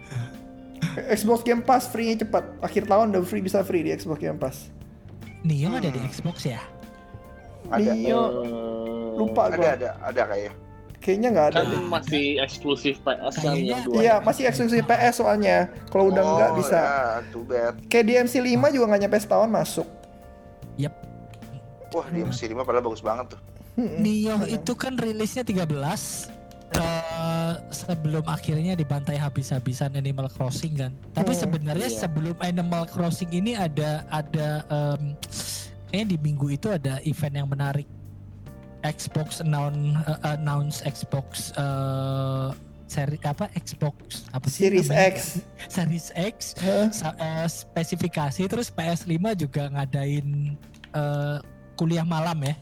Xbox 1.08 1.38
Game 1.42 1.62
Pass 1.62 1.84
free 1.86 2.14
cepat. 2.14 2.44
Akhir 2.60 2.84
tahun 2.84 3.10
udah 3.10 3.22
free 3.22 3.40
bisa 3.40 3.62
free 3.62 3.82
di 3.82 3.90
Xbox 3.90 4.18
Game 4.18 4.36
Pass. 4.36 4.68
Neo 5.40 5.70
ada 5.70 5.86
di 5.86 5.96
Hmm. 5.96 6.08
Xbox 6.08 6.36
ya 6.44 6.60
Ada. 7.68 7.92
Neo 7.92 8.22
Eh, 8.42 8.48
lupa 9.16 9.46
Ada 9.46 9.56
gua. 9.56 9.68
ada 9.72 9.88
ada 10.00 10.22
kayaknya. 10.26 10.52
Kayaknya 10.98 11.28
nggak 11.30 11.46
ada 11.46 11.56
kan 11.56 11.66
deh. 11.68 11.80
masih 11.86 12.24
eksklusif 12.38 12.94
PS 12.98 13.34
kan 13.36 13.42
Kayaknya- 13.46 13.70
yang 13.70 13.80
dua. 13.84 13.94
Iya, 13.96 14.14
masih 14.18 14.42
eksklusif 14.44 14.82
PS 14.82 15.14
soalnya. 15.16 15.56
Kalau 15.86 16.10
udah 16.10 16.22
Oh, 16.22 16.34
nggak 16.34 16.52
bisa. 16.56 16.78
Ya, 16.78 16.98
too 17.30 17.44
bad. 17.44 17.74
Kayak 17.86 18.04
DMC 18.04 18.34
5 18.40 18.66
juga 18.68 18.84
nggak 18.88 19.00
nyampe 19.00 19.18
setahun 19.18 19.48
masuk. 19.48 19.86
Wah, 21.88 22.04
di 22.06 22.20
MC5 22.20 22.52
padahal 22.60 22.84
bagus 22.84 23.00
banget 23.00 23.32
tuh. 23.32 23.40
Neo 23.78 24.42
itu 24.44 24.74
kan 24.74 24.98
rilisnya 24.98 25.46
13 25.46 25.70
eh, 26.74 27.54
sebelum 27.70 28.26
akhirnya 28.26 28.74
dibantai 28.74 29.14
habis-habisan 29.14 29.94
Animal 29.94 30.26
Crossing 30.28 30.74
kan. 30.76 30.92
Tapi 31.14 31.32
Hmm, 31.32 31.40
sebenarnya 31.40 31.88
iya. 31.88 31.98
sebelum 31.98 32.36
Animal 32.40 32.84
Crossing 32.84 33.30
ini 33.30 33.54
ada 33.54 34.02
ada 34.08 34.66
em, 34.66 35.14
kayaknya 35.86 36.06
di 36.08 36.18
minggu 36.18 36.46
itu 36.50 36.68
ada 36.68 36.98
event 37.02 37.34
yang 37.36 37.48
menarik. 37.48 37.86
Xbox 38.78 39.38
announce 39.38 39.78
eh, 40.04 40.18
announce 40.28 40.76
Xbox 40.82 41.50
eh, 41.54 42.48
seri 42.88 43.18
apa 43.20 43.52
Xbox 43.52 44.24
apa 44.30 44.46
sih 44.48 44.64
Series 44.64 44.88
namanya? 44.88 45.12
X. 45.12 45.16
Series 45.74 46.06
X 46.14 46.36
sa- 46.92 47.14
eh, 47.14 47.46
spesifikasi 47.46 48.42
terus 48.44 48.70
PS5 48.70 49.14
juga 49.36 49.70
ngadain 49.70 50.54
eh, 50.92 51.38
kuliah 51.74 52.02
malam 52.02 52.38
ya. 52.42 52.54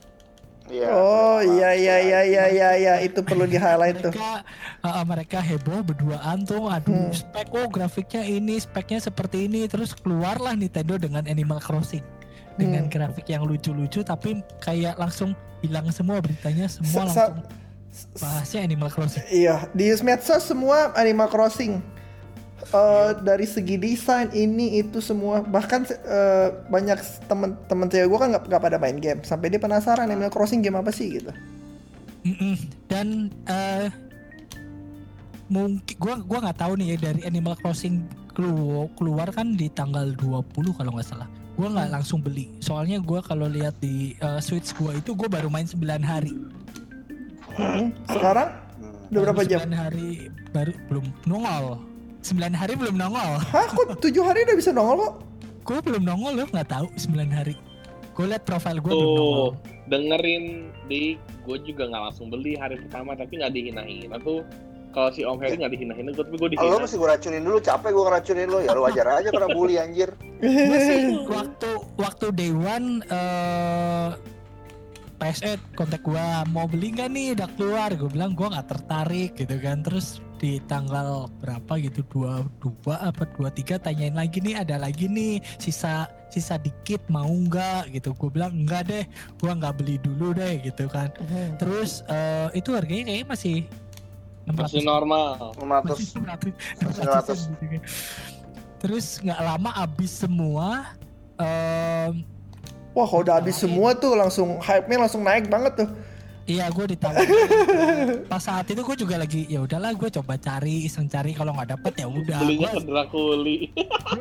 Iya. 0.67 0.89
Oh 0.91 1.39
iya 1.39 1.71
iya 1.73 1.97
iya 2.01 2.21
iya 2.23 2.45
iya 2.49 2.69
iya 2.75 2.95
itu 3.01 3.21
perlu 3.21 3.45
di 3.45 3.55
highlight 3.55 4.01
tuh. 4.01 4.11
mereka 4.11 4.43
uh, 4.83 5.05
mereka 5.05 5.39
heboh 5.39 5.81
berduaan 5.81 6.43
tuh 6.43 6.67
aduh 6.67 6.91
Hmm. 6.91 7.11
spek 7.11 7.49
oh 7.51 7.67
grafiknya 7.67 8.23
ini 8.23 8.57
speknya 8.57 8.99
seperti 8.99 9.47
ini 9.47 9.65
terus 9.65 9.95
keluarlah 9.95 10.53
Nintendo 10.53 10.97
dengan 10.97 11.23
Animal 11.25 11.59
Crossing 11.59 12.03
dengan 12.55 12.87
Hmm. 12.87 12.91
grafik 12.91 13.27
yang 13.27 13.43
lucu-lucu 13.43 14.01
tapi 14.01 14.43
kayak 14.59 14.97
langsung 14.97 15.33
hilang 15.61 15.87
semua 15.89 16.19
beritanya 16.19 16.67
semua 16.67 17.07
Sa- 17.07 17.07
sa- 17.07 17.31
langsung 17.31 17.65
bahasnya 18.17 18.61
Animal 18.63 18.91
Crossing 18.91 19.25
Iya, 19.29 19.71
di 19.71 19.89
medsos 20.01 20.45
semua 20.45 20.93
Animal 20.93 21.29
Crossing. 21.29 21.81
Eh, 22.67 23.11
dari 23.23 23.47
segi 23.47 23.79
desain 23.79 24.27
ini 24.35 24.83
itu 24.83 24.99
semua 24.99 25.39
bahkan 25.39 25.87
eh, 25.87 26.51
banyak 26.67 26.99
temen-temen 27.31 27.87
cewek 27.87 28.09
gue 28.11 28.19
kan 28.19 28.29
nggak 28.35 28.45
nggak 28.51 28.63
pada 28.63 28.79
main 28.83 28.99
game. 28.99 29.23
Sampai 29.23 29.55
dia 29.55 29.63
penasaran 29.63 30.11
Animal 30.11 30.35
Crossing 30.35 30.67
game 30.67 30.75
apa 30.75 30.91
sih 30.91 31.23
gitu. 31.23 31.31
Mm-mm. 32.27 32.59
dan 32.91 33.31
eh, 33.47 33.87
mungkin 35.47 35.95
gua 36.03 36.19
gua 36.27 36.39
nggak 36.43 36.59
tahu 36.59 36.75
nih 36.75 36.99
ya 36.99 37.15
dari 37.15 37.23
Animal 37.23 37.55
Crossing 37.55 38.03
kelu- 38.35 38.91
keluar 38.99 39.31
kan 39.31 39.55
di 39.55 39.71
tanggal 39.71 40.11
20 40.19 40.43
kalau 40.75 40.91
nggak 40.99 41.07
salah. 41.07 41.31
Gua 41.55 41.71
nggak 41.71 41.95
langsung 41.95 42.19
beli. 42.19 42.51
Soalnya 42.59 42.99
gua 42.99 43.23
kalau 43.23 43.47
lihat 43.47 43.79
di 43.79 44.19
eh, 44.19 44.41
Switch 44.43 44.75
gua 44.75 44.99
itu 44.99 45.15
gua 45.15 45.31
baru 45.31 45.47
main 45.47 45.71
9 45.71 45.79
hari. 46.03 46.35
Hmm, 47.55 47.95
Sekarang? 48.11 48.59
Udah 49.15 49.21
berapa 49.23 49.43
jam? 49.47 49.63
9 49.63 49.71
hari 49.71 50.27
baru 50.51 50.75
belum 50.91 51.07
nongol 51.31 51.79
9 52.27 52.51
hari 52.51 52.75
belum 52.75 52.99
nongol 52.99 53.39
Hah, 53.39 53.67
kok 53.71 54.03
tujuh 54.03 54.23
hari 54.27 54.43
udah 54.43 54.57
bisa 54.59 54.71
nongol 54.75 54.97
kok? 54.99 55.15
gua 55.67 55.79
belum 55.83 56.03
nongol 56.03 56.33
loh 56.43 56.49
nggak 56.51 56.69
tahu 56.71 56.87
9 56.95 57.31
hari 57.31 57.55
gua 58.15 58.27
lihat 58.35 58.43
profil 58.43 58.83
gua 58.83 58.93
belum 58.95 59.11
nongol 59.15 59.39
Tuh, 59.39 59.51
dengerin 59.87 60.45
di 60.91 61.15
gue 61.47 61.57
juga 61.63 61.87
nggak 61.87 62.03
langsung 62.11 62.27
beli 62.27 62.59
hari 62.59 62.75
pertama 62.83 63.15
tapi 63.15 63.39
nggak 63.39 63.55
dihina-hina 63.55 64.19
tuh 64.19 64.43
kalau 64.91 65.13
si 65.13 65.23
Om 65.23 65.39
Heri 65.39 65.61
nggak 65.61 65.73
dihina-hina 65.77 66.11
gue 66.11 66.25
tapi 66.25 66.37
gue 66.41 66.49
Oh, 66.57 66.73
lo 66.73 66.81
mesti 66.81 66.97
gue 66.97 67.05
racunin 67.05 67.45
dulu, 67.45 67.61
capek 67.61 67.93
gue 67.93 68.05
ngeracunin 68.09 68.49
lo. 68.49 68.59
Ya 68.65 68.73
lo 68.73 68.81
wajar 68.81 69.07
aja 69.21 69.29
kena 69.29 69.53
bully 69.53 69.77
anjir. 69.77 70.09
Sih 70.41 71.21
waktu 71.29 71.71
waktu 72.01 72.27
day 72.33 72.49
one 72.49 73.05
eh 73.13 74.09
PSE 75.17 75.57
kontak 75.75 76.05
gua 76.05 76.45
mau 76.53 76.69
beli 76.69 76.93
nggak 76.93 77.09
nih 77.11 77.27
udah 77.37 77.49
keluar 77.57 77.89
gue 77.93 78.09
bilang 78.13 78.37
gua 78.37 78.53
nggak 78.53 78.69
tertarik 78.69 79.33
gitu 79.37 79.57
kan 79.61 79.81
terus 79.81 80.21
di 80.37 80.61
tanggal 80.69 81.33
berapa 81.41 81.81
gitu 81.81 82.05
dua 82.13 82.45
dua 82.61 83.01
apa 83.01 83.25
dua 83.37 83.49
tiga 83.49 83.81
tanyain 83.81 84.13
lagi 84.13 84.45
nih 84.45 84.61
ada 84.61 84.77
lagi 84.77 85.09
nih 85.09 85.41
sisa 85.57 86.05
sisa 86.29 86.61
dikit 86.61 87.01
mau 87.09 87.29
nggak 87.29 87.97
gitu 87.97 88.13
gue 88.13 88.29
bilang 88.29 88.53
enggak 88.53 88.85
deh 88.93 89.05
gua 89.41 89.57
nggak 89.57 89.75
beli 89.81 89.97
dulu 90.05 90.37
deh 90.37 90.61
gitu 90.61 90.85
kan 90.93 91.09
terus 91.57 92.05
eh, 92.13 92.53
itu 92.53 92.77
harganya 92.77 93.09
kayaknya 93.09 93.29
masih 93.33 93.59
Masih 94.47 94.87
normal. 94.87 95.59
500. 95.59 95.91
masih 95.91 96.07
600, 96.23 96.55
900. 97.27 97.35
600 97.35 97.51
gitu 97.51 97.65
kan. 97.67 97.83
Terus 98.79 99.07
nggak 99.19 99.41
lama 99.43 99.71
habis 99.75 100.13
semua. 100.15 100.95
Em, 101.43 102.23
Wah, 102.97 103.05
kalau 103.05 103.21
udah 103.21 103.37
habis 103.37 103.61
semua 103.61 103.93
tuh 103.93 104.17
langsung 104.17 104.57
hype-nya 104.57 104.97
langsung 104.99 105.21
naik 105.21 105.47
banget 105.47 105.85
tuh. 105.85 105.89
iya 106.47 106.71
gue 106.71 106.87
ditawarin. 106.89 107.27
Pas 108.31 108.39
saat 108.39 108.65
itu 108.65 108.79
gue 108.79 108.97
juga 108.97 109.19
lagi 109.19 109.45
ya 109.47 109.61
udahlah 109.61 109.93
gue 109.93 110.09
coba 110.09 110.39
cari 110.39 110.87
iseng 110.87 111.05
cari 111.05 111.35
kalau 111.35 111.53
nggak 111.53 111.75
dapet 111.75 111.93
ya 111.99 112.07
udah. 112.07 112.39
Belinya 112.41 112.71
Gue 112.71 112.79
ke 112.79 112.87
Drakuli. 112.87 113.57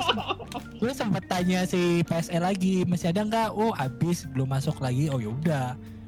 gue 0.82 0.92
sempet 0.92 1.24
tanya 1.30 1.64
si 1.64 2.02
PSE 2.02 2.36
lagi 2.36 2.82
masih 2.84 3.14
ada 3.14 3.22
nggak? 3.24 3.50
Oh 3.54 3.72
habis 3.72 4.26
belum 4.28 4.50
masuk 4.50 4.82
lagi. 4.82 5.08
Oh 5.08 5.22
ya 5.22 5.30
udah. 5.32 5.68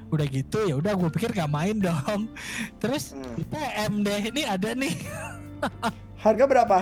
Udah 0.09 0.25
gitu 0.25 0.59
ya 0.65 0.75
udah 0.75 0.91
gue 0.91 1.09
pikir 1.13 1.31
nggak 1.31 1.51
main 1.53 1.77
dong. 1.77 2.27
Terus 2.81 3.13
Hmm. 3.13 3.47
PM 3.47 3.93
deh 4.01 4.21
ini 4.27 4.41
ada 4.43 4.73
nih 4.73 4.93
Harga 6.17 6.43
berapa? 6.43 6.81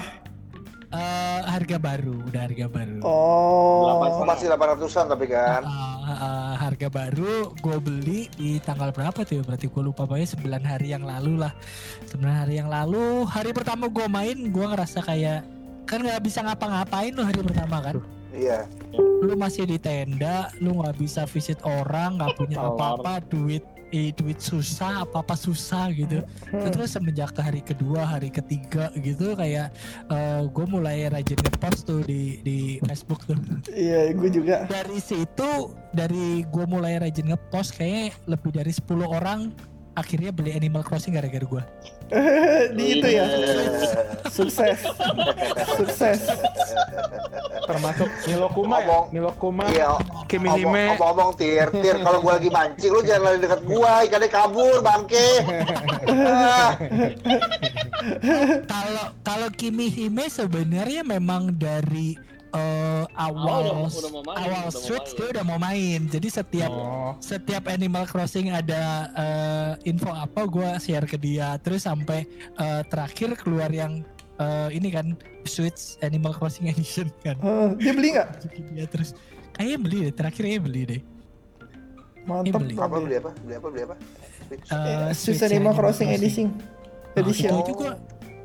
Eh, 0.95 1.39
harga 1.45 1.77
baru 1.77 2.15
udah 2.25 2.41
harga 2.47 2.65
baru. 2.71 2.99
Oh. 3.03 4.23
Masih 4.23 4.47
800-an 4.49 5.05
tapi 5.11 5.25
kan. 5.27 5.61
Uh, 5.67 6.11
uh, 6.11 6.51
harga 6.55 6.87
baru 6.89 7.53
gue 7.61 7.77
beli 7.81 8.21
di 8.37 8.57
tanggal 8.63 8.89
berapa 8.89 9.21
tuh 9.21 9.39
ya 9.39 9.43
berarti 9.45 9.67
gue 9.69 9.83
lupa 9.83 10.07
banget 10.07 10.33
9 10.37 10.45
hari 10.65 10.93
yang 10.93 11.05
lalu 11.05 11.37
lah 11.41 11.53
9 12.09 12.21
hari 12.25 12.57
yang 12.57 12.69
lalu 12.69 13.25
hari 13.25 13.53
pertama 13.53 13.85
gue 13.89 14.05
main 14.09 14.37
gue 14.49 14.65
ngerasa 14.65 15.01
kayak 15.05 15.45
kan 15.85 16.01
nggak 16.01 16.21
bisa 16.25 16.41
ngapa-ngapain 16.41 17.13
lo 17.13 17.21
hari 17.21 17.41
pertama 17.45 17.77
kan 17.81 17.97
Iya. 18.35 18.67
lu 19.23 19.39
masih 19.39 19.63
di 19.63 19.79
tenda 19.79 20.51
lu 20.59 20.75
nggak 20.83 20.99
bisa 20.99 21.23
visit 21.23 21.57
orang 21.63 22.19
nggak 22.19 22.35
punya 22.35 22.59
apa-apa 22.59 23.23
duit 23.31 23.63
eh, 23.87 24.09
duit 24.11 24.37
susah 24.37 25.01
apa-apa 25.01 25.33
susah 25.33 25.91
gitu 25.91 26.21
Hmm. 26.47 26.69
terus 26.69 26.91
semenjak 26.91 27.31
ke 27.31 27.41
hari 27.41 27.59
kedua 27.59 28.05
hari 28.07 28.29
ketiga 28.29 28.89
gitu 28.95 29.33
kayak 29.33 29.73
gue 30.47 30.65
mulai 30.65 31.05
rajin 31.05 31.35
ngepost 31.37 31.83
tuh 31.83 32.01
di 32.01 32.39
di 32.41 32.57
Facebook 32.81 33.21
tuh 33.23 33.35
Iya, 33.69 34.11
gue 34.11 34.29
juga. 34.29 34.65
dari 34.65 34.97
situ 34.97 35.51
dari 35.91 36.43
gue 36.43 36.65
mulai 36.65 36.97
rajin 36.97 37.27
ngepost 37.27 37.75
kayaknya 37.75 38.05
lebih 38.25 38.51
dari 38.51 38.71
10 38.71 38.85
orang 39.05 39.39
akhirnya 39.95 40.29
beli 40.29 40.51
Animal 40.51 40.83
Crossing 40.83 41.11
gara-gara 41.11 41.41
gue 41.41 41.63
di 42.77 42.85
itu 42.93 43.07
ya. 43.09 43.25
Eh, 43.25 43.65
Sukses. 44.29 44.77
Sukses. 45.73 46.19
Termasuk 47.65 48.05
Nilokuma 48.23 48.77
ya? 48.77 48.85
Ngomong- 48.85 49.07
Nilokuma, 49.09 49.63
Iya. 49.67 49.89
Kimi 50.25 50.45
Ngomong- 50.45 50.61
Hime. 50.69 50.83
Ngomong-ngomong 50.91 51.31
tir, 51.33 51.67
tir 51.73 51.97
kalau 51.97 52.21
gue 52.21 52.29
lagi 52.31 52.49
mancing 52.49 52.91
lu 52.91 53.01
jangan 53.01 53.21
lari 53.25 53.39
dekat 53.39 53.61
gua, 53.63 54.05
ikannya 54.05 54.29
kabur 54.29 54.77
bangke. 54.79 55.27
Ah, 56.05 56.71
kalau 58.63 59.05
kalau 59.23 59.47
Kimi 59.51 59.89
Hime 59.89 60.29
sebenarnya 60.29 61.01
memang 61.01 61.49
dari 61.51 62.13
eh, 62.55 63.03
awal 63.13 63.61
Oh, 63.61 63.83
udah- 63.83 63.91
udah 63.93 64.09
mau 64.09 64.23
main, 64.23 64.37
awal 64.39 64.63
udah 64.63 64.73
Switch 64.73 65.09
dia 65.11 65.27
udah 65.29 65.43
mau 65.43 65.59
main. 65.59 65.99
Jadi 66.05 66.27
setiap 66.29 66.71
Oh. 66.71 67.11
setiap 67.19 67.67
Animal 67.67 68.05
Crossing 68.05 68.49
ada 68.49 68.83
eh, 69.13 69.71
info 69.85 70.09
apa 70.09 70.41
gue 70.45 70.69
share 70.79 71.03
ke 71.03 71.15
dia. 71.15 71.59
Terus 71.59 71.83
sampai 71.83 72.23
eh, 72.53 72.81
terakhir 72.85 73.35
keluar 73.35 73.67
yang 73.69 74.01
eh, 74.35 74.69
ini 74.71 74.87
kan 74.89 75.13
Switch 75.43 75.99
Animal 75.99 76.31
Crossing 76.31 76.65
Edition 76.71 77.11
kan. 77.19 77.35
Oh, 77.39 77.75
dia 77.75 77.91
beli 77.91 78.15
nggak? 78.15 78.29
Dia 78.73 78.85
terus 78.85 79.11
kayaknya 79.51 79.77
beli 79.77 79.97
deh. 80.01 80.13
Terakhirnya 80.13 80.57
beli 80.57 80.81
deh. 80.85 81.01
Mantap. 82.25 82.59
Beli. 82.59 82.73
Apa 82.75 82.97
beli 82.97 83.15
apa? 83.15 83.31
Beli 83.37 83.53
apa? 83.53 83.67
Beli 83.69 83.83
apa? 83.83 83.95
Switch. 84.41 84.65
Eh, 84.67 85.09
Switch 85.13 85.43
Animal 85.43 85.73
Crossing 85.73 86.09
Edition. 86.09 86.47
Nah, 86.51 87.21
Edition. 87.21 87.47
itu 87.47 87.61
aja 87.61 87.71
gua 87.71 87.91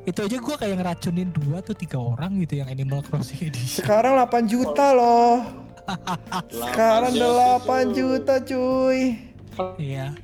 itu 0.01 0.19
aja 0.25 0.37
gua 0.41 0.55
kayak 0.57 0.81
ngeracunin 0.81 1.29
dua 1.29 1.61
atau 1.61 1.77
tiga 1.77 2.01
orang 2.01 2.41
gitu 2.41 2.57
yang 2.61 2.69
Animal 2.69 3.05
Crossing 3.05 3.53
Edition. 3.53 3.85
Sekarang 3.85 4.17
8 4.17 4.49
juta 4.49 4.85
loh. 4.97 5.45
Sekarang 6.65 7.13
8 7.13 7.21
Delapan 7.21 7.83
juta 7.93 8.35
cuy. 8.41 8.99
Iya. 9.77 10.17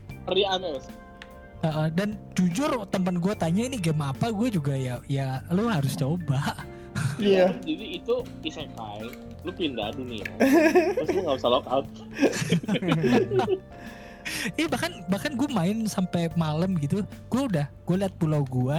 Uh, 1.61 1.89
dan 1.93 2.17
jujur 2.37 2.85
temen 2.93 3.17
gue 3.17 3.33
tanya 3.33 3.65
ini 3.65 3.81
game 3.81 4.05
apa 4.05 4.29
gue 4.29 4.53
juga 4.53 4.77
ya 4.77 5.01
ya 5.09 5.41
lu 5.49 5.65
harus 5.65 5.97
coba 5.97 6.53
Iya. 7.21 7.53
Jadi 7.65 8.01
itu 8.01 8.15
isekai, 8.45 9.09
lu 9.45 9.51
pindah 9.53 9.93
dunia, 9.93 10.25
terus 10.97 11.09
lu 11.13 11.21
nggak 11.25 11.37
usah 11.37 11.49
lock 11.49 11.65
out. 11.69 11.85
eh 14.59 14.67
bahkan 14.67 14.91
bahkan 15.07 15.33
gue 15.39 15.47
main 15.49 15.87
sampai 15.87 16.27
malam 16.35 16.75
gitu 16.83 16.99
gue 17.31 17.41
udah 17.47 17.63
gue 17.87 17.95
liat 17.95 18.11
pulau 18.19 18.43
gue 18.43 18.77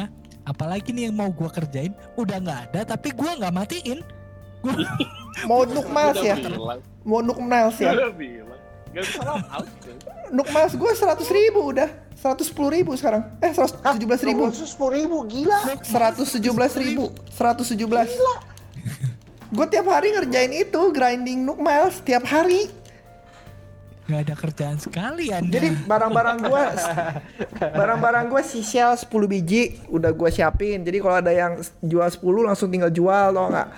apalagi 0.49 0.91
nih 0.91 1.07
yang 1.07 1.15
mau 1.15 1.29
gue 1.29 1.47
kerjain 1.47 1.93
udah 2.17 2.37
nggak 2.41 2.61
ada 2.73 2.81
tapi 2.89 3.13
gue 3.13 3.31
nggak 3.37 3.53
matiin 3.53 4.01
Mau 5.47 5.63
Nuk 5.63 5.87
Mas 5.87 6.19
Udah 6.19 6.25
ya? 6.25 6.35
bilang, 6.35 6.81
Mau 7.05 7.21
Nuk 7.23 7.39
Miles 7.39 7.79
ya? 7.79 7.95
Udah 7.95 8.11
bilang, 8.11 8.59
nggak 8.91 9.05
bisa 9.07 9.21
lock 9.23 9.47
out. 9.47 9.69
cuy. 9.79 9.95
Nuk 10.29 10.49
Miles 10.51 10.75
gue 10.75 10.91
100 10.91 11.31
ribu 11.31 11.61
udah. 11.71 11.89
110 12.19 12.51
ribu 12.75 12.91
sekarang. 12.99 13.23
Eh 13.39 13.55
117 13.55 13.79
ribu. 14.27 14.51
sepuluh 14.51 14.93
ribu 14.99 15.23
gila. 15.25 15.79
117 15.87 16.43
ribu. 16.83 17.15
117. 17.31 17.79
Gue 19.49 19.67
tiap 19.71 19.87
hari 19.87 20.11
ngerjain 20.11 20.51
itu 20.51 20.81
grinding 20.91 21.47
Nuk 21.47 21.63
Miles 21.63 22.03
tiap 22.03 22.27
hari. 22.27 22.67
Nggak 24.09 24.25
ada 24.25 24.35
kerjaan 24.41 24.79
sekali 24.81 25.29
anda 25.29 25.53
Jadi 25.53 25.85
barang-barang 25.85 26.39
gua 26.49 26.73
barang-barang 27.79 28.25
gua 28.33 28.41
sisa 28.41 28.97
10 28.97 29.05
biji 29.05 29.85
udah 29.93 30.17
gua 30.17 30.33
siapin. 30.33 30.81
Jadi 30.81 30.97
kalau 31.05 31.21
ada 31.21 31.29
yang 31.29 31.61
jual 31.85 32.09
10 32.09 32.25
langsung 32.49 32.73
tinggal 32.73 32.89
jual 32.89 33.37
tau 33.37 33.53
nggak? 33.53 33.69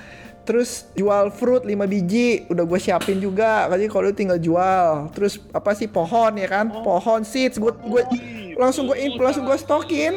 Terus 0.47 0.87
jual 0.95 1.35
fruit 1.35 1.66
5 1.66 1.74
biji 1.91 2.47
udah 2.47 2.62
gua 2.62 2.78
siapin 2.78 3.18
juga. 3.18 3.66
Jadi 3.74 3.91
kalau 3.91 4.14
tinggal 4.14 4.39
jual. 4.39 5.11
Terus 5.18 5.43
apa 5.51 5.74
sih 5.74 5.91
pohon 5.91 6.39
ya 6.39 6.47
kan? 6.47 6.70
Pohon 6.70 7.26
seeds 7.26 7.59
gua 7.59 7.74
gua 7.83 8.07
langsung 8.55 8.87
gua 8.87 9.03
in, 9.03 9.18
langsung 9.18 9.43
gua 9.43 9.59
stokin. 9.59 10.14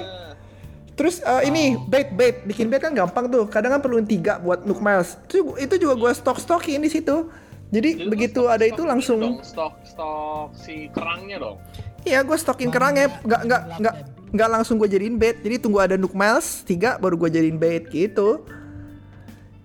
Terus 0.93 1.25
eh, 1.25 1.49
ini 1.49 1.73
bait 1.89 2.13
bait 2.13 2.45
bikin 2.45 2.69
bait 2.69 2.85
kan 2.85 2.93
gampang 2.93 3.33
tuh. 3.33 3.49
Kadang 3.49 3.73
kan 3.73 3.81
perlu 3.81 3.97
tiga 4.05 4.37
buat 4.37 4.61
Nook 4.61 4.77
Miles. 4.77 5.17
Itu 5.25 5.57
itu 5.57 5.73
juga 5.81 5.97
gua 5.97 6.13
stok 6.13 6.37
stokin 6.37 6.85
di 6.85 6.93
situ. 6.93 7.33
Jadi 7.73 7.89
Jadi 7.97 8.05
begitu 8.05 8.41
stok- 8.45 8.53
ada 8.53 8.63
stok 8.63 8.71
itu 8.71 8.83
langsung 8.85 9.19
dong, 9.19 9.37
stok 9.41 9.73
stok 9.81 10.47
si 10.53 10.93
kerangnya 10.93 11.41
dong. 11.41 11.57
Iya, 12.05 12.21
gue 12.21 12.37
stokin 12.37 12.69
kerangnya, 12.69 13.09
nggak 13.19 13.41
nggak 13.49 13.61
nggak 13.81 13.95
nggak 14.29 14.49
langsung 14.51 14.77
gue 14.77 14.85
jadiin 14.85 15.17
bait. 15.17 15.41
Jadi 15.41 15.55
tunggu 15.57 15.81
ada 15.81 15.97
Nook 15.97 16.13
Miles 16.13 16.61
tiga 16.61 17.01
baru 17.01 17.17
gue 17.17 17.33
jadiin 17.33 17.57
bait 17.57 17.89
gitu. 17.89 18.45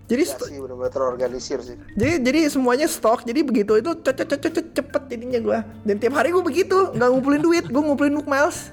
Jadi 0.08 0.24
Ya 0.24 0.40
sih 0.40 0.56
benar-benar 0.56 0.88
terorganisir 0.88 1.60
sih. 1.60 1.76
jadi 1.92 2.16
jadi 2.16 2.48
semuanya 2.48 2.88
stok. 2.88 3.28
Jadi 3.28 3.44
begitu 3.44 3.76
itu 3.76 3.92
cepet 3.92 4.24
cepet 4.24 4.40
cepet 4.40 4.66
cepet 4.72 5.02
jadinya 5.04 5.36
gue. 5.38 5.58
Dan 5.84 6.00
tiap 6.00 6.16
hari 6.16 6.32
gue 6.32 6.40
begitu, 6.40 6.96
nggak 6.96 7.08
ngumpulin 7.12 7.44
duit, 7.44 7.68
gue 7.68 7.76
ngumpulin 7.76 8.16
Nook 8.16 8.24
Miles. 8.24 8.72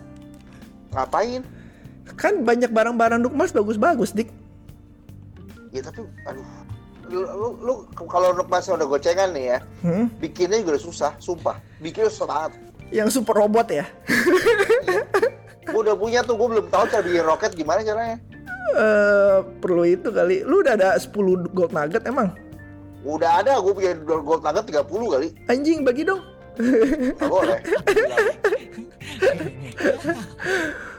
Ngapain? 0.96 1.44
Kan 2.16 2.40
banyak 2.40 2.72
barang-barang 2.72 3.20
Nook 3.20 3.36
Miles 3.36 3.52
bagus-bagus, 3.52 4.16
dik. 4.16 4.32
Ya 5.76 5.84
tapi 5.84 6.08
aduh. 6.24 6.48
Lu, 7.10 7.54
lu, 7.62 7.74
kalau 8.10 8.34
masih 8.46 8.74
udah 8.74 8.88
gocengan 8.88 9.30
nih 9.30 9.46
ya, 9.54 9.58
Hmm? 9.86 10.06
bikinnya 10.18 10.58
juga 10.60 10.78
udah 10.78 10.84
susah, 10.84 11.12
sumpah. 11.22 11.58
Bikinnya 11.78 12.10
susah 12.10 12.26
banget. 12.26 12.52
Yang 12.90 13.10
super 13.18 13.36
robot 13.36 13.68
ya. 13.70 13.86
Gue 15.66 15.82
udah 15.82 15.98
punya 15.98 16.22
tuh, 16.22 16.38
gue 16.38 16.48
belum 16.50 16.68
tahu 16.70 16.86
cara 16.88 17.02
bikin 17.02 17.26
roket 17.26 17.52
gimana 17.54 17.82
caranya. 17.82 18.18
Eh 18.78 19.38
perlu 19.62 19.84
itu 19.86 20.10
kali. 20.10 20.46
Lu 20.46 20.62
udah 20.62 20.74
ada 20.78 20.90
10 20.98 21.14
gold 21.54 21.74
nugget 21.74 22.06
emang? 22.06 22.34
Udah 23.06 23.42
ada, 23.42 23.62
gue 23.62 23.74
punya 23.74 23.94
gold 24.02 24.42
nugget 24.42 24.66
30 24.70 25.14
kali. 25.14 25.28
Anjing 25.50 25.86
bagi 25.86 26.06
dong. 26.06 26.22
Nggak 26.58 27.30
boleh. 27.30 27.60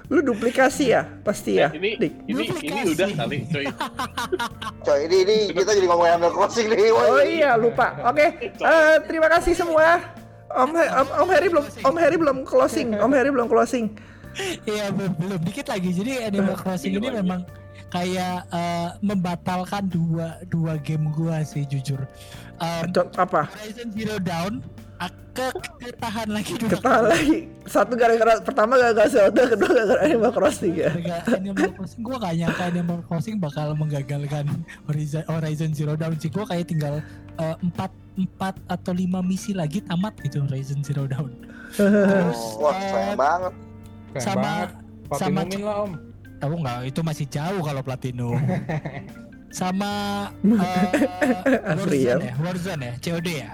Lu 0.07 0.23
duplikasi 0.23 0.95
ya? 0.95 1.03
Pasti 1.21 1.59
ya, 1.59 1.67
Eh, 1.69 1.79
ini 1.79 1.91
dik. 1.99 2.13
ini 2.25 2.43
ini 2.63 2.81
udah 2.95 3.09
kali, 3.13 3.39
coy. 3.51 3.65
Coy, 4.81 4.99
ini, 5.05 5.17
ini 5.27 5.37
kita 5.51 5.71
jadi 5.73 5.87
ngomongin 5.87 6.13
Animal 6.15 6.33
Crossing 6.33 6.67
nih. 6.71 6.91
woy. 6.91 7.07
Oh 7.11 7.21
iya 7.21 7.51
lupa. 7.55 7.99
Oke, 8.07 8.27
eh, 8.55 8.97
terima 9.05 9.27
kasih 9.27 9.53
semua. 9.53 9.99
Om, 10.47 10.71
Om 10.73 11.09
Om 11.21 11.29
Heri 11.29 11.49
belum 11.51 11.65
Om 11.83 11.97
Heri 11.99 12.17
belum 12.17 12.39
closing. 12.47 12.95
Om 12.95 13.11
Heri 13.11 13.31
belum 13.35 13.49
closing. 13.51 13.87
Iya 14.63 14.95
belum, 14.95 15.13
belum 15.19 15.41
dikit 15.43 15.67
lagi. 15.67 15.91
Jadi 15.91 16.23
Animal 16.23 16.55
Crossing 16.55 16.93
Dikit 16.93 17.03
ini 17.03 17.09
lagi. 17.11 17.19
memang 17.21 17.41
kayak 17.89 18.37
eh, 18.53 18.89
membatalkan 19.01 19.91
dua 19.91 20.39
dua 20.47 20.79
game 20.79 21.11
gua 21.11 21.43
sih 21.43 21.67
jujur. 21.67 21.99
Um, 22.57 22.89
apa? 23.19 23.51
Horizon 23.53 23.91
Zero 23.91 24.17
Dawn 24.17 24.63
ke 25.37 25.49
ketahan 25.85 26.29
lagi 26.33 26.57
dua 26.57 26.71
Ketahan 26.73 27.05
lagi. 27.13 27.39
Satu 27.69 27.93
gara-gara 27.93 28.41
pertama 28.41 28.81
gara-gara 28.81 29.05
Zelda, 29.05 29.43
kedua 29.45 29.69
gara-gara 29.69 30.01
Animal 30.09 30.33
Crossing 30.33 30.75
ya. 30.75 30.91
Animal 31.29 31.71
Crossing 31.77 32.01
gue 32.01 32.17
gak 32.17 32.35
nyangka 32.41 32.63
Animal 32.73 32.99
Crossing 33.05 33.37
bakal 33.37 33.77
menggagalkan 33.77 34.49
Horizon, 34.89 35.23
Horizon 35.29 35.71
Zero 35.77 35.93
Dawn 35.93 36.17
sih 36.17 36.33
gue 36.33 36.41
kayak 36.41 36.73
tinggal 36.73 37.05
eh, 37.37 37.57
empat 37.61 37.93
empat 38.17 38.57
atau 38.65 38.97
lima 38.97 39.21
misi 39.21 39.53
lagi 39.53 39.85
tamat 39.85 40.17
gitu 40.25 40.41
Horizon 40.49 40.81
Zero 40.81 41.05
Dawn. 41.05 41.33
Terus 41.77 42.41
Wah, 42.57 42.73
eh, 42.73 42.89
sayang 42.89 43.19
banget. 43.21 43.55
Keren 44.17 44.25
sama 44.25 44.41
banget. 44.41 44.71
sama 45.21 45.41
lah 45.45 45.77
om. 45.85 45.93
tahu 46.37 46.55
nggak 46.65 46.79
itu 46.89 47.01
masih 47.05 47.27
jauh 47.29 47.61
kalau 47.61 47.83
platinum. 47.85 48.41
sama 49.61 49.93
Afrian. 51.77 52.19
Warzone 52.21 52.25
ya, 52.25 52.35
Warzone 52.41 52.83
ya, 52.85 52.95
COD 53.05 53.29
ya. 53.29 53.51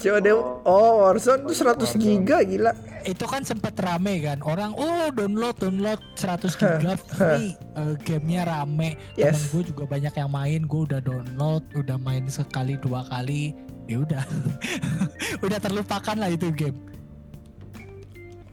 COD 0.00 0.28
oh 0.64 0.92
Warzone 1.02 1.44
tuh 1.44 1.52
100 1.54 1.94
giga 1.96 2.40
gila. 2.40 2.72
Itu 3.00 3.24
kan 3.24 3.40
sempet 3.42 3.76
rame 3.76 4.20
kan 4.20 4.40
orang 4.40 4.72
oh 4.72 5.08
download 5.10 5.56
download 5.56 6.00
100 6.14 6.52
giga 6.52 6.92
free 6.96 7.52
Eh, 7.72 7.94
gamenya 8.00 8.42
rame 8.44 8.96
Yes. 9.14 9.44
temen 9.46 9.62
gue 9.62 9.62
juga 9.72 9.84
banyak 9.86 10.14
yang 10.14 10.30
main 10.30 10.60
gue 10.62 10.80
udah 10.84 11.00
download 11.00 11.62
udah 11.74 11.96
main 11.96 12.24
sekali 12.26 12.76
dua 12.76 13.04
kali 13.06 13.52
ya 13.84 14.00
udah 14.00 14.20
udah 15.44 15.58
terlupakan 15.58 16.16
lah 16.16 16.28
itu 16.28 16.48
game 16.50 16.76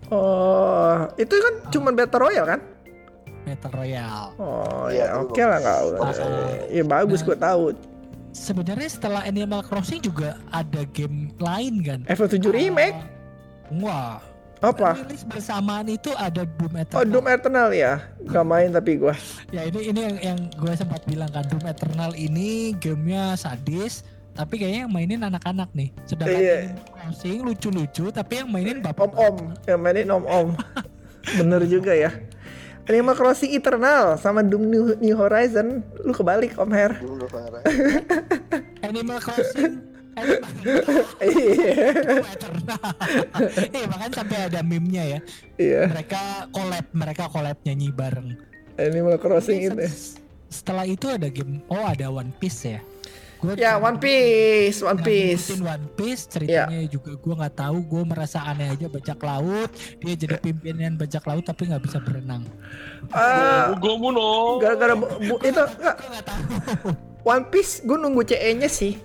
Oh, 0.07 1.03
itu 1.15 1.35
kan 1.35 1.53
cuma 1.67 1.91
Battle 1.91 2.23
Royale 2.23 2.47
kan? 2.47 2.61
Battle 3.43 3.73
Royale 3.73 4.31
Oh 4.39 4.87
Iya, 4.87 5.11
ya 5.11 5.19
oke 5.19 5.41
lah 5.41 5.59
nggak. 5.59 5.79
bagus. 5.93 6.17
Ya 6.69 6.83
bagus 6.85 7.19
gue 7.21 7.35
tahu. 7.35 7.75
Sebenarnya 8.37 8.85
setelah 8.87 9.21
Animal 9.25 9.65
Crossing 9.65 9.99
juga 9.99 10.37
ada 10.53 10.85
game 10.93 11.33
lain 11.41 11.81
kan 11.81 11.99
Level 12.05 12.29
7 12.29 12.53
remake 12.53 12.97
Eh, 13.67 13.81
wah 13.81 14.21
apa? 14.57 14.97
rilis 15.05 15.21
bersamaan 15.21 15.85
itu 15.85 16.09
ada 16.17 16.41
Doom 16.45 16.81
Eternal 16.81 16.97
Oh 16.97 17.05
Doom 17.05 17.27
Eternal 17.29 17.69
ya. 17.69 18.01
Gak 18.25 18.41
main 18.41 18.73
tapi 18.73 18.97
gue. 18.97 19.13
Ya 19.53 19.69
ini 19.69 19.93
ini 19.93 19.99
yang, 20.01 20.17
yang 20.17 20.39
gue 20.57 20.73
sempat 20.73 21.05
bilang 21.05 21.29
kan 21.29 21.45
Doom 21.45 21.61
Eternal 21.61 22.13
ini 22.13 22.73
gamenya 22.73 23.37
sadis 23.37 24.01
tapi 24.33 24.57
kayaknya 24.57 24.85
yang 24.85 24.93
mainin 24.93 25.21
anak-anak 25.21 25.69
nih. 25.73 25.89
Sedangkan. 26.05 26.41
Animal 26.41 26.89
Crossing 26.89 27.39
lucu-lucu 27.41 28.05
tapi 28.09 28.33
yang 28.41 28.49
mainin 28.49 28.81
bapak. 28.81 29.09
Om-om, 29.13 29.53
yang 29.65 29.79
mainin 29.81 30.09
om-om. 30.09 30.53
Bener 31.37 31.61
juga 31.65 31.93
ya. 31.93 32.09
Animal 32.87 33.15
Crossing 33.19 33.51
Eternal 33.51 34.15
sama 34.15 34.39
Doom 34.39 34.63
New, 34.71 34.85
New 35.03 35.15
Horizon, 35.19 35.83
lu 36.07 36.15
kebalik 36.15 36.55
Om 36.55 36.71
Her. 36.71 36.91
Animal 38.87 39.19
Crossing 39.19 39.83
Iya. 41.21 42.23
Eternal. 42.23 42.79
Iya 43.75 43.85
bahkan 43.91 44.11
sampai 44.15 44.37
ada 44.49 44.59
meme-nya 44.63 45.03
ya. 45.03 45.19
Iya. 45.59 45.83
Mereka 45.91 46.47
collab, 46.55 46.85
mereka 46.95 47.23
collab 47.29 47.57
nyanyi 47.67 47.91
bareng. 47.91 48.39
Animal 48.79 49.19
Crossing 49.19 49.67
Ini 49.73 49.89
Setelah 50.47 50.87
itu 50.87 51.11
ada 51.11 51.27
game, 51.27 51.59
oh 51.67 51.83
ada 51.83 52.07
One 52.07 52.31
Piece 52.39 52.71
ya. 52.71 52.79
Gua 53.37 53.53
Ya 53.53 53.77
One 53.77 53.97
Piece, 53.97 54.81
One 54.81 54.97
Piece. 54.99 55.53
One 55.55 55.85
Piece 55.93 56.25
ceritanya 56.25 56.81
juga 56.85 57.13
gue 57.13 57.33
nggak 57.35 57.55
tahu 57.55 57.77
gue 57.79 58.01
merasa 58.03 58.41
aneh 58.41 58.67
aja 58.67 58.87
bajak 58.87 59.19
laut 59.19 59.69
dia 59.99 60.13
jadi 60.15 60.35
pimpinan 60.37 60.95
bajak 60.95 61.21
laut 61.23 61.41
tapi 61.41 61.65
nggak 61.65 61.81
bisa 61.81 61.97
berenang 61.99 62.41
Ah, 63.09 63.71
Gomu 63.73 64.09
no. 64.09 64.57
gara-gara 64.57 64.93
bu- 64.93 65.13
itu 65.39 65.61
gue 65.61 66.21
tahu 66.25 66.41
One 67.23 67.45
Piece 67.47 67.81
gue 67.81 67.93
nunggu 67.93 68.23
CE-nya 68.23 68.65
sih. 68.65 68.97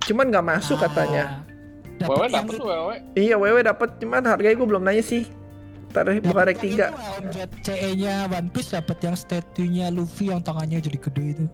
Cuman 0.00 0.28
nggak 0.28 0.46
masuk 0.46 0.78
katanya. 0.78 1.44
Ah, 1.96 2.06
Wewe 2.06 2.26
Dapat 2.26 2.28
yang 2.30 2.44
dapet 2.44 2.54
tuh 2.54 2.66
Wewe. 2.66 2.96
Iya, 3.14 3.34
WW 3.36 3.56
dapat 3.62 3.88
cuman 3.98 4.22
harganya 4.24 4.54
gue 4.54 4.68
belum 4.68 4.82
nanya 4.82 5.00
sih. 5.00 5.24
Deh, 5.90 6.18
buka 6.18 6.42
rek 6.44 6.58
3. 6.58 6.90
CE-nya 7.60 8.26
One 8.28 8.48
Piece 8.48 8.72
dapat 8.72 8.98
yang 9.00 9.14
statue-nya 9.14 9.88
Luffy 9.88 10.26
yang 10.26 10.38
tangannya 10.38 10.78
jadi 10.78 10.98
gede 11.00 11.24
itu. 11.32 11.46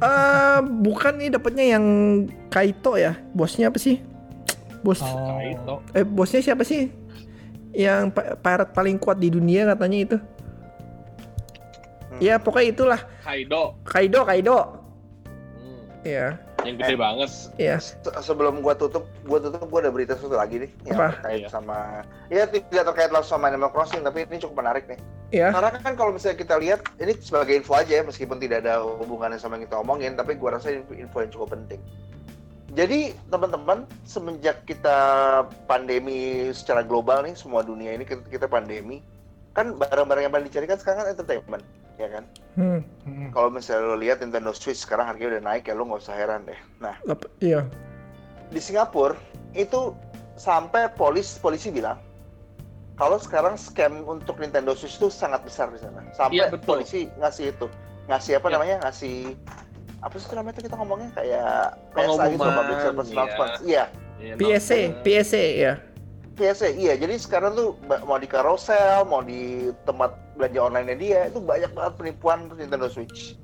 Eh, 0.00 0.58
bukan 0.80 1.12
nih 1.14 1.30
dapatnya 1.30 1.76
yang 1.76 1.84
Kaito 2.48 2.96
ya. 2.96 3.14
Bosnya 3.30 3.68
apa 3.68 3.76
sih? 3.76 4.00
Bos 4.80 4.98
Oh. 4.98 5.36
Kaito. 5.36 5.74
eh 5.92 6.02
bosnya 6.02 6.40
siapa 6.40 6.64
sih? 6.64 6.88
Yang 7.70 8.10
pirate 8.36 8.72
paling 8.72 8.96
kuat 8.96 9.16
di 9.16 9.28
dunia 9.28 9.68
katanya 9.68 9.98
itu. 10.00 10.16
Ya, 12.18 12.36
pokoknya 12.36 12.68
itulah. 12.70 13.00
Kaido. 13.22 13.76
Kaido, 13.82 14.20
Kaido. 14.22 14.58
Hmm, 15.54 15.80
Iya, 16.02 16.36
yang 16.60 16.76
gede 16.76 16.96
banget. 16.98 17.30
iya. 17.56 17.76
Se- 17.78 17.96
sebelum 18.20 18.60
gua 18.60 18.74
tutup, 18.74 19.08
gua 19.22 19.38
tutup 19.38 19.64
gua 19.64 19.80
ada 19.80 19.88
berita 19.88 20.12
satu 20.16 20.34
lagi 20.34 20.64
nih 20.64 20.70
yang 20.84 20.96
Apa? 20.96 21.08
terkait 21.14 21.40
Iya. 21.40 21.48
sama 21.48 21.76
ya 22.28 22.44
tidak 22.44 22.84
terkait 22.92 23.08
langsung 23.08 23.36
sama 23.36 23.48
Animal 23.48 23.70
Crossing 23.70 24.00
tapi 24.00 24.24
ini 24.24 24.36
cukup 24.36 24.60
menarik 24.60 24.84
nih. 24.84 25.00
Iya. 25.30 25.54
Karena 25.54 25.78
kan 25.78 25.94
kalau 25.94 26.10
misalnya 26.10 26.38
kita 26.42 26.58
lihat 26.58 26.82
ini 26.98 27.14
sebagai 27.22 27.54
info 27.54 27.78
aja 27.78 28.02
ya 28.02 28.02
meskipun 28.02 28.42
tidak 28.42 28.66
ada 28.66 28.82
hubungannya 28.82 29.38
sama 29.38 29.56
yang 29.58 29.70
kita 29.70 29.78
omongin 29.78 30.18
tapi 30.18 30.34
gua 30.34 30.58
rasa 30.58 30.74
info, 30.74 30.90
info 30.94 31.22
yang 31.22 31.30
cukup 31.30 31.54
penting. 31.54 31.78
Jadi 32.70 33.14
teman-teman 33.30 33.82
semenjak 34.06 34.62
kita 34.62 34.98
pandemi 35.66 36.50
secara 36.54 36.86
global 36.86 37.26
nih 37.26 37.34
semua 37.34 37.66
dunia 37.66 37.94
ini 37.94 38.06
kita, 38.06 38.22
kita 38.30 38.46
pandemi 38.46 39.02
kan 39.54 39.74
barang-barang 39.74 40.30
yang 40.30 40.34
paling 40.34 40.46
dicari 40.46 40.66
kan 40.70 40.78
sekarang 40.78 41.02
kan 41.02 41.08
entertainment 41.14 41.64
ya 41.98 42.08
kan. 42.10 42.24
Hmm, 42.58 42.80
Hmm. 43.06 43.28
Kalau 43.34 43.50
misalnya 43.50 43.86
lo 43.86 43.96
lihat 43.98 44.22
Nintendo 44.22 44.50
Switch 44.54 44.82
sekarang 44.82 45.10
harganya 45.10 45.38
udah 45.38 45.44
naik 45.46 45.66
ya 45.66 45.74
lo 45.78 45.86
nggak 45.86 46.02
usah 46.02 46.14
heran 46.18 46.46
deh. 46.46 46.58
Nah 46.82 46.94
lep- 47.06 47.30
iya. 47.42 47.66
di 48.50 48.58
Singapura 48.58 49.14
itu 49.54 49.94
sampai 50.34 50.90
polis 50.94 51.38
polisi 51.38 51.70
bilang 51.70 51.98
kalau 53.00 53.16
sekarang 53.16 53.56
scam 53.56 54.04
untuk 54.04 54.36
Nintendo 54.36 54.76
Switch 54.76 55.00
itu 55.00 55.08
sangat 55.08 55.40
besar 55.40 55.72
di 55.72 55.80
sana. 55.80 56.04
Sampai 56.12 56.36
Iya, 56.36 56.52
betul. 56.52 56.84
polisi 56.84 57.08
ngasih 57.16 57.56
itu, 57.56 57.66
ngasih 58.12 58.36
apa 58.36 58.46
Iya. 58.46 58.54
namanya? 58.60 58.76
Ngasih 58.84 59.16
apa 60.04 60.14
sih 60.20 60.26
itu 60.28 60.34
namanya 60.36 60.54
tuh 60.60 60.64
kita 60.68 60.76
ngomongnya 60.76 61.10
kayak 61.16 61.52
PSA 61.96 62.24
gitu 62.28 62.44
public 62.44 62.78
service 62.84 63.08
iya. 63.08 63.16
announcement. 63.16 63.52
Iya, 63.64 63.84
Iya, 64.20 64.34
PSA. 64.36 64.80
PSA 65.00 65.44
ya. 65.56 65.72
PSA. 66.36 66.68
Iya, 66.76 66.92
jadi 67.00 67.14
sekarang 67.16 67.56
tuh 67.56 67.76
mau 68.04 68.20
di 68.20 68.28
carousel, 68.28 69.08
mau 69.08 69.24
di 69.24 69.72
tempat 69.88 70.12
belanja 70.36 70.60
online 70.60 70.96
dia 71.00 71.28
itu 71.28 71.40
banyak 71.40 71.72
banget 71.72 71.92
penipuan 71.96 72.52
Nintendo 72.52 72.88
Switch. 72.92 73.36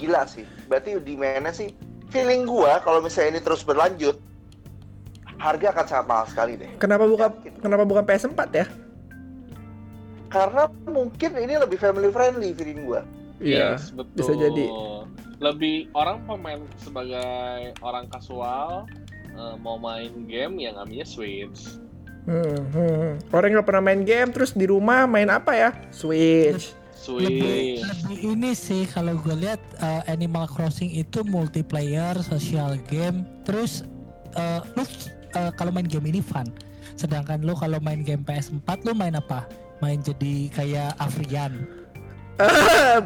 Gila 0.00 0.24
sih. 0.24 0.48
Berarti 0.72 0.96
demand-nya 0.96 1.52
sih 1.52 1.76
feeling 2.08 2.48
gua 2.48 2.80
kalau 2.80 3.04
misalnya 3.04 3.36
ini 3.36 3.40
terus 3.44 3.60
berlanjut 3.60 4.16
harga 5.36 5.66
akan 5.72 5.84
sangat 5.84 6.06
mahal 6.08 6.26
sekali 6.28 6.52
deh. 6.56 6.70
Kenapa 6.80 7.04
buka 7.04 7.28
Yakin. 7.28 7.52
kenapa 7.60 7.84
bukan 7.84 8.04
PS4 8.08 8.40
ya? 8.56 8.64
Karena 10.32 10.66
mungkin 10.88 11.30
ini 11.36 11.54
lebih 11.60 11.76
family 11.76 12.08
friendly 12.08 12.56
feeling 12.56 12.88
gua 12.88 13.04
Iya. 13.42 13.76
Yes, 13.76 13.90
betul. 13.90 14.16
bisa 14.22 14.32
jadi. 14.38 14.66
Lebih 15.42 15.90
orang 15.98 16.22
pemain 16.24 16.62
sebagai 16.78 17.74
orang 17.82 18.06
kasual 18.06 18.86
eh, 19.34 19.54
mau 19.58 19.76
main 19.76 20.14
game 20.30 20.62
yang 20.62 20.78
namanya 20.78 21.02
Switch. 21.02 21.74
Hmm, 22.22 22.62
hmm. 22.70 23.34
Orang 23.34 23.50
yang 23.50 23.58
nggak 23.60 23.68
pernah 23.68 23.84
main 23.84 24.02
game 24.06 24.30
terus 24.30 24.54
di 24.54 24.70
rumah 24.70 25.10
main 25.10 25.26
apa 25.26 25.52
ya? 25.58 25.70
Switch. 25.90 26.70
Lebih, 27.02 27.82
Switch. 27.82 27.82
lebih 27.82 28.18
ini 28.22 28.50
sih 28.54 28.86
kalau 28.86 29.18
gue 29.18 29.34
lihat 29.34 29.58
uh, 29.82 30.06
Animal 30.06 30.46
Crossing 30.46 30.94
itu 30.94 31.26
multiplayer, 31.26 32.14
social 32.22 32.78
game, 32.86 33.26
terus 33.42 33.82
uh, 34.38 34.62
lu 34.78 34.86
uh, 35.34 35.50
kalau 35.58 35.74
main 35.74 35.90
game 35.90 36.06
ini 36.06 36.22
fun. 36.22 36.46
Sedangkan 36.94 37.42
lu 37.42 37.58
kalau 37.58 37.82
main 37.82 38.06
game 38.06 38.22
PS4 38.22 38.86
lu 38.86 38.94
main 38.94 39.18
apa? 39.18 39.50
Main 39.82 39.98
jadi 39.98 40.46
kayak 40.54 40.94
Afrian. 41.02 41.66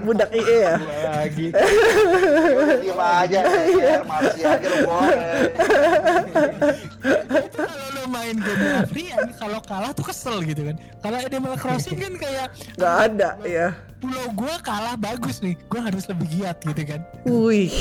Budak 0.05 0.29
IE 0.33 0.57
ya. 0.61 0.77
lagi. 1.09 1.49
Diem 2.85 3.01
aja 3.01 3.41
ya 3.49 3.99
masih 4.05 4.43
aja 4.45 4.67
lu 4.71 4.79
boleh 4.87 5.41
Itu 7.49 7.63
kalau 7.65 7.89
lu 7.97 8.03
main 8.13 8.37
game 8.39 8.65
Afrian, 8.81 9.25
kalau 9.41 9.59
kalah 9.65 9.93
tuh 9.97 10.05
kesel 10.05 10.45
gitu 10.45 10.69
kan. 10.69 10.77
Kalau 11.01 11.19
Animal 11.21 11.55
Crossing 11.57 11.97
kan 11.97 12.13
kayak 12.21 12.47
Nggak 12.77 12.95
ada 13.09 13.29
ya. 13.49 13.69
Pulau 13.97 14.27
gua 14.37 14.55
kalah 14.61 14.97
bagus 14.97 15.41
nih, 15.41 15.57
gua 15.67 15.89
harus 15.89 16.05
lebih 16.07 16.27
giat 16.31 16.57
gitu 16.63 16.83
kan. 16.85 17.01
Wih, 17.25 17.73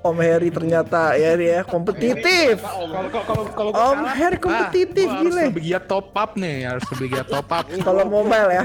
Om 0.00 0.16
Heri 0.22 0.50
ternyata 0.54 1.18
ya 1.18 1.34
dia 1.34 1.66
kompetitif. 1.66 2.62
Kalau 2.62 3.10
kalau 3.10 3.24
kalau 3.26 3.44
kalau 3.52 3.70
gua 3.74 3.84
Om 3.92 3.98
kalah, 4.02 4.14
Her 4.16 4.34
kompetitif, 4.38 5.08
ah, 5.10 5.20
gile. 5.22 5.42
lebih 5.50 5.62
giat 5.66 5.84
top 5.90 6.14
up 6.14 6.30
nih, 6.38 6.70
harus 6.70 6.84
lebih 6.96 7.06
giat 7.18 7.28
top 7.28 7.48
up. 7.50 7.64
Kalau 7.86 8.04
mobile 8.06 8.50
ya. 8.50 8.64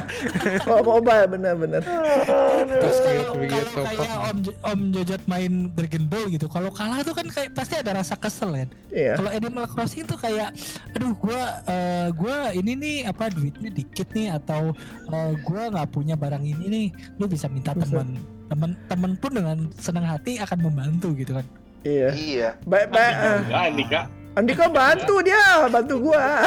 Kalau 0.65 0.81
mobile 0.81 1.25
bener-bener. 1.29 1.81
Terus 1.81 2.97
Kayak 3.01 3.25
kalau 3.71 3.85
kayak 3.87 4.17
Om 4.29 4.37
Om 4.61 4.79
Jojot 4.93 5.23
main 5.27 5.53
Dragon 5.73 6.05
Ball 6.07 6.25
gitu, 6.31 6.47
kalau 6.47 6.69
kalah 6.71 7.01
tuh 7.01 7.15
kan 7.15 7.27
kayak 7.27 7.51
pasti 7.53 7.75
ada 7.77 7.97
rasa 8.01 8.15
kesel 8.15 8.53
kan. 8.53 8.69
Iya. 8.91 9.15
Kalau 9.17 9.29
Animal 9.31 9.65
Crossing 9.71 10.05
tuh 10.05 10.19
kayak, 10.19 10.53
aduh 10.95 11.13
gua 11.17 11.41
eh, 11.65 12.07
gua 12.15 12.51
ini 12.53 12.71
nih 12.75 12.97
apa 13.07 13.31
duitnya 13.31 13.69
dikit 13.71 14.07
nih 14.11 14.35
atau 14.35 14.75
eh, 15.09 15.33
gua 15.43 15.71
nggak 15.71 15.89
punya 15.91 16.15
barang 16.15 16.43
ini 16.43 16.65
nih, 16.67 16.87
lu 17.15 17.25
bisa 17.25 17.45
minta 17.47 17.71
teman 17.71 18.17
teman 18.47 18.71
teman 18.85 19.11
pun 19.15 19.31
dengan 19.31 19.57
senang 19.75 20.03
hati 20.03 20.35
akan 20.37 20.59
membantu 20.61 21.15
gitu 21.15 21.33
kan. 21.33 21.45
Iya. 21.81 22.09
iya 22.13 22.49
Baik, 22.63 22.87
baik. 22.89 23.13
ah. 23.15 23.37
Enggak, 23.41 23.61
Andika. 23.65 24.01
Andika 24.31 24.65
bantu 24.67 25.15
dia, 25.19 25.43
bantu 25.67 25.95
gua. 26.07 26.45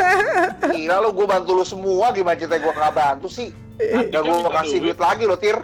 gila 0.74 0.96
lu 0.98 1.10
gua 1.12 1.26
bantu 1.30 1.50
lu 1.54 1.64
semua 1.64 2.10
gimana 2.10 2.34
ceritanya 2.34 2.62
gua 2.64 2.74
nggak 2.74 2.94
bantu 2.94 3.28
sih 3.28 3.48
gak 3.80 4.20
gua 4.20 4.36
mau 4.40 4.52
kasih 4.52 4.78
duit 4.80 4.98
lagi 4.98 5.24
lo 5.24 5.36
tir 5.36 5.56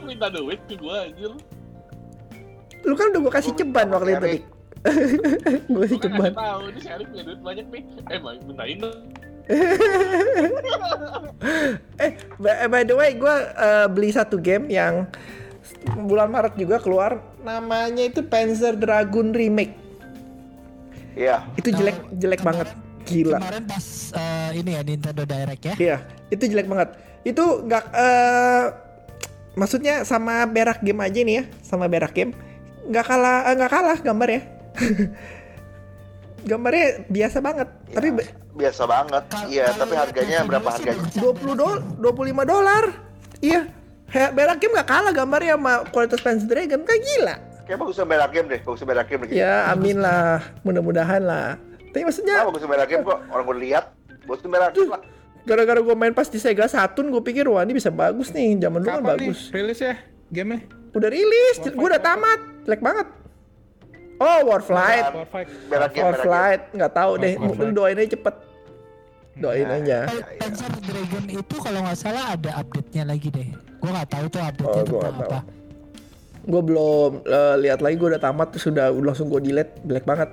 Minta 0.00 0.28
duit 0.28 0.60
ke 0.64 0.76
gua 0.76 1.04
anjir. 1.04 1.32
Lu 2.80 2.92
kan 2.92 3.08
udah 3.10 3.20
gua 3.20 3.32
kasih 3.32 3.52
ceban 3.54 3.88
waktu 3.88 4.10
itu, 4.12 4.28
gua 5.72 5.84
Gua 5.84 5.84
kan 5.88 5.98
ceban. 5.98 6.32
tahu 6.34 6.62
ini 6.68 6.80
Arif 6.86 7.06
punya 7.08 7.22
duit 7.24 7.40
banyak 7.40 7.66
nih. 7.68 7.82
Eh, 8.08 8.18
mintain 8.44 8.76
dong. 8.78 8.98
Eh, 11.94 12.10
by, 12.36 12.66
by 12.66 12.82
the 12.82 12.94
way, 12.94 13.12
gue 13.12 13.36
beli 13.88 14.10
satu 14.10 14.36
game 14.36 14.68
yang 14.68 15.04
bulan 15.98 16.28
Maret 16.28 16.54
juga 16.54 16.78
keluar. 16.78 17.20
Namanya 17.40 18.02
itu 18.02 18.20
Panzer 18.20 18.74
Dragoon 18.74 19.30
Remake. 19.30 19.76
iya 21.14 21.46
Itu 21.54 21.70
jelek, 21.70 21.94
Nah, 21.94 22.10
jelek 22.16 22.40
kemarin- 22.40 22.58
banget. 22.64 22.68
Gila. 23.04 23.36
Kemarin 23.36 23.64
pas 23.64 23.86
eh, 24.10 24.50
ini 24.56 24.70
ya 24.72 24.80
Nintendo 24.82 25.22
Direct 25.22 25.62
ya. 25.62 25.74
Iya, 25.76 25.96
itu 26.28 26.44
jelek 26.48 26.64
banget. 26.64 26.88
Itu 27.22 27.44
nggak, 27.62 27.84
eh 27.92 28.64
maksudnya 29.54 29.94
sama 30.02 30.42
berak 30.44 30.80
game 30.80 30.98
aja 30.98 31.20
nih 31.20 31.34
ya, 31.38 31.44
sama 31.60 31.84
berak 31.84 32.16
game. 32.16 32.32
Nggak 32.88 33.04
kalah, 33.04 33.38
eh, 33.44 33.54
nggak 33.54 33.70
kalah 33.70 33.98
gambarnya. 34.00 34.42
Gambarnya 36.44 36.86
biasa 37.08 37.38
banget, 37.40 37.68
Iya. 37.84 37.94
tapi 37.94 38.08
biasa 38.54 38.82
banget 38.86 39.24
iya 39.50 39.66
tapi 39.66 39.98
harganya 39.98 40.46
berapa 40.46 40.68
harganya 40.70 41.02
bisa 41.02 41.18
20 41.18 41.58
dolar, 41.58 41.78
25 41.98 42.44
dolar. 42.46 42.84
Iya. 43.40 43.60
He- 44.06 44.30
Berak 44.30 44.60
game 44.60 44.72
nggak 44.72 44.86
kalah 44.86 45.10
gambarnya 45.10 45.56
sama 45.56 45.72
kualitas 45.90 46.20
Panzer 46.20 46.46
Dragon, 46.46 46.80
kayak 46.82 47.02
gila. 47.02 47.34
kayak 47.64 47.78
bagusnya 47.80 48.04
beda 48.04 48.26
game 48.28 48.46
deh 48.46 48.60
bagusnya 48.60 48.86
beda 48.86 49.02
game 49.02 49.20
deh 49.24 49.34
Ya 49.34 49.72
amin 49.72 49.96
lah, 49.96 50.38
mudah-mudahan 50.62 51.24
lah. 51.24 51.56
Tapi 51.90 51.98
ah, 51.98 52.06
maksudnya 52.06 52.36
bagusnya 52.44 52.68
beda 52.68 52.84
game 52.84 53.02
kok 53.02 53.18
orang 53.26 53.44
gua 53.44 53.56
lihat 53.56 53.84
bagusnya 54.22 54.50
beda 54.50 54.68
game 54.70 54.92
lah 54.92 55.02
gara-gara 55.44 55.76
gue 55.76 55.92
main 55.92 56.12
pas 56.12 56.24
di 56.24 56.40
Sega 56.40 56.64
Saturn, 56.64 57.12
gue 57.12 57.20
pikir 57.20 57.44
wah 57.44 57.60
ini 57.60 57.76
bisa 57.76 57.92
bagus 57.92 58.32
nih, 58.32 58.56
zaman 58.58 58.80
dulu 58.80 58.88
kan 58.90 59.04
bagus. 59.04 59.52
rilis 59.52 59.76
ya 59.76 59.92
gamenya? 60.32 60.64
Udah 60.90 61.10
rilis, 61.12 61.60
gue 61.60 61.74
udah 61.84 62.00
tamat, 62.00 62.40
jelek 62.64 62.80
banget. 62.80 63.06
Oh 64.24 64.40
Warflight, 64.48 65.04
Warfight. 65.12 65.48
beda 65.48 65.60
game 65.60 65.68
beda 65.68 65.86
game 65.92 66.04
Warflight, 66.08 66.62
nggak 66.72 66.92
tahu 66.92 67.12
deh, 67.14 67.32
Warflight. 67.34 67.44
mungkin 67.44 67.68
doain 67.72 67.98
aja 67.98 68.10
cepet, 68.10 68.34
doain 69.36 69.66
Nah, 69.66 69.76
aja. 69.76 69.98
Pan- 70.08 70.24
Panzer 70.40 70.72
Dragon 70.80 71.24
itu 71.28 71.56
kalau 71.60 71.80
nggak 71.82 71.98
salah 71.98 72.24
ada 72.32 72.50
update-nya 72.56 73.02
lagi 73.04 73.28
deh. 73.28 73.48
Gua 73.78 73.90
nggak 73.92 74.10
tahu 74.10 74.24
tuh 74.26 74.40
update-nya 74.40 74.80
Oh, 74.80 74.88
gua 74.88 75.00
tentang 75.02 75.16
apa. 75.20 75.38
Gue 76.44 76.60
belum 76.62 77.10
eh, 77.22 77.54
lihat 77.58 77.80
lagi, 77.80 77.96
gue 77.96 78.08
udah 78.10 78.20
tamat, 78.22 78.52
terus 78.52 78.64
udah 78.66 78.92
udah 78.92 79.06
langsung 79.06 79.28
gue 79.28 79.40
delete, 79.40 79.80
jelek 79.82 80.04
banget. 80.04 80.28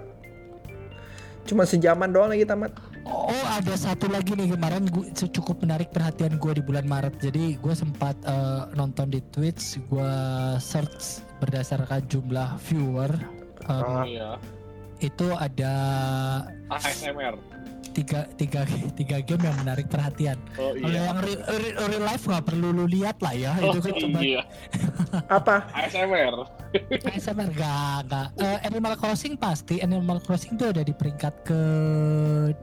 Cuma 1.42 1.64
sejaman 1.64 2.08
doang 2.08 2.30
lagi 2.30 2.44
tamat. 2.44 2.72
Oh 3.04 3.32
ada 3.50 3.74
satu 3.74 4.08
lagi 4.08 4.36
nih 4.36 4.52
kemarin 4.52 4.86
gua, 4.88 5.08
cukup 5.10 5.64
menarik 5.64 5.90
perhatian 5.90 6.36
gue 6.36 6.52
di 6.54 6.62
bulan 6.62 6.84
Maret. 6.84 7.16
Jadi 7.18 7.56
gue 7.56 7.74
sempat 7.74 8.14
eh, 8.24 8.62
nonton 8.74 9.08
di 9.08 9.20
Twitch, 9.26 9.80
gue 9.82 10.12
search 10.60 11.24
berdasarkan 11.40 12.04
jumlah 12.06 12.60
viewer. 12.62 13.41
Um. 13.70 14.06
Iya. 14.08 14.32
itu 15.02 15.34
ada 15.34 15.74
ASMR. 16.70 17.34
tiga, 17.92 18.24
tiga, 18.38 18.62
tiga 18.94 19.18
game 19.20 19.50
yang 19.50 19.58
menarik 19.60 19.90
perhatian. 19.90 20.38
Oh 20.56 20.72
Kalau 20.72 20.94
iya. 20.94 21.10
yang 21.10 21.20
real, 21.20 21.42
real, 21.58 21.86
real 21.90 22.04
life 22.06 22.24
nggak 22.24 22.46
perlu 22.46 22.70
lu 22.70 22.86
lihat 22.86 23.18
lah 23.20 23.34
ya. 23.34 23.58
Oh 23.60 23.74
itu 23.74 23.80
kan 23.82 23.94
cuma 23.98 24.20
iya. 24.22 24.42
Apa? 25.42 25.66
ASMR. 25.74 26.36
ASMR 27.04 27.50
nggak 27.50 27.98
nggak. 28.08 28.28
Eh, 28.40 28.58
Animal 28.64 28.94
Crossing 28.96 29.34
pasti. 29.36 29.82
Animal 29.82 30.22
Crossing 30.22 30.54
tuh 30.56 30.70
ada 30.70 30.86
di 30.86 30.94
peringkat 30.94 31.34
ke 31.44 31.62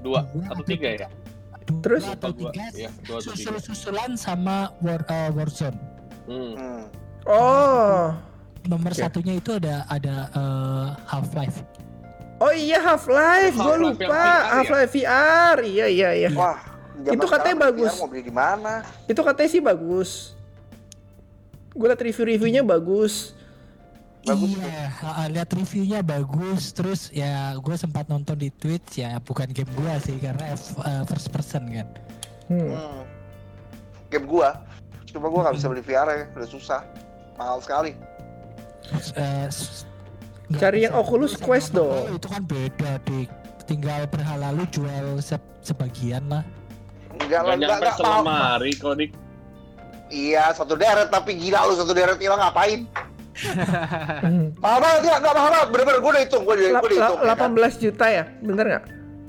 Dua 0.00 0.22
atau 0.46 0.62
tiga 0.62 0.88
ya? 0.94 1.08
dua 1.68 1.80
Terus? 1.84 2.04
atau 2.08 2.30
Dua, 2.32 2.48
tiga. 2.54 2.64
iya, 2.72 2.90
dua 3.04 3.18
atau 3.20 3.34
tiga. 3.34 3.50
Susul-susulan 3.52 4.16
sama 4.16 4.72
War, 4.80 5.02
eh, 5.04 5.28
Warzone. 5.34 5.76
Hmm. 6.24 6.54
Hmm. 6.56 6.82
Oh. 7.26 8.14
Nomor 8.68 8.92
Oke. 8.92 9.00
satunya 9.00 9.34
itu 9.40 9.56
ada 9.56 9.88
ada 9.88 10.28
eh, 10.28 10.88
Half 11.08 11.32
Life. 11.32 11.58
Oh 12.38 12.52
iya 12.54 12.78
Half 12.78 13.08
Life, 13.08 13.56
gue 13.56 13.64
Half-Life 13.64 13.98
lupa 13.98 14.04
VR 14.06 14.14
ya? 14.14 14.54
Half 14.54 14.70
Life 14.70 14.92
VR. 14.94 15.56
Iya 15.64 15.86
iya 15.88 16.10
iya. 16.14 16.30
Wah, 16.36 16.60
Itu 17.00 17.26
katanya 17.26 17.72
bagus. 17.72 17.96
VR 17.96 18.02
Mau 18.04 18.08
beli 18.12 18.22
di 18.28 18.34
mana? 18.34 18.84
Itu 19.10 19.20
katanya 19.24 19.50
sih 19.50 19.62
bagus. 19.64 20.36
Gue 21.74 21.86
liat 21.88 21.98
review-reviewnya 21.98 22.62
bagus. 22.62 23.32
Bagus 24.26 24.50
iya, 24.60 24.92
lihat 25.32 25.48
reviewnya 25.56 26.00
bagus. 26.04 26.76
Terus 26.76 27.08
ya 27.08 27.56
gue 27.56 27.74
sempat 27.78 28.06
nonton 28.12 28.36
di 28.36 28.52
Twitch 28.52 29.00
ya, 29.00 29.16
bukan 29.24 29.48
game 29.48 29.70
gua 29.78 29.96
sih 30.02 30.20
karena 30.20 30.52
F- 30.52 30.82
eh, 30.84 31.02
first 31.08 31.32
person 31.32 31.64
kan. 31.70 31.88
Hmm. 32.50 32.76
Hmm. 32.76 33.02
Game 34.12 34.26
gua. 34.28 34.60
Cuma 35.08 35.32
gua 35.32 35.48
nggak 35.48 35.56
bisa 35.56 35.66
beli 35.72 35.82
VR 35.82 36.08
ya, 36.12 36.22
udah 36.36 36.48
susah. 36.50 36.80
Mahal 37.38 37.62
sekali. 37.62 37.94
Eh, 39.14 39.46
nggak 40.48 40.58
Cari 40.58 40.78
yang 40.82 40.94
Oculus 40.96 41.36
Quest 41.36 41.72
dong. 41.72 42.08
Itu 42.10 42.26
kan 42.26 42.42
beda 42.42 43.02
dik. 43.02 43.28
Tinggal 43.64 44.08
berhala 44.08 44.48
lu 44.50 44.64
jual 44.66 45.20
se- 45.20 45.36
sebagian 45.60 46.24
lah. 46.26 46.40
Enggak 47.12 47.42
lah, 47.42 47.52
Gak 47.52 47.56
enggak, 47.58 47.76
enggak 47.76 47.94
selemari 47.96 48.72
kok 48.72 48.94
dik. 48.96 49.10
Iya, 50.08 50.56
satu 50.56 50.72
deret 50.72 51.12
tapi 51.12 51.36
gila 51.36 51.68
lu 51.68 51.76
satu 51.76 51.92
deret 51.92 52.16
hilang 52.16 52.40
ngapain? 52.40 52.88
Mahal 54.58 54.78
banget 54.80 55.02
ya, 55.04 55.14
enggak 55.20 55.34
mahal 55.36 55.50
banget. 55.52 55.68
Bener-bener 55.68 55.98
gua 56.00 56.10
udah 56.10 56.22
hitung, 56.24 56.42
gua 56.42 56.54
udah, 56.54 56.64
hitung. 56.64 57.18
la- 57.20 57.28
ya 57.28 57.34
kan? 57.36 57.50
18 57.52 57.74
juta 57.78 58.06
ya? 58.08 58.24
Bener 58.40 58.64
nggak? 58.66 58.84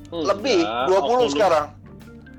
Lebih, 0.10 0.60
Enggak, 0.64 0.88
20 0.88 0.98
Oculus- 0.98 1.34
sekarang. 1.36 1.66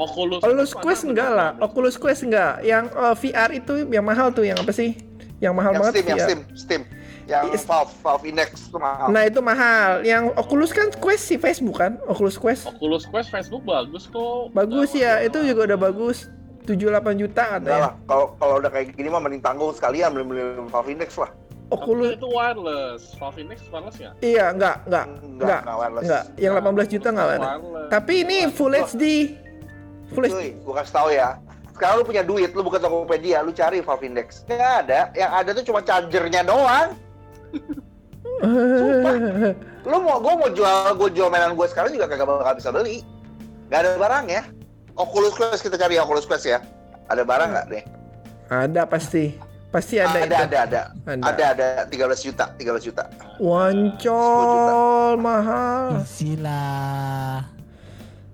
Oculus, 0.01 0.41
Oculus 0.41 0.73
Quest 0.73 1.03
enggak 1.05 1.31
lah. 1.31 1.51
15. 1.61 1.67
Oculus 1.69 1.95
Quest 1.95 2.23
enggak. 2.25 2.53
Yang 2.65 2.85
eh, 2.91 3.15
VR 3.21 3.51
itu 3.53 3.73
yang 3.87 4.05
mahal 4.09 4.33
tuh 4.33 4.49
yang 4.49 4.57
apa 4.57 4.73
sih? 4.73 4.97
Yang 5.39 5.53
mahal 5.53 5.73
Yang 5.77 5.81
banget 5.85 5.93
Steam, 5.93 6.07
yang 6.09 6.17
VR. 6.17 6.25
Steam, 6.25 6.41
Steam. 6.57 6.83
Yang 7.31 7.45
Yes. 7.53 7.63
Valve, 7.63 7.93
Valve 7.97 8.25
Index 8.27 8.49
itu 8.67 8.75
mahal. 8.77 9.07
Nah 9.09 9.23
itu 9.23 9.39
mahal. 9.41 9.91
Yang 10.03 10.35
Oculus 10.35 10.71
kan 10.71 10.91
Quest 10.93 11.25
sih 11.25 11.39
Facebook 11.39 11.79
kan? 11.79 11.95
Oculus 12.05 12.35
Quest. 12.35 12.67
Oculus 12.67 13.07
Quest 13.07 13.31
Facebook 13.31 13.63
bagus 13.63 14.05
kok. 14.05 14.51
Bagus 14.51 14.91
ya, 14.93 15.23
itu 15.23 15.39
juga 15.41 15.65
udah 15.65 15.79
bagus. 15.81 16.27
7-8 16.61 16.77
juta 17.17 17.43
Enggak 17.49 17.51
katanya. 17.57 17.81
lah, 17.81 17.93
kalau 18.05 18.27
kalau 18.37 18.55
udah 18.59 18.69
kayak 18.69 18.93
gini 18.93 19.09
mah 19.09 19.19
mending 19.19 19.41
tanggung 19.41 19.73
sekalian 19.73 20.13
beli 20.13 20.25
beli 20.25 20.43
Valve 20.69 20.91
Index 20.91 21.15
lah. 21.17 21.31
Tapi 21.31 21.73
Oculus 21.73 22.13
itu 22.13 22.29
wireless. 22.29 23.03
Valve 23.15 23.39
Index 23.41 23.59
wireless 23.65 23.97
ya? 23.97 24.11
iya 24.21 24.51
enggak, 24.51 24.83
enggak. 24.85 25.07
Enggak, 25.07 25.25
Enggak. 25.25 25.61
enggak 25.63 25.77
wireless. 25.79 26.05
Enggak, 26.05 26.25
yang 26.37 26.53
18 26.59 26.91
juta 26.91 27.09
enggak 27.09 27.27
ada. 27.29 27.39
Wireless. 27.39 27.89
Tapi 27.89 28.13
ini 28.21 28.39
full 28.51 28.75
HD. 28.77 29.05
Full 30.11 30.25
HD. 30.27 30.43
Gua 30.61 30.75
kasih 30.79 30.93
tahu 30.93 31.09
ya. 31.11 31.29
Sekarang 31.71 31.95
lu 31.97 32.05
punya 32.05 32.23
duit, 32.23 32.51
lu 32.53 32.61
buka 32.61 32.77
Tokopedia, 32.77 33.41
lu 33.41 33.51
cari 33.51 33.81
Valve 33.81 34.05
Index. 34.05 34.45
Nggak 34.45 34.75
ada, 34.85 35.01
yang 35.15 35.31
ada 35.33 35.51
tuh 35.51 35.65
cuma 35.65 35.81
chargernya 35.81 36.43
doang. 36.45 36.93
Lu 39.85 39.97
mau, 40.01 40.21
gua 40.21 40.35
mau 40.37 40.51
jual, 40.53 40.95
gua 40.97 41.09
jual 41.13 41.29
mainan 41.29 41.53
gua 41.57 41.69
sekarang 41.69 41.93
juga 41.93 42.09
kagak 42.09 42.29
bakal 42.29 42.55
bisa 42.57 42.71
beli. 42.73 43.05
Nggak 43.69 43.81
ada 43.85 43.91
barang 44.01 44.27
ya. 44.29 44.43
Oculus 44.99 45.35
Quest 45.39 45.63
kita 45.65 45.77
cari 45.81 45.97
Oculus 45.97 46.27
Quest 46.27 46.47
ya. 46.49 46.61
Ada 47.09 47.23
barang 47.25 47.49
nggak 47.53 47.67
deh? 47.71 47.85
ada 48.51 48.83
pasti. 48.83 49.31
Pasti 49.71 50.03
ada, 50.03 50.19
ada, 50.19 50.27
itu. 50.27 50.35
ada, 50.35 50.59
ada, 50.67 50.83
Ada. 51.07 51.55
ada, 51.55 51.87
ada, 51.87 51.95
13 52.11 52.27
juta, 52.27 52.51
13 52.59 52.91
juta. 52.91 53.07
Wancol 53.39 55.15
mahal. 55.15 56.03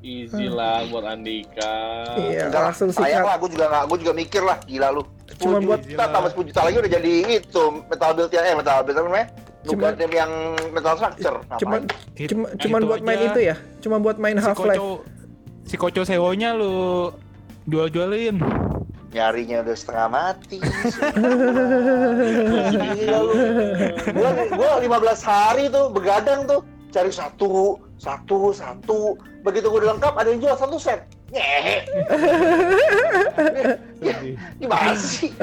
Easy 0.07 0.23
lah. 0.23 0.31
Easy 0.31 0.47
lah 0.49 0.77
buat 0.87 1.05
Andika. 1.05 1.75
Iya, 2.17 2.41
Enggak 2.47 2.63
langsung 2.65 2.89
sayang 2.89 3.19
sikat. 3.19 3.25
lah, 3.25 3.35
gua 3.37 3.49
juga 3.51 3.65
nggak, 3.67 3.85
gua 3.85 3.97
juga 3.99 4.13
mikir 4.15 4.41
lah, 4.41 4.57
gila 4.63 4.89
lu. 4.93 5.03
10 5.27 5.37
Cuma 5.37 5.59
buat- 5.61 5.83
juta 5.83 6.05
tambah 6.07 6.29
10 6.31 6.45
juta 6.47 6.61
lagi 6.63 6.77
udah 6.79 6.91
jadi 6.93 7.13
itu 7.37 7.63
metal 7.85 8.11
build 8.15 8.31
ya, 8.31 8.41
eh 8.45 8.55
metal 8.55 8.77
build 8.81 8.95
apa 8.95 9.05
namanya? 9.05 9.27
Cuma- 9.67 9.99
yang 9.99 10.33
metal 10.71 10.95
structure. 10.95 11.37
Cuma 11.59 11.75
Ngapain? 11.83 11.85
cuma 12.25 12.47
Eh, 12.47 12.57
cuman 12.57 12.79
itu 12.79 12.87
buat 12.87 13.01
main 13.03 13.21
itu 13.27 13.41
ya. 13.43 13.55
Cuma 13.81 13.97
buat 13.99 14.17
main 14.17 14.35
si 14.35 14.41
Half 14.41 14.59
Life. 14.61 14.77
koco 14.77 14.89
si 15.67 15.75
koco 15.75 16.01
sewonya 16.01 16.55
lu 16.55 17.11
jual-jualin 17.67 18.39
nyarinya 19.09 19.57
udah 19.61 19.75
setengah 19.75 20.07
mati. 20.09 20.57
Gila 22.95 23.19
lu. 23.19 23.33
Gua, 24.13 24.31
gua 24.53 24.71
15 24.79 25.21
hari 25.21 25.65
tuh 25.67 25.89
begadang 25.89 26.45
tuh 26.45 26.61
cari 26.89 27.11
satu, 27.11 27.77
satu, 27.97 28.53
satu. 28.53 29.17
Begitu 29.43 29.67
gua 29.69 29.81
udah 29.83 29.91
lengkap 29.97 30.15
ada 30.17 30.29
yang 30.29 30.41
jual 30.41 30.57
satu 30.57 30.77
set. 30.77 31.05
Nyehe. 31.33 31.83
Gimana 34.63 34.93
sih? 34.95 35.35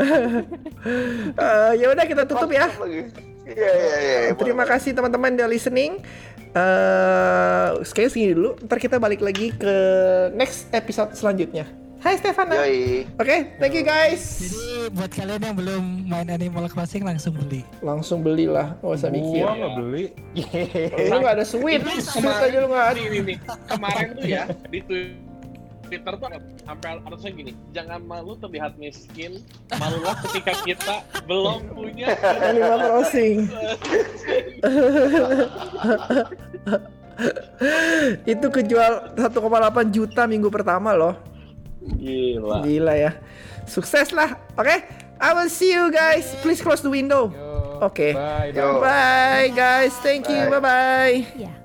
Eh, 1.33 1.71
ya 1.79 1.91
udah 1.91 2.05
kita 2.07 2.23
tutup 2.23 2.47
ya. 2.51 2.71
Iya 3.43 3.71
iya 3.75 3.97
iya. 3.99 4.31
Terima 4.39 4.63
kasih 4.63 4.95
teman-teman 4.95 5.35
udah 5.35 5.49
listening. 5.51 5.99
Eh, 6.53 7.69
sekali 7.83 8.07
segini 8.07 8.31
dulu. 8.37 8.55
Ntar 8.63 8.79
kita 8.79 9.01
balik 9.01 9.19
lagi 9.19 9.51
ke 9.51 9.75
next 10.37 10.71
episode 10.71 11.11
selanjutnya. 11.17 11.82
Hai 12.03 12.19
Stefana. 12.19 12.59
Oke, 12.59 12.67
Yoi. 12.67 13.39
thank 13.63 13.71
you 13.71 13.79
guys. 13.87 14.43
Jadi 14.43 14.91
buat 14.91 15.07
kalian 15.07 15.39
yang 15.39 15.55
belum 15.55 15.83
main 16.03 16.27
Animal 16.27 16.67
Crossing 16.67 17.07
langsung 17.07 17.31
beli. 17.31 17.63
Langsung 17.79 18.19
belilah, 18.19 18.75
nggak 18.83 18.91
usah 18.99 19.07
mikir. 19.07 19.47
gua 19.47 19.55
nggak 19.55 19.73
beli 19.79 20.05
Lu 21.15 21.15
nggak 21.23 21.39
ada 21.39 21.47
sweet, 21.47 21.79
sweet 22.03 22.27
aja 22.27 22.59
lu 22.59 22.67
nggak 22.67 22.87
ada. 22.91 22.99
Nih. 23.07 23.39
Kemarin 23.71 24.19
tuh 24.19 24.27
ya 24.27 24.51
di 24.67 24.83
Twitter 24.83 26.13
tuh 26.19 26.27
ada 26.27 26.43
sampai 26.67 26.99
harusnya 27.07 27.31
gini, 27.31 27.51
jangan 27.71 28.03
malu 28.03 28.35
terlihat 28.35 28.75
miskin, 28.75 29.39
malulah 29.71 30.19
ketika 30.27 30.59
kita 30.67 30.95
belum 31.23 31.71
punya 31.71 32.19
Animal 32.51 32.79
Crossing. 32.83 33.47
Itu 38.27 38.51
kejual 38.51 39.15
1,8 39.15 39.95
juta 39.95 40.27
minggu 40.27 40.51
pertama 40.51 40.91
loh. 40.91 41.15
Gila. 41.83 42.63
Gila 42.63 42.93
ya. 42.95 43.11
Sukses 43.67 44.11
lah. 44.11 44.39
Oke. 44.59 44.83
I 45.23 45.31
will 45.31 45.49
see 45.49 45.71
you 45.71 45.87
guys. 45.91 46.35
Please 46.43 46.59
close 46.59 46.83
the 46.83 46.91
window. 46.91 47.31
Oke. 47.79 48.11
bye, 48.15 48.51
bye. 48.51 48.59
Yo. 48.59 48.79
Bye 48.79 49.49
guys. 49.55 49.93
Thank 50.03 50.27
you. 50.27 50.51
Bye 50.51 50.63
bye. 50.63 51.17
Ya. 51.35 51.62